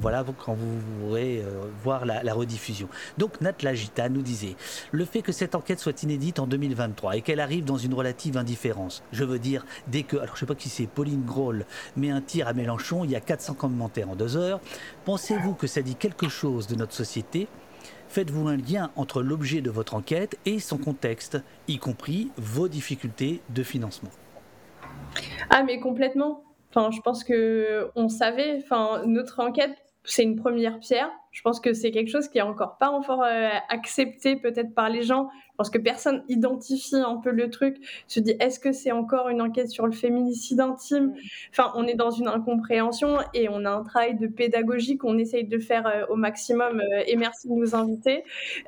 [0.00, 1.42] voilà, quand vous pourrez
[1.82, 2.88] voir la, rediffusion.
[3.18, 4.56] Donc Nat Lagita nous disait
[4.92, 8.36] le fait que cette enquête soit inédite en 2023 et qu'elle arrive dans une relative
[8.36, 9.02] indifférence.
[9.12, 11.64] Je veux dire, dès que, alors je sais pas qui c'est, Pauline Groll
[11.96, 14.60] met un tir à Mélenchon, il y a 400 commentaires en deux heures.
[15.04, 17.48] Pensez-vous que ça dit quelque chose de notre société?
[18.10, 21.38] Faites-vous un lien entre l'objet de votre enquête et son contexte,
[21.68, 24.10] y compris vos difficultés de financement
[25.48, 26.42] Ah mais complètement.
[26.70, 28.60] Enfin, je pense que on savait.
[28.64, 31.08] Enfin, notre enquête, c'est une première pierre.
[31.30, 34.88] Je pense que c'est quelque chose qui est encore pas encore euh, accepté peut-être par
[34.88, 35.30] les gens
[35.60, 37.76] parce que personne identifie un peu le truc,
[38.06, 41.08] se dit est-ce que c'est encore une enquête sur le féminicide intime?
[41.08, 41.14] Mm.
[41.50, 45.44] Enfin, on est dans une incompréhension et on a un travail de pédagogie qu'on essaye
[45.44, 46.80] de faire euh, au maximum.
[46.80, 48.24] Euh, et merci de nous inviter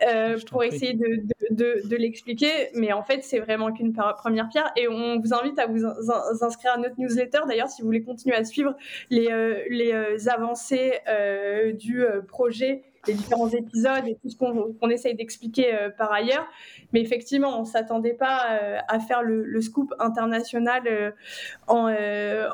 [0.06, 2.69] euh, pour essayer de, de, de, l'expliquer.
[2.74, 4.70] Mais en fait, c'est vraiment qu'une première pierre.
[4.77, 5.86] Et on vous invite à vous
[6.44, 7.39] inscrire à notre newsletter.
[7.48, 8.77] D'ailleurs, si vous voulez continuer à suivre
[9.09, 9.31] les,
[9.70, 10.98] les avancées
[11.73, 16.46] du projet les différents épisodes et tout ce qu'on essaye d'expliquer par ailleurs.
[16.92, 18.58] Mais effectivement, on s'attendait pas
[18.88, 21.14] à faire le, scoop international
[21.66, 21.88] en,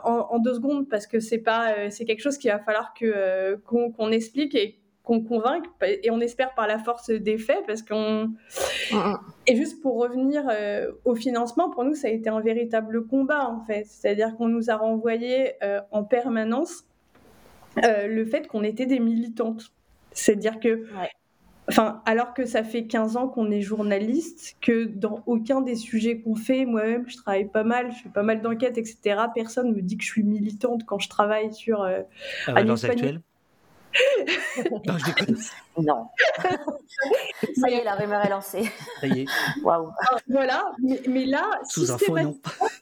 [0.04, 5.22] en, deux secondes parce que c'est quelque chose qu'il va falloir qu'on explique et qu'on
[5.22, 8.32] convainc et on espère par la force des faits parce qu'on
[9.46, 13.48] et juste pour revenir euh, au financement pour nous ça a été un véritable combat
[13.48, 13.84] en fait.
[13.86, 16.84] C'est-à-dire qu'on nous a renvoyé euh, en permanence
[17.82, 19.72] euh, le fait qu'on était des militantes
[20.18, 20.86] c'est-à-dire que
[21.70, 26.18] Enfin, alors que ça fait 15 ans qu'on est journaliste, que dans aucun des sujets
[26.18, 29.24] qu'on fait, moi-même, je travaille pas mal, je fais pas mal d'enquêtes, etc.
[29.34, 31.82] Personne me dit que je suis militante quand je travaille sur.
[31.82, 32.00] Euh,
[32.46, 33.20] ah, actuelle
[34.70, 35.38] non, je déconne.
[35.78, 36.08] Non.
[37.60, 38.70] Ça y est, la rumeur est lancée.
[39.00, 39.26] Ça y est.
[39.62, 39.90] Waouh.
[40.28, 40.72] Voilà,
[41.06, 42.36] mais, là, sous info, non.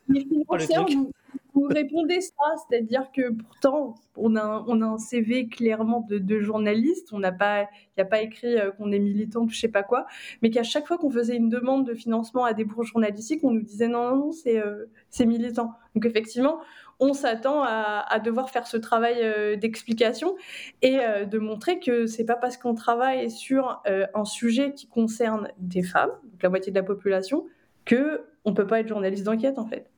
[0.09, 1.11] Les financiers oh,
[1.57, 2.35] vous, répondez ça,
[2.69, 8.03] c'est-à-dire que pourtant, on a, un, CV clairement de, journaliste, on n'a pas, il n'y
[8.03, 10.07] a pas écrit euh, qu'on est militante ou je sais pas quoi,
[10.43, 13.53] mais qu'à chaque fois qu'on faisait une demande de financement à des bourses journalistiques, on
[13.53, 14.85] nous disait non, non, non, c'est euh,
[15.21, 15.73] militant.
[15.95, 16.61] Donc effectivement,
[17.01, 20.37] on s'attend à, devoir faire ce travail euh, d'explication
[20.83, 25.83] et de montrer que c'est pas parce qu'on travaille sur un sujet qui concerne des
[25.83, 27.47] femmes, donc la moitié de la population,
[27.87, 29.91] que on peut pas être journaliste d'enquête en fait.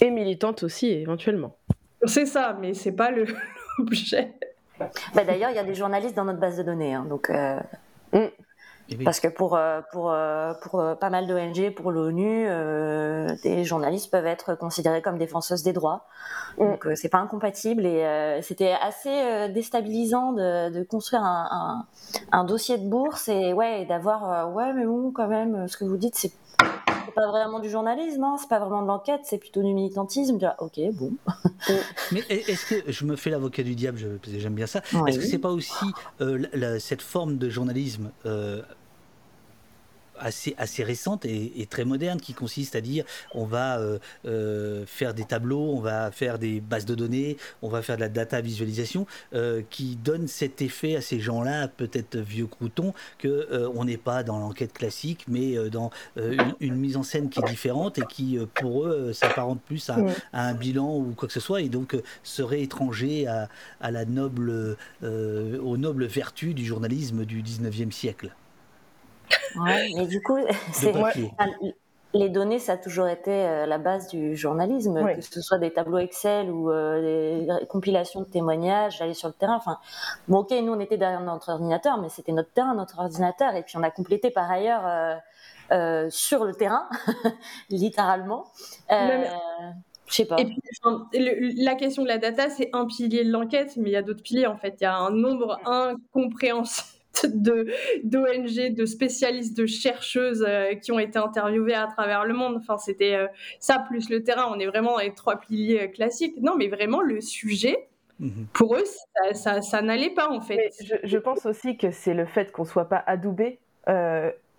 [0.00, 1.56] Et militante aussi éventuellement.
[2.04, 3.10] C'est ça, mais c'est pas
[3.78, 4.32] l'objet.
[4.78, 7.30] Bah, d'ailleurs, il y a des journalistes dans notre base de données, hein, donc.
[8.12, 8.28] Mm.
[8.92, 12.48] Eh Parce que pour, euh, pour, euh, pour euh, pas mal d'ONG, pour l'ONU,
[13.42, 16.06] des journalistes peuvent être considérés comme défenseuses des droits.
[16.58, 16.64] Mm.
[16.64, 21.86] Donc c'est pas incompatible et c'était assez déstabilisant de, de construire un,
[22.32, 25.84] un, un, dossier de bourse et ouais d'avoir ouais mais bon quand même ce que
[25.84, 26.32] vous dites c'est
[27.10, 30.38] pas vraiment du journalisme, hein, c'est pas vraiment de l'enquête, c'est plutôt du militantisme.
[30.58, 31.12] ok, bon.
[32.12, 34.82] Mais est-ce que je me fais l'avocat du diable, j'aime bien ça.
[35.06, 35.86] Est-ce que c'est pas aussi
[36.78, 38.10] cette forme de journalisme
[40.20, 45.14] assez, assez récente et, très moderne qui consiste à dire on va euh, euh, faire
[45.14, 48.40] des tableaux, on va faire des bases de données, on va faire de la data
[48.40, 53.96] visualisation euh, qui donne cet effet à ces gens-là, peut-être vieux croutons, que on n'est
[53.96, 58.38] pas dans l'enquête classique, mais dans une, mise en scène qui est différente et qui
[58.54, 59.98] pour eux s'apparente plus à,
[60.32, 63.48] un bilan ou quoi que ce soit et donc serait étranger à,
[63.80, 68.34] à la noble, aux nobles vertus du journalisme du 19e siècle.
[69.56, 70.38] Ouais, mais du coup,
[70.72, 70.92] c'est
[72.12, 75.72] les données, ça a toujours été euh, la base du journalisme, que ce soit des
[75.72, 79.56] tableaux Excel ou euh, des compilations de témoignages, aller sur le terrain.
[79.56, 79.78] Enfin,
[80.26, 83.62] bon, ok, nous on était derrière notre ordinateur, mais c'était notre terrain, notre ordinateur, et
[83.62, 85.20] puis on a complété par ailleurs
[85.70, 86.88] euh, sur le terrain,
[87.70, 88.46] littéralement.
[88.90, 90.40] Je sais pas.
[90.40, 90.60] Et puis,
[91.62, 94.24] la question de la data, c'est un pilier de l'enquête, mais il y a d'autres
[94.24, 94.74] piliers en fait.
[94.80, 96.99] Il y a un nombre incompréhensible
[97.34, 97.66] de
[98.04, 102.56] d'ONG, de spécialistes, de chercheuses euh, qui ont été interviewées à travers le monde.
[102.56, 103.26] Enfin, c'était euh,
[103.58, 104.46] ça plus le terrain.
[104.50, 106.36] On est vraiment dans les trois piliers euh, classiques.
[106.40, 107.88] Non, mais vraiment le sujet.
[108.18, 108.46] Mhm.
[108.52, 108.84] Pour eux,
[109.32, 110.70] ça, ça, n'allait pas en fait.
[111.02, 113.58] Je, pense aussi que c'est le fait qu'on soit pas adoubé.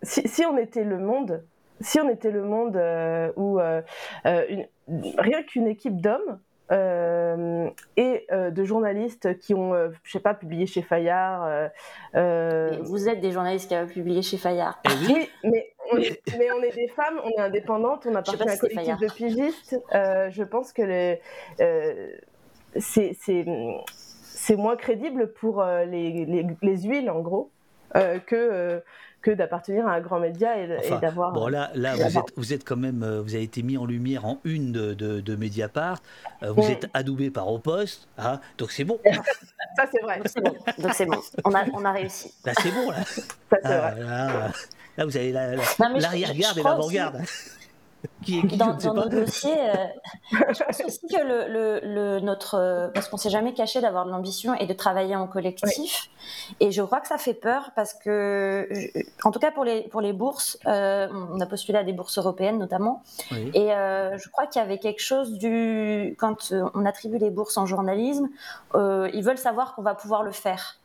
[0.01, 1.43] Si, si, on était le monde,
[1.79, 2.75] si on était le monde
[3.37, 3.59] où
[4.87, 6.39] rien qu'une équipe d'hommes
[6.71, 11.69] euh, et euh, de journalistes qui ont, euh, je sais pas, publié chez Fayard.
[12.13, 14.79] vous êtes des journalistes qui ont publié chez Fayard.
[14.85, 18.41] Eh oui, mais on, est, mais on est des femmes, on est indépendantes, on appartient
[18.41, 19.79] à un collectif de pigistes.
[19.91, 21.21] je pense que les,
[22.75, 27.51] c'est moins crédible pour les, les, les, huiles, en gros,
[27.93, 28.81] que
[29.21, 30.67] que d'appartenir à un grand média et,
[30.99, 31.31] d'avoir.
[31.31, 33.85] Bon, là, là vous, êtes, vous êtes quand même, euh, vous avez été mis en
[33.85, 36.01] lumière en une de, de, Mediapart.
[36.43, 38.99] Euh, vous êtes adoubé par Au Poste, hein, donc c'est bon.
[39.77, 40.19] Ça, c'est vrai.
[40.79, 41.21] Donc c'est bon.
[41.45, 42.33] On a, on a réussi.
[42.43, 43.03] Là, c'est bon, là.
[43.03, 43.99] Ça, c'est vrai.
[43.99, 44.51] Là,
[44.97, 47.21] là, vous avez l'arrière-garde et l'avant-garde
[48.57, 49.75] dans, nos dossiers, euh,
[50.31, 54.11] je pense aussi que le, le, notre, euh, parce qu'on s'est jamais caché d'avoir de
[54.11, 56.09] l'ambition et de travailler en collectif,
[56.59, 58.69] et je crois que ça fait peur parce que,
[59.23, 62.17] en tout cas pour les pour les bourses, euh, on a postulé à des bourses
[62.17, 67.31] européennes notamment, et je crois qu'il y avait quelque chose du quand on attribue les
[67.31, 68.29] bourses en journalisme,
[68.75, 70.80] ils veulent savoir qu'on va pouvoir le faire.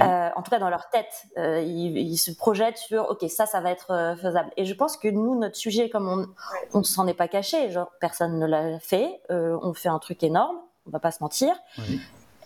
[0.00, 3.60] Euh, en tout cas dans leur tête, euh, ils, se projettent sur ok ça ça
[3.60, 4.50] va être euh, faisable.
[4.56, 6.26] Et je pense que nous notre sujet comme on
[6.74, 10.56] on s'en est pas caché, genre personne ne l'a fait, on fait un truc énorme,
[10.86, 11.54] on va pas se mentir.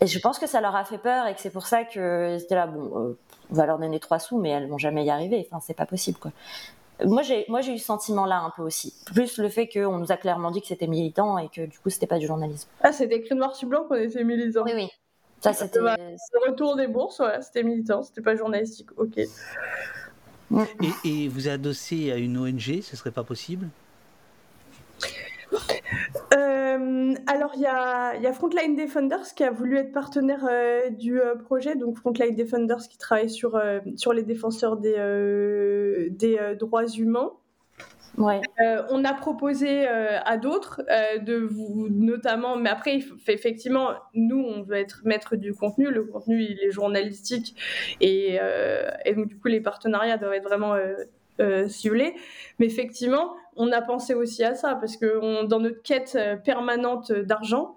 [0.00, 2.36] Et je pense que ça leur a fait peur et que c'est pour ça que
[2.40, 3.16] c'était là bon
[3.50, 5.46] on va leur donner trois sous mais elles vont jamais y arriver.
[5.50, 6.32] Enfin c'est pas possible quoi.
[7.04, 8.94] Moi j'ai moi j'ai eu ce sentiment là un peu aussi.
[9.06, 11.90] Plus le fait qu'on nous a clairement dit que c'était militant et que du coup
[11.90, 12.68] c'était pas du journalisme.
[12.82, 14.62] Ah c'était écrit noir sur blanc qu'on était militant.
[14.64, 14.90] Oui oui.
[15.42, 15.80] Ça, c'était.
[15.80, 19.18] Le retour des bourses, voilà, c'était militant, c'était pas journalistique, ok.
[19.18, 19.28] Et,
[21.04, 23.68] et, vous adossé à une ONG, ce serait pas possible?
[26.34, 31.34] Euh, alors, il y a, Frontline Defenders qui a voulu être partenaire euh, du euh,
[31.34, 31.76] projet.
[31.76, 33.60] Donc, Frontline Defenders qui travaille sur,
[33.96, 37.32] sur les défenseurs des, des droits humains.
[38.18, 38.40] Ouais.
[38.90, 40.82] on a proposé à d'autres
[41.20, 45.90] de vous, notamment, mais après, effectivement, nous, on veut être maître du contenu.
[45.90, 47.56] Le contenu, il est journalistique
[48.00, 48.38] et,
[49.04, 50.74] et donc, du coup, les partenariats doivent être vraiment
[51.68, 52.14] ciblés.
[52.58, 57.12] Mais effectivement, on a pensé aussi à ça parce que dans notre quête euh, permanente
[57.12, 57.76] d'argent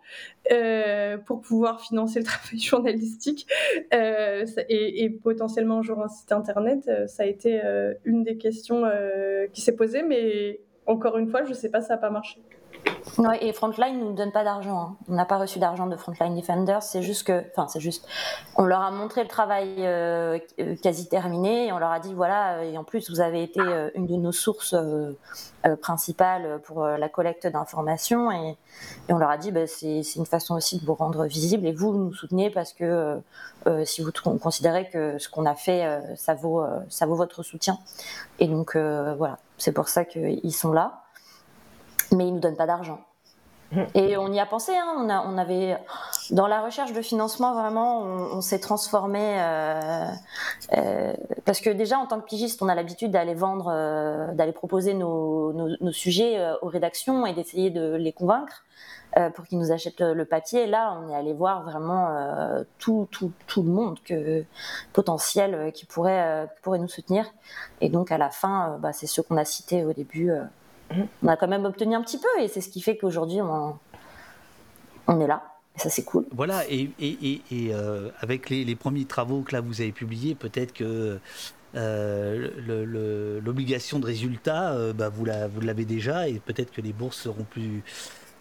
[0.51, 3.47] euh, pour pouvoir financer le travail journalistique
[3.93, 7.61] euh, et, potentiellement un un site internet, ça a été
[8.03, 8.83] une des questions
[9.53, 12.41] qui s'est posée, mais encore une fois, je ne sais pas, ça n'a pas marché.
[13.17, 14.77] Ouais, et Frontline ne nous donne pas d'argent.
[14.77, 14.95] Hein.
[15.07, 16.83] On n'a pas reçu d'argent de Frontline Defenders.
[16.83, 18.05] C'est juste que, enfin, c'est juste,
[18.57, 20.37] on leur a montré le travail euh,
[20.83, 23.89] quasi terminé et on leur a dit voilà, et en plus vous avez été euh,
[23.95, 25.13] une de nos sources euh,
[25.81, 28.57] principales pour la collecte d'informations et,
[29.09, 31.93] on leur a dit bah, c'est une façon aussi de vous rendre visible et vous
[31.93, 33.19] nous soutenez parce que
[33.83, 37.79] si vous considérez que ce qu'on a fait ça vaut ça vaut votre soutien
[38.39, 41.04] et donc voilà, c'est pour ça qu'ils sont là
[42.11, 42.99] mais ils nous donnent pas d'argent.
[43.71, 43.81] Mmh.
[43.95, 44.95] Et on y a pensé, hein.
[44.97, 45.77] on, a, on, avait
[46.29, 50.05] dans la recherche de financement vraiment, on, s'est transformé euh,
[50.77, 51.13] euh,
[51.45, 54.93] parce que déjà en tant que pigiste, on a l'habitude d'aller vendre, euh, d'aller proposer
[54.93, 58.63] nos, nos, sujets aux rédactions et d'essayer de les convaincre
[59.33, 60.67] pour qu'ils nous achètent le, papier.
[60.67, 62.09] Là, on est allé voir vraiment
[62.79, 64.43] tout, tout, tout, le monde que
[64.91, 67.25] potentiel qui pourrait, pourrait nous soutenir.
[67.79, 70.33] Et donc à la fin, bah, c'est ceux qu'on a cités au début
[70.91, 73.77] on a quand même obtenu un petit peu et c'est ce qui fait qu'aujourd'hui on,
[75.07, 75.43] on est là.
[75.75, 76.25] Et ça, c'est cool.
[76.31, 80.73] Voilà, et, et, et, euh, avec les, premiers travaux que là vous avez publiés, peut-être
[80.73, 81.19] que
[81.75, 87.43] euh, l'obligation de résultat, euh, bah, vous l'avez déjà, et peut-être que les bourses seront
[87.43, 87.83] plus,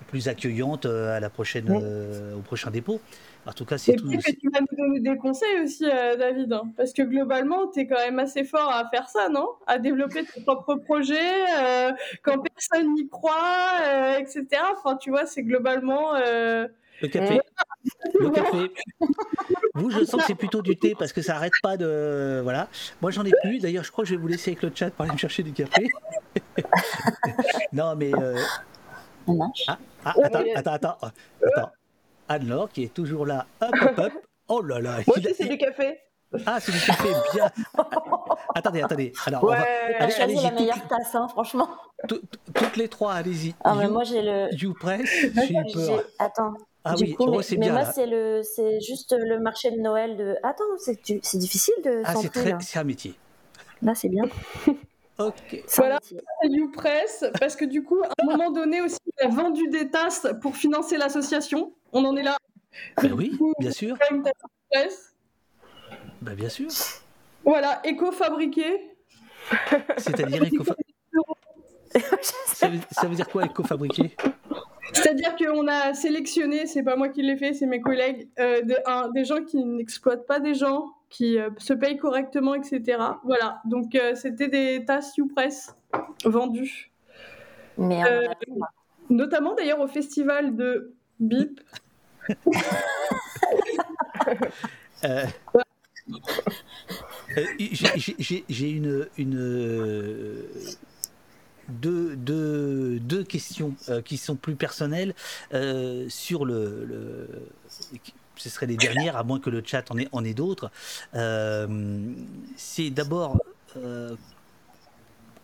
[0.07, 1.71] plus accueillantes à la prochaine,
[2.37, 3.01] au prochain dépôt.
[3.47, 4.09] En tout cas, c'est tout.
[4.09, 7.81] que tu vas nous donner des conseils aussi, euh, David, hein, parce que globalement, tu
[7.81, 9.49] es quand même assez fort à faire ça, non?
[9.67, 11.93] À développer tes propres projets euh,
[12.23, 13.33] quand personne n'y croit,
[13.83, 14.47] euh, etc.
[14.73, 16.15] Enfin, tu vois, c'est globalement.
[16.15, 17.41] Le café.
[18.19, 18.73] Le café.
[19.75, 22.41] Vous, je sens que c'est plutôt du thé parce que ça arrête pas de.
[22.43, 22.69] Voilà.
[23.03, 23.59] Moi, j'en ai plus.
[23.59, 25.43] D'ailleurs, je crois que je vais vous laisser avec le chat pour aller me chercher
[25.43, 25.91] du café.
[27.75, 28.13] non, mais.
[29.67, 30.97] Ah, ah, attends, attends, attends,
[31.43, 31.73] attends.
[32.29, 33.47] Anne-Laure qui est toujours là.
[33.61, 34.13] Hop, hop, hop.
[34.47, 34.99] Oh là là.
[35.07, 35.99] Moi aussi, c'est du café.
[36.45, 37.51] Ah, c'est du café, bien.
[38.55, 39.13] attendez, attendez.
[39.25, 40.23] Alors, ouais, on va...
[40.23, 41.67] allez, la meilleure tasse, hein, franchement.
[42.07, 43.55] Toutes les trois, allez-y.
[43.65, 44.49] Ah, mais moi, j'ai le.
[44.53, 46.05] YouPress, j'ai peur.
[46.19, 46.53] Attends.
[46.85, 47.73] Ah oui, coup, oh, c'est bien.
[47.73, 50.37] Mais moi, c'est le, c'est juste le marché de Noël de.
[50.43, 52.03] Attends, c'est, c'est difficile de.
[52.05, 53.15] Ah, c'est très, c'est un métier.
[53.81, 54.25] Là, c'est bien.
[55.19, 55.65] ok.
[55.77, 55.99] Voilà,
[56.43, 60.27] YouPress, parce que du coup, à un moment donné aussi, il a vendu des tasses
[60.41, 61.73] pour financer l'association.
[61.93, 62.37] On en est là.
[63.01, 63.97] Ben oui, bien sûr.
[66.21, 66.69] Ben bien sûr.
[67.45, 68.97] Voilà, éco-fabriqué.
[69.99, 70.95] C'est-à-dire éco-fabriqué
[72.01, 74.17] ça, ça, veut dire quoi éco-fabriqué?
[74.93, 78.63] C'est-à-dire qu'on a sélectionné, c'est pas moi qui l'ai fait, c'est mes collègues, euh,
[79.13, 82.99] des gens qui n'exploitent pas des gens, qui euh, se payent correctement, etc.
[83.23, 85.77] Voilà, donc euh, c'était des tasses YouPress
[86.25, 86.91] vendues.
[87.79, 88.03] Mais
[89.11, 91.61] notamment d'ailleurs au festival de Bip
[95.05, 95.25] euh,
[97.37, 97.45] euh,
[98.49, 100.43] j'ai une, une
[101.69, 105.15] deux, deux, deux, questions euh, qui sont plus personnelles
[106.09, 107.29] sur le, le,
[108.37, 110.71] ce seraient les dernières, à moins que le chat en ait, en ait d'autres.
[112.57, 113.39] C'est d'abord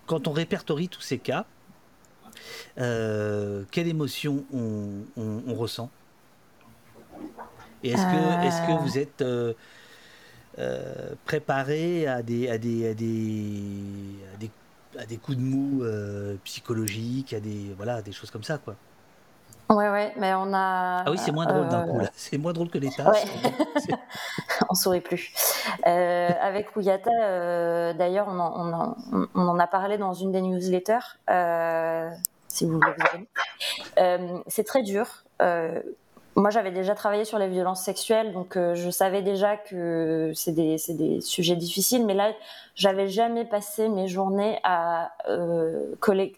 [0.07, 1.47] quand on répertorie tous ces cas,
[2.77, 5.91] quelle émotion on, on ressent?
[7.83, 9.55] Est-ce que, est que vous êtes euh,
[10.59, 14.51] euh, préparé à des, à des, à des,
[14.99, 18.77] à des, coups de mou euh, psychologiques, à des, voilà, des choses comme ça, quoi?
[19.71, 21.05] Ouais, ouais, mais on a.
[21.07, 22.11] Ah oui, c'est moins drôle d'un coup, là.
[22.15, 23.25] C'est moins drôle que les tâches.
[24.69, 25.33] on sourit plus.
[25.85, 31.19] avec Ouyata, d'ailleurs, on, en, on, on en a parlé dans une des newsletters,
[32.49, 33.29] si vous voulez
[34.49, 35.25] c'est très dur
[36.37, 40.53] moi, j'avais déjà travaillé sur les violences sexuelles, donc euh, je savais déjà que c'est
[40.53, 42.33] des, des, sujets difficiles, mais là,
[42.77, 45.95] j'avais jamais passé mes journées à euh,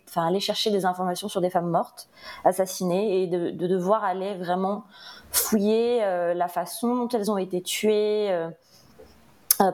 [0.09, 2.09] enfin, aller chercher des informations sur des femmes mortes,
[2.44, 4.85] assassinées, et de, de devoir aller vraiment
[5.31, 8.32] fouiller euh, la façon dont elles ont été tuées.
[8.32, 8.51] Euh,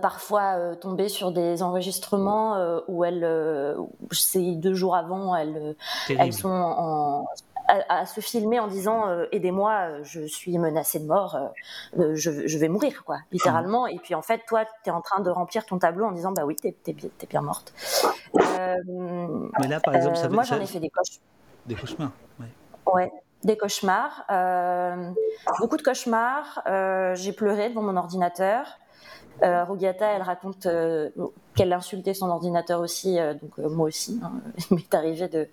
[0.03, 3.27] parfois tomber sur des enregistrements où elles,
[4.11, 5.77] c'est deux jours avant, elles,
[6.11, 7.27] elles sont en,
[7.69, 11.36] à, se filmer en disant euh, aidez-moi, euh, je suis menacée de mort,
[11.99, 13.86] euh, je, vais mourir, quoi, littéralement.
[13.86, 16.32] Et puis en fait, toi, tu es en train de remplir ton tableau en disant
[16.32, 17.74] bah oui, t'es es, bien morte.
[18.35, 21.20] Mais là, par exemple, ça moi, j'en ai fait des, cauchemars.
[21.66, 22.12] Des cauchemars,
[22.86, 23.12] ouais.
[23.45, 24.24] des cauchemars,
[25.61, 26.62] beaucoup de cauchemars.
[27.15, 28.78] J'ai pleuré devant mon ordinateur.
[29.43, 29.65] Euh,
[30.01, 31.11] elle raconte euh,
[31.59, 34.20] qu'elle insultait son ordinateur aussi, euh, donc euh, moi aussi.
[34.22, 34.32] Hein.
[34.70, 35.48] Il m'est arrivé de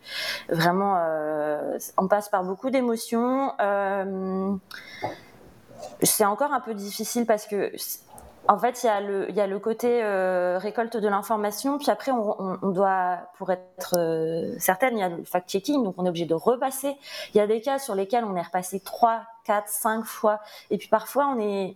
[0.50, 0.98] vraiment.
[1.98, 3.54] on passe par beaucoup d'émotions.
[6.02, 7.72] c'est encore un peu difficile parce que.
[8.48, 10.04] En fait, il y, a le, y a le côté
[10.58, 13.96] récolte de l'information, puis après, on, on, doit, pour être
[14.60, 16.96] certaine, il y a le fact-checking, donc on est obligé de repasser.
[17.34, 20.78] Il y a des cas sur lesquels on est repassé 3, 4, 5 fois, et
[20.78, 21.76] puis parfois, on est,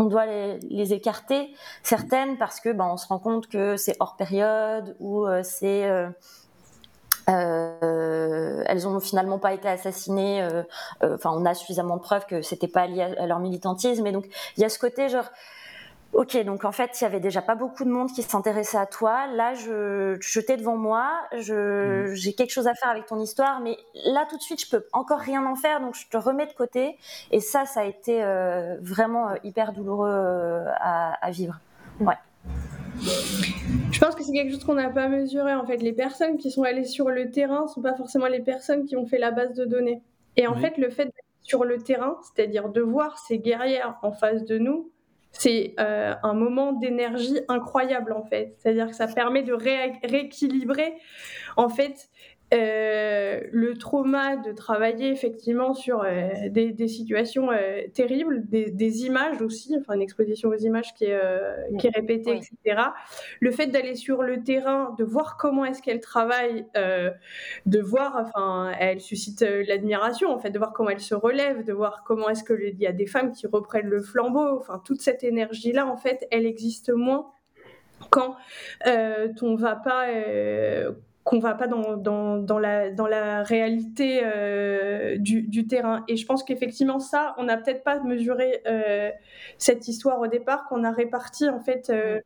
[0.00, 4.16] on doit les, écarter certaines parce que ben, on se rend compte que c'est hors
[4.16, 6.08] période ou euh, c'est euh,
[7.28, 10.48] euh, elles ont finalement pas été assassinées.
[11.02, 14.06] Enfin, on a suffisamment de preuves que c'était pas lié à, leur militantisme.
[14.06, 15.30] Et donc, il y a ce côté genre
[16.12, 18.86] Ok, donc en fait, il y avait déjà pas beaucoup de monde qui s'intéressait à
[18.86, 19.28] toi.
[19.28, 22.14] Là, je, je t'ai devant moi, mm.
[22.14, 23.76] j'ai quelque chose à faire avec ton histoire, mais
[24.06, 26.52] là tout de suite, je peux encore rien en faire, donc je te remets de
[26.52, 26.96] côté.
[27.30, 31.60] Et ça, ça a été euh, vraiment euh, hyper douloureux euh, à, vivre.
[32.00, 32.08] Mm.
[32.08, 32.18] Ouais.
[33.92, 35.54] Je pense que c'est quelque chose qu'on n'a pas mesuré.
[35.54, 38.84] En fait, les personnes qui sont allées sur le terrain sont pas forcément les personnes
[38.84, 40.02] qui ont fait la base de données.
[40.36, 44.10] Et en fait, le fait d'être sur le terrain, c'est-à-dire de voir ces guerrières en
[44.10, 44.90] face de nous,
[45.32, 48.54] c'est euh, un moment d'énergie incroyable en fait.
[48.58, 50.94] C'est-à-dire que ça permet de rééquilibrer
[51.56, 52.10] en fait
[52.52, 59.94] le trauma de travailler effectivement sur euh, des, situations euh, terribles, des, images aussi, enfin
[59.94, 61.20] une exposition aux images qui est,
[61.78, 62.82] qui est répétée, etc.
[63.40, 68.72] Le fait d'aller sur le terrain, de voir comment est-ce qu'elle travaille, de voir, enfin,
[68.78, 72.44] elle suscite l'admiration, en fait, de voir comment elle se relève, de voir comment est-ce
[72.44, 76.26] qu'il y a des femmes qui reprennent le flambeau, enfin toute cette énergie-là, en fait,
[76.30, 77.30] elle existe moins
[78.10, 78.36] quand
[78.86, 80.06] euh, on va pas
[81.24, 86.02] qu'on va pas dans, dans, dans, la, dans la réalité euh, du, du, terrain.
[86.08, 89.10] Et je pense qu'effectivement, ça, on n'a peut-être pas mesuré euh,
[89.58, 92.20] cette histoire au départ, qu'on a réparti en fait euh,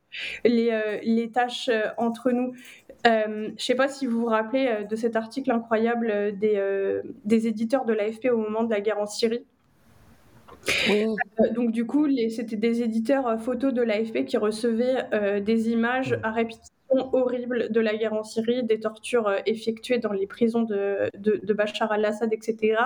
[0.44, 2.54] les, les, tâches entre nous.
[3.04, 7.84] je ne sais pas si vous vous rappelez de cet article incroyable des, des éditeurs
[7.84, 9.44] de l'AFP au moment de la guerre en Syrie.
[11.54, 16.30] donc du coup, c'était des éditeurs photos de l'AFP qui recevaient des images à
[16.94, 21.10] répétition horribles de la guerre en Syrie, des tortures euh, effectuées dans les prisons de,
[21.16, 22.76] de, Bachar al-Assad, etc.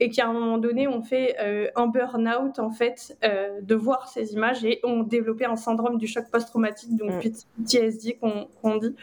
[0.00, 3.74] Et qui à un moment donné ont fait euh, un burn-out en fait euh, de
[3.74, 7.30] voir ces images et ont développé un syndrome du choc post-traumatique, donc mm.
[7.58, 8.94] PTSD qu'on dit,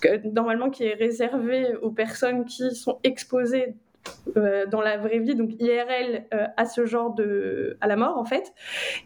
[0.00, 3.74] que, normalement qui est réservé aux personnes qui sont exposées
[4.36, 7.76] euh, dans la vraie vie, donc IRL, euh, à ce genre de.
[7.80, 8.52] à la mort, en fait.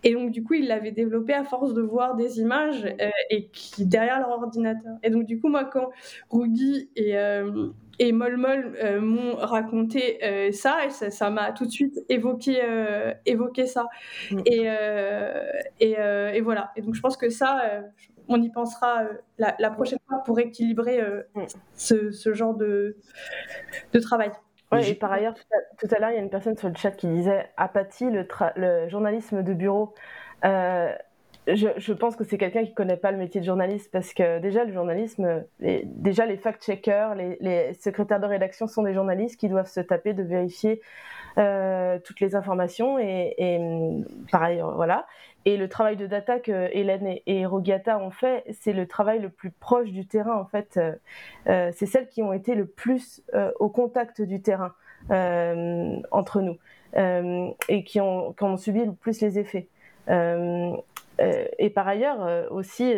[0.02, 3.46] Et donc, du coup, ils l'avaient développé à force de voir des images euh, et
[3.48, 4.94] qui, derrière leur ordinateur.
[5.02, 5.90] Et donc, du coup, moi, quand
[6.30, 7.14] Rugi et
[8.02, 10.18] et Molmol m'ont raconté
[10.52, 12.58] ça, et ça m'a tout de suite évoqué,
[13.26, 13.88] évoqué ça.
[14.30, 14.40] Mm.
[14.46, 14.68] Et,
[15.80, 15.96] et,
[16.34, 16.72] et, voilà.
[16.76, 17.82] Et donc je pense que ça,
[18.26, 19.02] on y pensera
[19.36, 21.02] la, prochaine fois pour équilibrer
[21.34, 21.42] mm.
[21.74, 22.96] ce, ce, genre de,
[23.92, 24.30] de travail.
[24.72, 25.34] Ouais, et par ailleurs,
[25.78, 28.26] tout à, l'heure, il y a une personne sur le chat qui disait apathie, le,
[28.56, 29.94] le journalisme de bureau.
[30.44, 30.92] Euh,
[31.46, 34.14] je, je, pense que c'est quelqu'un qui ne connaît pas le métier de journaliste parce
[34.14, 38.94] que déjà, le journalisme, les, déjà les fact-checkers, les, les, secrétaires de rédaction sont des
[38.94, 40.80] journalistes qui doivent se taper de vérifier
[41.38, 43.60] euh, toutes les informations et, et
[44.30, 45.06] pareil, voilà.
[45.46, 49.30] Et le travail de data que Hélène et, Rogiata ont fait, c'est le travail le
[49.30, 50.76] plus proche du terrain en fait.
[50.76, 50.92] Euh,
[51.48, 54.74] euh c'est celles qui ont été le plus euh, au contact du terrain
[55.10, 56.58] euh, entre nous
[56.92, 59.68] et qui ont, qui ont, subi le plus les effets.
[60.08, 62.94] et par ailleurs aussi,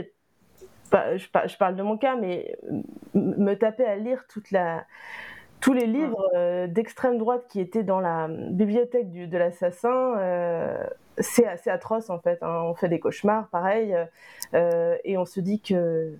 [0.92, 2.56] je, je, parle de mon cas, mais
[3.12, 4.84] me taper à lire toute la
[5.62, 10.84] tous les livres euh, d'extrême droite qui étaient dans la bibliothèque du, de l'assassin, euh,
[11.18, 12.42] c'est assez atroce en fait.
[12.42, 12.62] Hein.
[12.64, 13.96] On fait des cauchemars, pareil,
[14.54, 16.14] euh, et on se dit que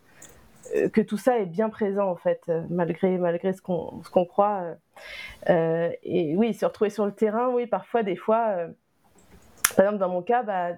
[0.92, 2.40] que tout ça est bien présent en fait,
[2.70, 4.62] malgré malgré ce qu'on ce qu'on croit.
[5.48, 8.68] et oui, se retrouver sur le terrain, oui, parfois des fois
[9.76, 10.70] par exemple, dans mon cas, bah,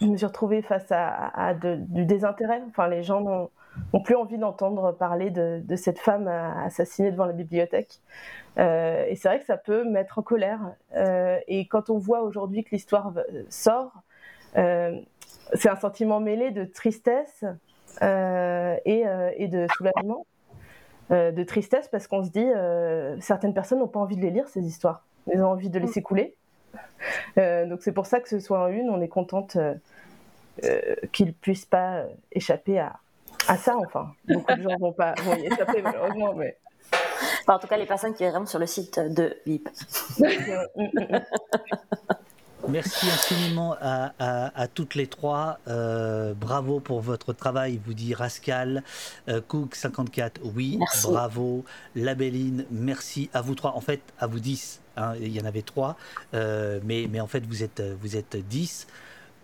[0.00, 2.62] je me suis retrouvée face à, du désintérêt.
[2.68, 3.50] Enfin, les gens n'ont
[4.02, 8.00] plus envie d'entendre parler de, cette femme assassinée devant la bibliothèque.
[8.58, 10.60] Euh, et c'est vrai que ça peut mettre en colère.
[10.94, 13.12] Euh, et quand on voit aujourd'hui que l'histoire
[13.48, 13.92] sort,
[14.56, 15.00] euh,
[15.54, 17.44] c'est un sentiment mêlé de tristesse
[18.00, 19.04] et,
[19.36, 20.26] et, de soulagement.
[21.10, 22.48] de tristesse parce qu'on se dit,
[23.20, 25.04] certaines personnes n'ont pas envie de les lire, ces histoires.
[25.30, 26.34] Elles ont envie de laisser couler.
[27.36, 29.58] donc c'est pour ça que ce soit en une, on est contente
[31.12, 32.98] qu'ils ne puissent pas échapper à,
[33.48, 33.76] à ça.
[33.76, 36.56] Enfin, beaucoup de gens vont pas vont y échapper malheureusement, mais
[37.46, 39.68] en tout cas, les personnes qui rentrent sur le site de VIP.
[42.68, 45.58] Merci infiniment à, toutes les trois.
[45.66, 48.84] Euh, bravo pour votre travail, vous dit Rascal.
[49.28, 51.64] Euh, Cook54, oui, bravo.
[51.96, 53.74] Labelline, merci à vous trois.
[53.76, 54.80] En fait, à vous dix.
[54.96, 55.96] Hein, il y en avait trois.
[56.34, 58.86] Euh, mais, mais en fait, vous êtes, vous êtes dix.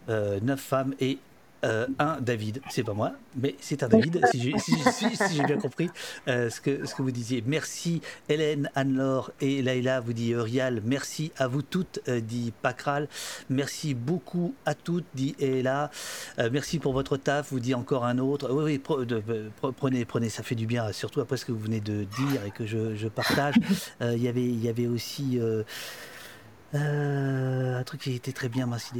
[0.08, 1.18] neuf femmes et
[1.64, 4.54] euh, un David, c'est pas moi, mais c'est un David, si
[5.32, 5.90] j'ai bien compris
[6.28, 7.42] euh, ce, que, ce que vous disiez.
[7.46, 10.80] Merci Hélène, Anne-Laure et Laïla, vous dit Rial.
[10.84, 13.08] Merci à vous toutes, euh, dit Pacral.
[13.50, 15.90] Merci beaucoup à toutes, dit Ella.
[16.52, 18.52] merci pour votre taf, vous dit encore un autre.
[18.52, 22.04] Oui, oui, prenez, prenez, ça fait du bien, surtout après ce que vous venez de
[22.04, 23.54] dire et que je, partage.
[24.00, 25.40] Il y avait, il y avait aussi.
[26.74, 28.92] Euh, un truc qui était très bien, mince,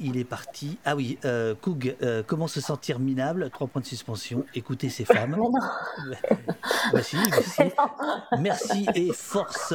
[0.00, 0.78] il, est, parti.
[0.84, 3.50] Ah oui, euh, Koug, euh, comment se sentir minable?
[3.50, 4.44] Trois points de suspension.
[4.54, 5.36] Écoutez ces femmes.
[6.92, 7.00] Bah,
[8.38, 9.74] Merci et force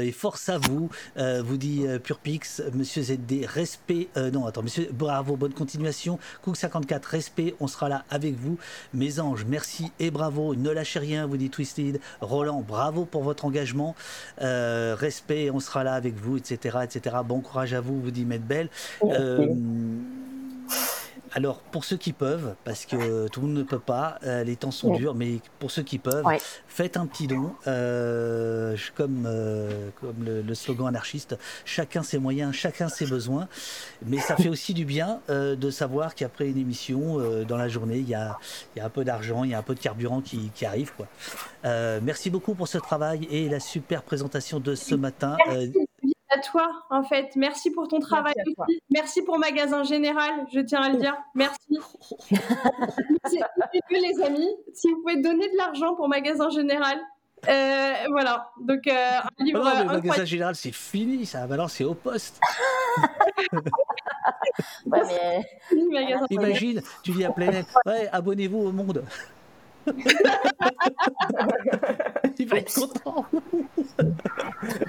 [0.00, 0.90] et force à vous.
[1.16, 4.08] vous dit Purpix, Monsieur ZD, respect.
[4.32, 6.18] non, attends, Monsieur, bravo, bonne continuation.
[6.42, 7.54] Koug 54, respect.
[7.60, 8.58] On sera là avec vous,
[8.92, 9.44] mes anges.
[9.46, 10.54] Merci et bravo.
[10.54, 12.00] Ne lâchez rien, vous dit Twisted.
[12.20, 13.94] Roland, bravo pour votre engagement.
[14.38, 17.16] respect, on sera là avec vous, etc etc.
[17.24, 18.68] Bon courage à vous, vous dit Medbel.
[19.04, 19.46] Euh,
[21.34, 24.56] alors, pour ceux qui peuvent, parce que tout le monde ne peut pas, euh, les
[24.56, 26.26] temps sont durs, mais pour ceux qui peuvent,
[26.66, 29.26] faites un petit don, euh, comme,
[29.98, 33.48] comme le, slogan anarchiste, chacun ses moyens, chacun ses besoins.
[34.04, 38.08] Mais ça fait aussi du bien de savoir qu'après une émission, dans la journée, il
[38.08, 38.38] y a,
[38.76, 40.92] y a, un peu d'argent, il y a un peu de carburant qui, qui arrive.
[40.94, 41.06] Quoi.
[42.02, 45.38] merci beaucoup pour ce travail et la super présentation de ce matin
[46.34, 47.34] à toi, en fait.
[47.36, 48.80] Merci pour ton travail aussi.
[48.90, 51.16] Merci pour Magasin Général, je tiens à le dire.
[51.34, 51.78] Merci.
[53.90, 56.98] les amis, si vous pouvez donner de l'argent pour Magasin Général.
[57.48, 59.64] Euh, voilà, donc euh, un livre.
[59.64, 61.44] Non, magasin général, c'est fini, ça.
[61.48, 62.40] Maintenant, c'est au poste.
[66.30, 69.04] Imagine, tu dis à Planète, ouais, abonnez-vous au monde.
[72.38, 73.26] Il va être content.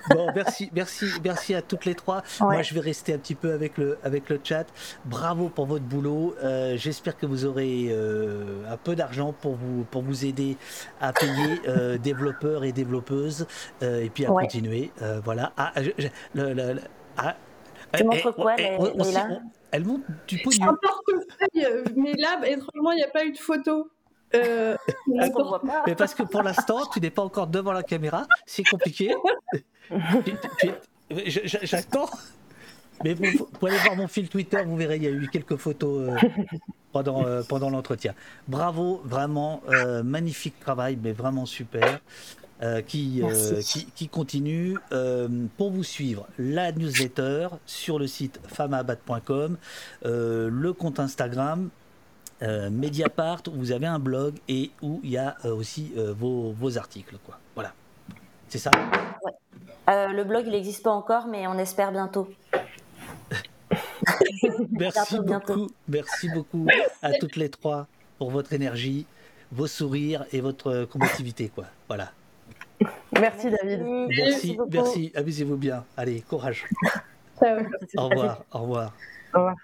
[0.10, 2.24] bon, merci, merci, merci à toutes les trois.
[2.40, 4.66] Moi, je vais rester un petit peu avec le, avec le chat.
[5.06, 6.36] Bravo pour votre boulot.
[6.44, 10.58] Euh, j'espère que vous aurez euh, un peu d'argent pour vous, pour vous aider
[11.02, 13.48] à payer euh, développeurs et développeuses
[13.82, 14.92] et puis à continuer.
[15.24, 15.54] voilà.
[15.58, 15.74] Ah,
[16.36, 16.80] le,
[17.18, 17.36] ah,
[17.96, 18.78] tu montres eh, quoi, eh,
[19.72, 20.70] Elle montre du pognon.
[20.70, 23.90] Un portefeuille, mais là, étrangement, il n'y a pas eu de photo.
[24.36, 24.76] Euh,
[25.86, 29.14] mais parce que pour l'instant, tu n'es pas encore devant la caméra, c'est compliqué.
[31.64, 32.10] J'attends.
[33.04, 35.58] Mais vous, pouvez aller voir mon fil Twitter, vous verrez, il y a eu quelques
[35.58, 36.28] photos euh,
[36.92, 38.14] pendant, euh, pendant l'entretien.
[38.48, 39.62] Bravo, vraiment,
[40.04, 42.00] magnifique travail, mais vraiment super.
[42.88, 43.22] qui,
[43.62, 44.78] qui, qui, continue.
[45.58, 49.58] pour vous suivre, la newsletter sur le site famabat.com,
[50.04, 51.70] le compte Instagram,
[52.42, 56.14] euh, Mediapart, où vous avez un blog et où il y a euh, aussi euh,
[56.18, 57.18] vos, articles.
[57.26, 57.38] Quoi.
[57.56, 57.74] Voilà.
[58.50, 58.72] C'est ça?
[59.88, 62.28] Le blog, il n'existe pas encore, mais on espère bientôt.
[64.72, 65.70] merci beaucoup.
[65.88, 66.68] Merci beaucoup
[67.02, 67.88] à toutes les trois
[68.18, 69.06] pour votre énergie,
[69.52, 71.50] vos sourires et votre combativité.
[71.50, 71.66] Quoi.
[71.88, 72.12] Voilà.
[73.20, 73.84] Merci David.
[74.10, 75.12] Merci, merci.
[75.16, 75.86] Amusez-vous bien.
[75.96, 76.66] Allez, courage.
[77.42, 78.44] Au revoir.
[78.52, 78.94] Au revoir.
[79.34, 79.56] Au revoir.